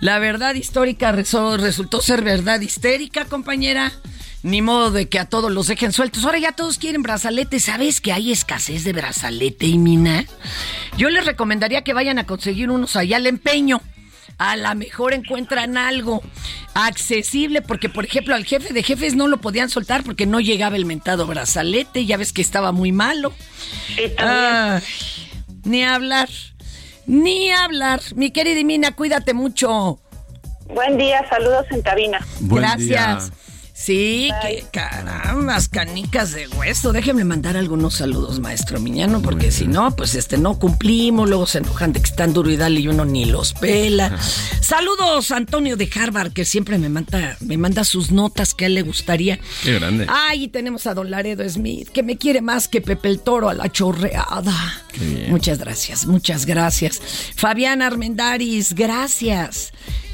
La 0.00 0.18
verdad 0.18 0.56
histórica 0.56 1.12
resultó 1.12 2.00
ser 2.00 2.22
verdad 2.22 2.60
histérica, 2.60 3.26
compañera. 3.26 3.92
Ni 4.42 4.60
modo 4.60 4.90
de 4.90 5.08
que 5.08 5.20
a 5.20 5.26
todos 5.26 5.52
los 5.52 5.68
dejen 5.68 5.92
sueltos. 5.92 6.24
Ahora 6.24 6.38
ya 6.38 6.50
todos 6.50 6.78
quieren 6.78 7.02
brazalete. 7.02 7.60
¿Sabes 7.60 8.00
que 8.00 8.12
hay 8.12 8.32
escasez 8.32 8.82
de 8.82 8.92
brazalete 8.92 9.66
y 9.66 9.78
mina? 9.78 10.24
Yo 10.96 11.10
les 11.10 11.24
recomendaría 11.24 11.84
que 11.84 11.94
vayan 11.94 12.18
a 12.18 12.26
conseguir 12.26 12.70
unos 12.70 12.96
allá 12.96 13.18
al 13.18 13.28
empeño. 13.28 13.80
A 14.38 14.56
lo 14.56 14.74
mejor 14.74 15.14
encuentran 15.14 15.76
algo 15.76 16.22
accesible, 16.74 17.62
porque 17.62 17.88
por 17.88 18.04
ejemplo 18.04 18.34
al 18.34 18.44
jefe 18.44 18.72
de 18.72 18.82
jefes 18.82 19.14
no 19.14 19.28
lo 19.28 19.40
podían 19.40 19.68
soltar 19.68 20.02
porque 20.02 20.26
no 20.26 20.40
llegaba 20.40 20.76
el 20.76 20.86
mentado 20.86 21.26
brazalete, 21.26 22.06
ya 22.06 22.16
ves 22.16 22.32
que 22.32 22.42
estaba 22.42 22.72
muy 22.72 22.92
malo. 22.92 23.32
Ay, 24.18 24.82
ni 25.64 25.84
hablar, 25.84 26.28
ni 27.06 27.50
hablar. 27.50 28.00
Mi 28.14 28.30
querida 28.30 28.62
Mina, 28.64 28.92
cuídate 28.92 29.34
mucho. 29.34 30.00
Buen 30.66 30.96
día, 30.96 31.26
saludos 31.28 31.66
en 31.70 31.82
cabina. 31.82 32.26
Gracias. 32.40 33.32
Sí, 33.82 34.30
que 34.40 34.64
carambas, 34.70 35.68
canicas 35.68 36.30
de 36.30 36.46
hueso. 36.46 36.92
Déjeme 36.92 37.24
mandar 37.24 37.56
algunos 37.56 37.94
saludos, 37.94 38.38
maestro 38.38 38.78
Miñano, 38.78 39.20
porque 39.20 39.50
si 39.50 39.66
no, 39.66 39.96
pues 39.96 40.14
este 40.14 40.38
no 40.38 40.56
cumplimos, 40.56 41.28
luego 41.28 41.48
se 41.48 41.58
enojan 41.58 41.92
de 41.92 42.00
que 42.00 42.06
están 42.06 42.32
duro 42.32 42.48
y 42.48 42.56
dale 42.56 42.78
y 42.78 42.86
uno 42.86 43.04
ni 43.04 43.24
los 43.24 43.54
pela. 43.54 44.16
Saludos, 44.60 45.32
Antonio 45.32 45.76
de 45.76 45.90
Harvard, 45.96 46.32
que 46.32 46.44
siempre 46.44 46.78
me 46.78 46.88
manda, 46.88 47.36
me 47.40 47.58
manda 47.58 47.82
sus 47.82 48.12
notas 48.12 48.54
que 48.54 48.66
a 48.66 48.68
él 48.68 48.76
le 48.76 48.82
gustaría. 48.82 49.40
Qué 49.64 49.74
grande. 49.74 50.06
Ay, 50.08 50.44
y 50.44 50.48
tenemos 50.48 50.86
a 50.86 50.94
Don 50.94 51.10
Laredo 51.10 51.42
Smith, 51.48 51.88
que 51.88 52.04
me 52.04 52.16
quiere 52.16 52.40
más 52.40 52.68
que 52.68 52.82
Pepe 52.82 53.08
el 53.08 53.18
Toro 53.18 53.48
a 53.48 53.54
la 53.54 53.68
chorreada. 53.72 54.54
Qué 54.92 55.04
bien. 55.04 55.30
Muchas 55.30 55.58
gracias, 55.58 56.06
muchas 56.06 56.46
gracias. 56.46 57.02
Fabián 57.34 57.82
Armendaris, 57.82 58.74
gracias. 58.74 59.72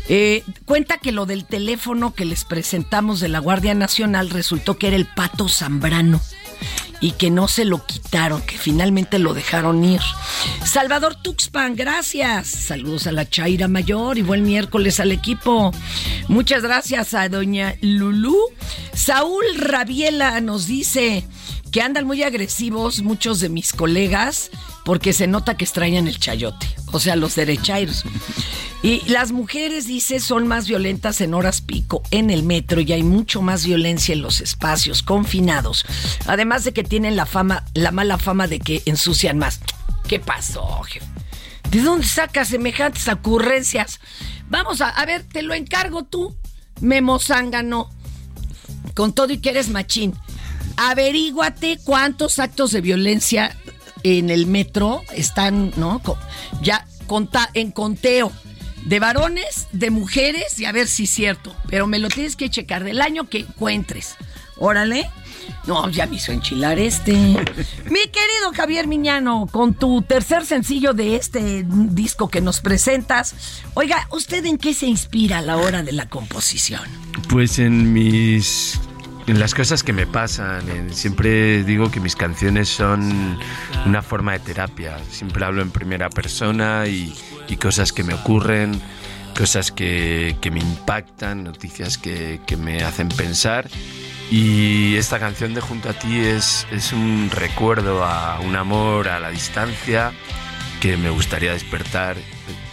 Eh, 0.09 0.43
cuenta 0.65 0.99
que 0.99 1.13
lo 1.13 1.27
del 1.27 1.45
teléfono 1.45 2.15
que 2.15 2.25
les 2.25 2.45
presentamos 2.45 3.21
de 3.21 3.29
la 3.29 3.41
Guardia 3.41 3.75
Nacional 3.75 4.31
resultó 4.31 4.79
que 4.79 4.89
era 4.89 4.97
el 4.97 5.07
Pato 5.07 5.49
Zambrano. 5.49 6.21
y 7.01 7.13
que 7.13 7.31
no 7.31 7.47
se 7.47 7.65
lo 7.65 7.87
quitaron, 7.87 8.43
que 8.43 8.59
finalmente 8.59 9.21
lo 9.21 9.33
dejaron 9.33 9.85
ir. 9.85 10.01
Salvador 10.65 11.15
Tuxpan, 11.15 11.77
gracias. 11.77 12.49
Saludos 12.49 13.07
a 13.07 13.13
la 13.13 13.29
Chaira 13.29 13.69
Mayor 13.69 14.19
y 14.19 14.23
buen 14.23 14.43
miércoles 14.43 14.99
al 14.99 15.13
equipo. 15.13 15.71
Muchas 16.27 16.63
gracias 16.63 17.15
a 17.15 17.29
doña 17.29 17.77
Lulú. 17.81 18.37
Saúl 18.95 19.45
Rabiela 19.57 20.41
nos 20.41 20.67
dice 20.67 21.25
que 21.71 21.83
andan 21.83 22.07
muy 22.07 22.23
agresivos 22.23 23.03
muchos 23.03 23.41
de 23.41 23.49
mis 23.49 23.73
colegas 23.73 24.51
porque 24.85 25.13
se 25.13 25.27
nota 25.27 25.57
que 25.57 25.65
extrañan 25.65 26.09
el 26.09 26.19
chayote, 26.19 26.67
o 26.93 27.01
sea, 27.01 27.17
los 27.17 27.35
derechairos. 27.35 28.05
Y 28.83 29.03
las 29.09 29.33
mujeres, 29.33 29.87
dice, 29.87 30.21
son 30.21 30.47
más 30.47 30.69
violentas 30.69 31.21
en 31.21 31.35
horas 31.35 31.61
pico 31.61 32.03
en 32.11 32.31
el 32.31 32.45
metro 32.45 32.81
y 32.81 32.93
hay 32.93 33.03
mucho 33.03 33.43
más 33.43 33.67
violencia 33.67 34.13
en 34.13 34.23
los 34.23 34.41
espacios 34.41 35.03
confinados. 35.03 35.85
Además 36.27 36.65
de 36.65 36.73
que 36.73 36.85
tienen 36.85 37.17
la 37.17 37.27
fama, 37.27 37.65
la 37.75 37.91
mala 37.91 38.19
fama 38.19 38.47
de 38.47 38.61
que 38.61 38.83
ensucian 38.87 39.37
más. 39.37 39.61
¿Qué 40.07 40.21
pasó, 40.21 40.83
jefe? 40.85 41.07
¿De 41.71 41.83
dónde 41.83 42.07
sacas 42.07 42.49
semejantes 42.49 43.09
ocurrencias? 43.09 44.01
Vamos 44.49 44.81
a, 44.81 45.05
ver, 45.05 45.25
te 45.25 45.43
lo 45.43 45.55
encargo 45.55 46.05
tú, 46.05 46.35
Memo 46.81 47.19
Zángano, 47.19 47.91
con 48.95 49.13
todo 49.13 49.33
y 49.33 49.39
que 49.39 49.51
eres 49.51 49.69
machín. 49.69 50.15
Averíguate 50.81 51.81
cuántos 51.83 52.39
actos 52.39 52.71
de 52.71 52.81
violencia 52.81 53.57
en 54.05 54.31
el 54.31 54.47
metro 54.47 55.03
están, 55.13 55.73
¿no? 55.77 56.01
Ya 56.63 56.87
conta, 57.09 57.51
en 57.55 57.73
conteo. 57.73 58.31
De 58.85 59.01
varones, 59.01 59.67
de 59.73 59.91
mujeres, 59.91 60.59
y 60.61 60.67
a 60.67 60.73
ver 60.73 60.87
si 60.87 61.05
es 61.05 61.11
cierto. 61.11 61.53
Pero 61.69 61.89
me 61.89 61.99
lo 61.99 62.07
tienes 62.09 62.37
que 62.37 62.49
checar 62.49 62.85
del 62.85 63.01
año 63.01 63.29
que 63.29 63.41
encuentres. 63.41 64.15
Órale. 64.57 65.11
No, 65.67 65.91
ya 65.91 66.07
me 66.07 66.17
hizo 66.17 66.31
enchilar 66.31 66.79
este. 66.79 67.13
Mi 67.91 68.03
querido 68.07 68.53
Javier 68.55 68.87
Miñano, 68.87 69.49
con 69.51 69.75
tu 69.75 70.03
tercer 70.03 70.47
sencillo 70.47 70.95
de 70.95 71.17
este 71.17 71.67
disco 71.67 72.29
que 72.29 72.41
nos 72.41 72.61
presentas. 72.61 73.35
Oiga, 73.75 74.07
¿usted 74.13 74.45
en 74.47 74.59
qué 74.59 74.75
se 74.75 74.87
inspira 74.87 75.39
a 75.39 75.43
la 75.43 75.57
hora 75.57 75.83
de 75.83 75.93
la 75.93 76.09
composición? 76.09 76.83
Pues 77.29 77.59
en 77.59 77.93
mis. 77.93 78.79
En 79.29 79.39
las 79.39 79.55
cosas 79.55 79.83
que 79.83 79.93
me 79.93 80.07
pasan, 80.07 80.69
en- 80.71 80.95
siempre 80.95 81.63
digo 81.63 81.91
que 81.91 82.01
mis 82.01 82.17
canciones 82.17 82.69
son 82.69 83.39
una 83.85 84.03
forma 84.03 84.33
de 84.33 84.39
terapia. 84.41 84.97
Siempre 85.11 85.45
hablo 85.45 85.61
en 85.63 85.71
primera 85.71 86.09
persona 86.09 86.87
y, 86.87 87.15
y 87.47 87.57
cosas 87.57 87.93
que 87.93 88.03
me 88.05 88.15
ocurren, 88.15 88.81
cosas 89.37 89.71
que, 89.71 90.37
que 90.41 90.51
me 90.51 90.61
impactan, 90.61 91.45
noticias 91.45 91.99
que, 91.99 92.41
que 92.47 92.57
me 92.57 92.83
hacen 92.83 93.09
pensar. 93.11 93.69
Y 94.31 94.97
esta 94.97 95.19
canción 95.19 95.53
de 95.55 95.61
Junto 95.61 95.91
a 95.91 95.93
ti 95.93 96.19
es, 96.19 96.67
es 96.71 96.93
un 96.95 97.31
recuerdo 97.31 98.05
a 98.05 98.41
un 98.41 98.57
amor 98.57 99.09
a 99.09 99.21
la 99.21 99.31
distancia 99.31 100.13
que 100.81 100.97
me 100.97 101.11
gustaría 101.11 101.53
despertar 101.53 102.17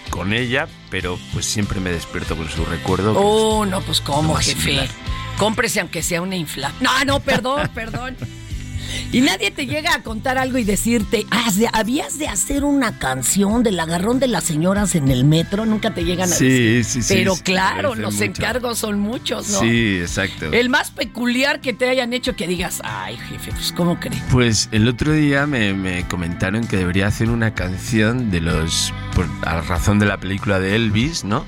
con 0.10 0.32
ella, 0.32 0.68
pero 0.90 1.20
pues 1.34 1.46
siempre 1.46 1.82
me 1.82 1.92
despierto 1.92 2.38
con 2.38 2.48
su 2.50 2.64
recuerdo. 2.66 3.14
Oh, 3.18 3.66
no, 3.66 3.82
pues 3.82 4.00
cómo, 4.00 4.36
jefe. 4.36 4.60
similar. 4.62 4.88
Cómprese 5.38 5.82
aunque 5.82 6.02
sea 6.02 6.22
una 6.22 6.36
infla. 6.36 6.72
No, 6.80 7.04
no, 7.06 7.20
perdón, 7.20 7.70
perdón. 7.76 8.16
Y 9.12 9.22
nadie 9.22 9.52
te 9.52 9.66
llega 9.66 9.94
a 9.94 10.04
contar 10.04 10.38
algo 10.38 10.58
y 10.58 10.64
decirte, 10.64 11.26
"Has 11.32 11.58
de- 11.58 11.70
habías 11.74 12.18
de 12.20 12.28
hacer 12.28 12.64
una 12.64 12.98
canción 13.00 13.64
del 13.64 13.80
agarrón 13.80 14.20
de 14.20 14.28
las 14.28 14.44
señoras 14.44 14.96
en 14.96 15.10
el 15.10 15.24
metro. 15.26 15.66
Nunca 15.66 15.94
te 15.94 16.04
llegan 16.04 16.32
a 16.32 16.36
Sí, 16.36 16.46
decir. 16.48 16.86
sí, 16.86 17.02
sí, 17.04 17.14
Pero 17.14 17.36
claro, 17.44 17.96
los 17.96 18.14
mucho. 18.16 18.26
encargos 18.26 18.80
son 18.80 19.00
muchos, 19.00 19.50
¿no? 19.50 19.60
Sí, 19.60 19.98
exacto. 20.00 20.52
El 20.52 20.70
más 20.70 20.92
peculiar 20.92 21.62
que 21.62 21.74
te 21.74 21.88
hayan 21.90 22.14
hecho 22.14 22.36
que 22.36 22.48
digas, 22.48 22.82
ay, 22.84 23.18
jefe, 23.30 23.52
pues 23.52 23.72
¿cómo 23.72 24.00
crees? 24.00 24.22
Pues 24.32 24.70
el 24.72 24.88
otro 24.88 25.14
día 25.14 25.46
me, 25.48 25.74
me 25.74 26.08
comentaron 26.08 26.68
que 26.68 26.78
debería 26.78 27.08
hacer 27.08 27.30
una 27.30 27.54
canción 27.54 28.32
de 28.32 28.42
los. 28.42 28.94
Por, 29.16 29.28
a 29.44 29.62
razón 29.62 30.00
de 30.00 30.06
la 30.06 30.18
película 30.20 30.60
de 30.60 30.76
Elvis, 30.76 31.24
¿no? 31.24 31.46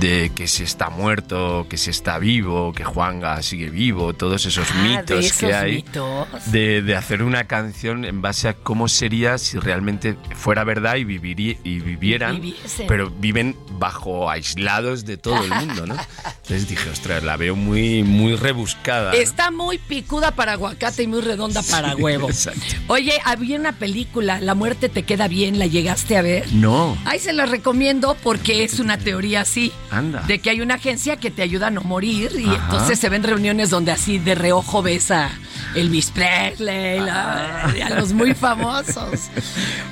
De 0.00 0.32
que 0.34 0.48
si 0.48 0.64
está 0.64 0.90
muerto, 0.90 1.66
que 1.70 1.76
si 1.76 1.90
está 1.90 2.18
vivo, 2.18 2.72
que 2.72 2.82
Juanga 2.82 3.40
sigue 3.42 3.70
vivo, 3.70 4.12
todos 4.14 4.44
esos 4.46 4.66
Ah, 4.72 4.74
de 4.82 4.88
mitos 4.88 5.24
esos 5.24 5.38
que 5.38 5.54
hay. 5.54 5.72
mitos. 5.76 6.26
De, 6.50 6.73
de 6.82 6.96
hacer 6.96 7.22
una 7.22 7.44
canción 7.44 8.04
en 8.04 8.22
base 8.22 8.48
a 8.48 8.54
cómo 8.54 8.88
sería 8.88 9.38
si 9.38 9.58
realmente 9.58 10.16
fuera 10.34 10.64
verdad 10.64 10.96
y, 10.96 11.04
vivirí- 11.04 11.58
y 11.64 11.80
vivieran, 11.80 12.40
Viviesen. 12.40 12.86
pero 12.86 13.10
viven 13.10 13.56
bajo 13.78 14.30
aislados 14.30 15.04
de 15.04 15.16
todo 15.16 15.42
el 15.44 15.50
mundo, 15.50 15.86
¿no? 15.86 15.96
Entonces 16.42 16.68
dije, 16.68 16.88
ostras, 16.90 17.22
la 17.22 17.36
veo 17.36 17.56
muy, 17.56 18.02
muy 18.02 18.36
rebuscada. 18.36 19.12
¿no? 19.12 19.16
Está 19.18 19.50
muy 19.50 19.78
picuda 19.78 20.30
para 20.32 20.52
aguacate 20.52 21.02
y 21.02 21.06
muy 21.06 21.20
redonda 21.20 21.62
para 21.62 21.96
huevo. 21.96 22.28
Exacto. 22.28 22.60
Oye, 22.88 23.12
había 23.24 23.58
una 23.58 23.72
película, 23.72 24.40
La 24.40 24.54
muerte 24.54 24.88
te 24.88 25.02
queda 25.04 25.28
bien, 25.28 25.58
¿la 25.58 25.66
llegaste 25.66 26.16
a 26.16 26.22
ver? 26.22 26.52
No, 26.52 26.96
Ahí 27.04 27.18
se 27.18 27.32
la 27.32 27.46
recomiendo 27.46 28.16
porque 28.22 28.64
es 28.64 28.78
una 28.80 28.98
teoría 28.98 29.40
así. 29.42 29.72
anda. 29.90 30.20
De 30.22 30.38
que 30.38 30.50
hay 30.50 30.60
una 30.60 30.74
agencia 30.74 31.16
que 31.16 31.30
te 31.30 31.42
ayuda 31.42 31.68
a 31.68 31.70
no 31.70 31.80
morir 31.82 32.32
y 32.38 32.44
Ajá. 32.46 32.64
entonces 32.64 32.98
se 32.98 33.08
ven 33.08 33.22
reuniones 33.22 33.70
donde 33.70 33.92
así 33.92 34.18
de 34.18 34.34
reojo 34.34 34.82
ves 34.82 35.10
a 35.10 35.30
Elvis 35.74 36.10
Presley, 36.10 37.00
la- 37.00 37.64
a 37.64 37.90
los 37.90 38.12
muy 38.12 38.34
famosos. 38.34 39.30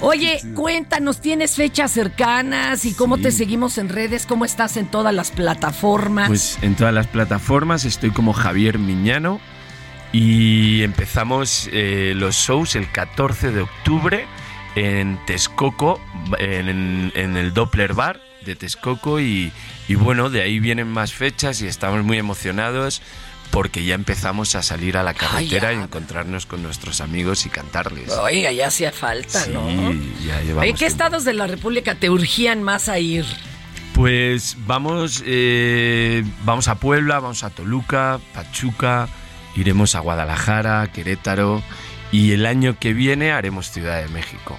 Oye, 0.01 0.41
cuéntanos, 0.55 1.20
¿tienes 1.20 1.57
fechas 1.57 1.91
cercanas 1.93 2.85
y 2.85 2.95
cómo 2.95 3.18
te 3.18 3.31
seguimos 3.31 3.79
en 3.79 3.89
redes? 3.89 4.27
¿Cómo 4.27 4.45
estás 4.45 4.77
en 4.77 4.87
todas 4.87 5.14
las 5.14 5.31
plataformas? 5.31 6.29
Pues 6.29 6.59
en 6.62 6.75
todas 6.77 6.95
las 6.95 7.07
plataformas 7.07 7.85
estoy 7.85 8.11
como 8.11 8.33
Javier 8.33 8.79
Miñano 8.79 9.41
y 10.12 10.83
empezamos 10.83 11.68
eh, 11.73 12.12
los 12.16 12.35
shows 12.37 12.77
el 12.77 12.91
14 12.91 13.51
de 13.51 13.62
octubre 13.62 14.27
en 14.75 15.18
Texcoco, 15.27 16.01
en, 16.39 17.12
en 17.14 17.37
el 17.37 17.53
Doppler 17.55 17.95
Bar 17.95 18.20
de 18.45 18.57
Texcoco 18.57 19.20
y, 19.20 19.53
y 19.89 19.95
bueno, 19.95 20.29
de 20.31 20.43
ahí 20.43 20.59
vienen 20.61 20.89
más 20.89 21.12
fechas 21.12 21.61
y 21.62 21.66
estamos 21.66 22.05
muy 22.05 22.18
emocionados 22.18 23.01
porque 23.53 23.84
ya 23.84 23.94
empezamos 23.94 24.55
a 24.55 24.62
salir 24.62 24.96
a 24.96 25.03
la 25.03 25.12
carretera 25.12 25.74
y 25.74 25.76
encontrarnos 25.76 26.46
con 26.46 26.62
nuestros 26.62 27.03
amigos 27.03 27.44
y 27.44 27.50
cantarles. 27.50 28.11
Oiga, 28.11 28.50
ya 28.50 28.68
hacía 28.68 28.90
falta, 28.92 29.44
Sí, 29.44 29.50
¿no? 29.53 29.68
ya 30.26 30.40
llevamos 30.40 30.64
¿En 30.64 30.74
qué 30.74 30.86
estados 30.86 31.24
de 31.24 31.34
la 31.34 31.46
República 31.46 31.94
te 31.94 32.09
urgían 32.09 32.62
más 32.62 32.88
a 32.88 32.98
ir? 32.98 33.26
Pues 33.94 34.57
vamos, 34.66 35.22
eh, 35.26 36.24
vamos 36.44 36.66
a 36.68 36.76
Puebla, 36.76 37.20
vamos 37.20 37.44
a 37.44 37.50
Toluca, 37.50 38.20
Pachuca, 38.32 39.07
iremos 39.55 39.94
a 39.96 40.00
Guadalajara, 40.00 40.90
Querétaro 40.90 41.62
y 42.11 42.32
el 42.32 42.46
año 42.46 42.78
que 42.80 42.94
viene 42.94 43.32
haremos 43.32 43.70
Ciudad 43.70 44.00
de 44.00 44.09
México. 44.09 44.59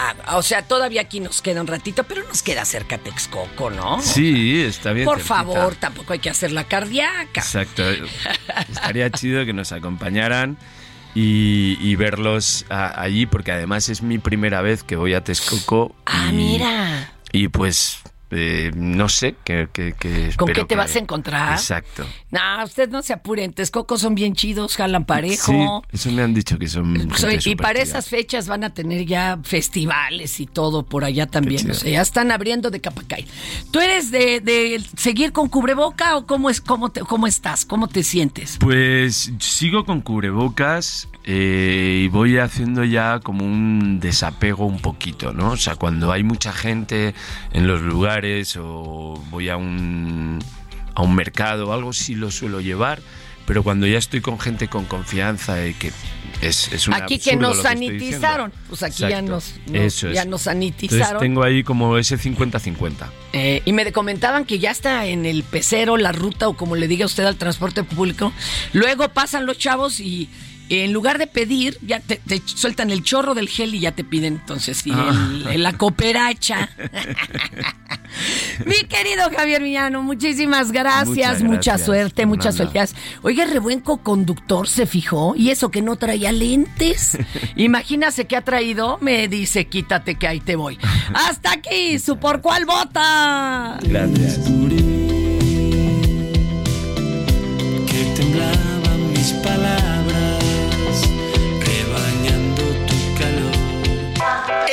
Ah, 0.00 0.36
o 0.36 0.42
sea, 0.42 0.62
todavía 0.62 1.00
aquí 1.00 1.18
nos 1.18 1.42
queda 1.42 1.60
un 1.60 1.66
ratito, 1.66 2.04
pero 2.04 2.22
nos 2.28 2.42
queda 2.42 2.64
cerca 2.64 2.98
Texcoco, 2.98 3.68
¿no? 3.70 4.00
Sí, 4.00 4.60
está 4.62 4.92
bien. 4.92 5.04
Por 5.06 5.16
cerquita. 5.16 5.34
favor, 5.34 5.74
tampoco 5.74 6.12
hay 6.12 6.20
que 6.20 6.30
hacer 6.30 6.52
la 6.52 6.64
cardíaca. 6.64 7.40
Exacto. 7.40 7.82
Estaría 8.70 9.10
chido 9.10 9.44
que 9.44 9.52
nos 9.52 9.72
acompañaran 9.72 10.56
y, 11.16 11.76
y 11.80 11.96
verlos 11.96 12.64
a- 12.70 13.00
allí, 13.02 13.26
porque 13.26 13.50
además 13.50 13.88
es 13.88 14.02
mi 14.02 14.18
primera 14.18 14.62
vez 14.62 14.84
que 14.84 14.94
voy 14.94 15.14
a 15.14 15.24
Texcoco. 15.24 15.96
Ah, 16.06 16.28
y, 16.30 16.32
mira. 16.32 17.12
Y 17.32 17.48
pues, 17.48 17.98
eh, 18.30 18.70
no 18.74 19.08
sé, 19.08 19.34
que 19.44 19.68
¿Con 20.36 20.48
qué 20.48 20.60
te 20.62 20.66
que- 20.66 20.76
vas 20.76 20.94
a 20.96 20.98
encontrar? 20.98 21.52
Exacto. 21.52 22.04
No, 22.30 22.40
usted 22.64 22.88
no 22.90 23.02
se 23.02 23.12
apuren. 23.14 23.52
Texcoco 23.52 23.96
son 23.96 24.14
bien 24.14 24.34
chidos, 24.34 24.76
jalan 24.76 25.04
parejo. 25.04 25.84
Sí, 25.90 25.96
eso 25.96 26.12
me 26.12 26.22
han 26.22 26.34
dicho 26.34 26.58
que 26.58 26.68
son. 26.68 26.94
gente 26.96 27.16
Soy- 27.16 27.38
y 27.52 27.56
para 27.56 27.74
chida. 27.74 27.82
esas 27.84 28.08
fechas 28.08 28.48
van 28.48 28.64
a 28.64 28.74
tener 28.74 29.06
ya 29.06 29.38
festivales 29.42 30.40
y 30.40 30.46
todo 30.46 30.84
por 30.84 31.04
allá 31.04 31.26
también. 31.26 31.60
chido. 31.62 31.72
O 31.72 31.74
sea, 31.76 31.90
ya 31.90 32.00
están 32.02 32.30
abriendo 32.30 32.70
de 32.70 32.80
Capacay. 32.80 33.26
¿Tú 33.70 33.80
eres 33.80 34.10
de, 34.10 34.40
de 34.40 34.82
seguir 34.96 35.32
con 35.32 35.48
cubreboca 35.48 36.16
o 36.16 36.26
cómo, 36.26 36.50
es, 36.50 36.60
cómo, 36.60 36.90
te, 36.90 37.00
cómo 37.00 37.26
estás? 37.26 37.64
¿Cómo 37.64 37.88
te 37.88 38.02
sientes? 38.02 38.56
Pues 38.60 39.32
sigo 39.38 39.84
con 39.84 40.00
cubrebocas 40.02 41.08
eh, 41.24 42.02
y 42.04 42.08
voy 42.08 42.38
haciendo 42.38 42.84
ya 42.84 43.20
como 43.20 43.44
un 43.44 44.00
desapego 44.00 44.66
un 44.66 44.80
poquito, 44.80 45.32
¿no? 45.32 45.50
O 45.52 45.56
sea, 45.56 45.76
cuando 45.76 46.12
hay 46.12 46.22
mucha 46.22 46.52
gente 46.52 47.14
en 47.52 47.66
los 47.66 47.80
lugares 47.82 48.17
o 48.58 49.22
voy 49.30 49.48
a 49.48 49.56
un, 49.56 50.38
a 50.94 51.02
un 51.02 51.14
mercado 51.14 51.68
o 51.68 51.72
algo, 51.72 51.92
sí 51.92 52.14
lo 52.14 52.30
suelo 52.30 52.60
llevar, 52.60 53.00
pero 53.46 53.62
cuando 53.62 53.86
ya 53.86 53.98
estoy 53.98 54.20
con 54.20 54.38
gente 54.38 54.68
con 54.68 54.84
confianza 54.84 55.66
y 55.66 55.74
que 55.74 55.90
es, 56.42 56.70
es 56.72 56.86
un 56.86 56.94
Aquí 56.94 57.18
que 57.18 57.34
nos 57.36 57.62
sanitizaron. 57.62 58.52
Pues 58.68 58.82
aquí 58.82 58.98
ya 59.00 59.08
Exacto. 59.20 59.30
nos, 59.32 59.54
nos- 59.66 59.74
Eso 59.80 60.08
es. 60.08 60.14
ya 60.14 60.24
nos 60.24 60.42
Entonces 60.42 60.44
sanitizaron. 60.44 61.20
tengo 61.20 61.42
ahí 61.42 61.62
como 61.64 61.96
ese 61.98 62.16
50-50. 62.18 62.92
Eh, 63.32 63.62
y 63.64 63.72
me 63.72 63.90
comentaban 63.92 64.44
que 64.44 64.58
ya 64.58 64.70
está 64.70 65.06
en 65.06 65.24
el 65.26 65.42
pecero, 65.42 65.96
la 65.96 66.12
ruta 66.12 66.46
o 66.48 66.54
como 66.56 66.76
le 66.76 66.86
diga 66.88 67.06
usted 67.06 67.24
al 67.24 67.36
transporte 67.36 67.82
público. 67.84 68.32
Luego 68.72 69.08
pasan 69.08 69.46
los 69.46 69.58
chavos 69.58 69.98
y 70.00 70.28
en 70.70 70.92
lugar 70.92 71.18
de 71.18 71.26
pedir, 71.26 71.78
ya 71.82 72.00
te, 72.00 72.16
te 72.16 72.42
sueltan 72.44 72.90
el 72.90 73.02
chorro 73.02 73.34
del 73.34 73.48
gel 73.48 73.74
y 73.74 73.80
ya 73.80 73.92
te 73.92 74.04
piden 74.04 74.34
entonces 74.40 74.82
Ah. 74.90 75.30
el- 75.50 75.62
la 75.62 75.72
cooperacha. 75.74 76.68
Mi 78.66 78.86
querido 78.88 79.30
Javier 79.36 79.62
Villano, 79.62 80.02
muchísimas 80.02 80.72
gracias, 80.72 81.42
mucha 81.42 81.78
suerte, 81.78 82.26
muchas 82.26 82.56
Fernanda. 82.56 82.86
felicidades. 82.86 83.18
Oiga, 83.22 83.44
re 83.46 83.58
buen 83.60 83.80
conductor 83.80 84.66
se 84.68 84.86
fijó 84.86 85.34
y 85.36 85.50
eso 85.50 85.70
que 85.70 85.82
no 85.82 85.96
traía 85.96 86.32
lentes. 86.32 87.16
Imagínase 87.56 88.26
que 88.26 88.36
ha 88.36 88.42
traído, 88.42 88.98
me 89.00 89.28
dice, 89.28 89.66
quítate 89.66 90.16
que 90.16 90.26
ahí 90.26 90.40
te 90.40 90.56
voy. 90.56 90.78
Hasta 91.14 91.52
aquí, 91.52 91.98
su 91.98 92.18
por 92.18 92.40
cuál 92.40 92.64
vota. 92.66 93.78
Gracias. 93.82 94.38
que 97.86 98.04
temblaban 98.16 99.10
mis 99.12 99.30
palabras, 99.44 99.87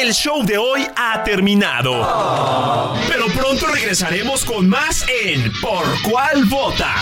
El 0.05 0.13
show 0.13 0.45
de 0.45 0.55
hoy 0.55 0.85
ha 0.95 1.23
terminado. 1.23 1.91
Pero 3.07 3.25
pronto 3.29 3.65
regresaremos 3.65 4.45
con 4.45 4.69
más 4.69 5.03
en 5.09 5.51
Por 5.59 5.83
cuál 6.03 6.45
vota. 6.45 6.93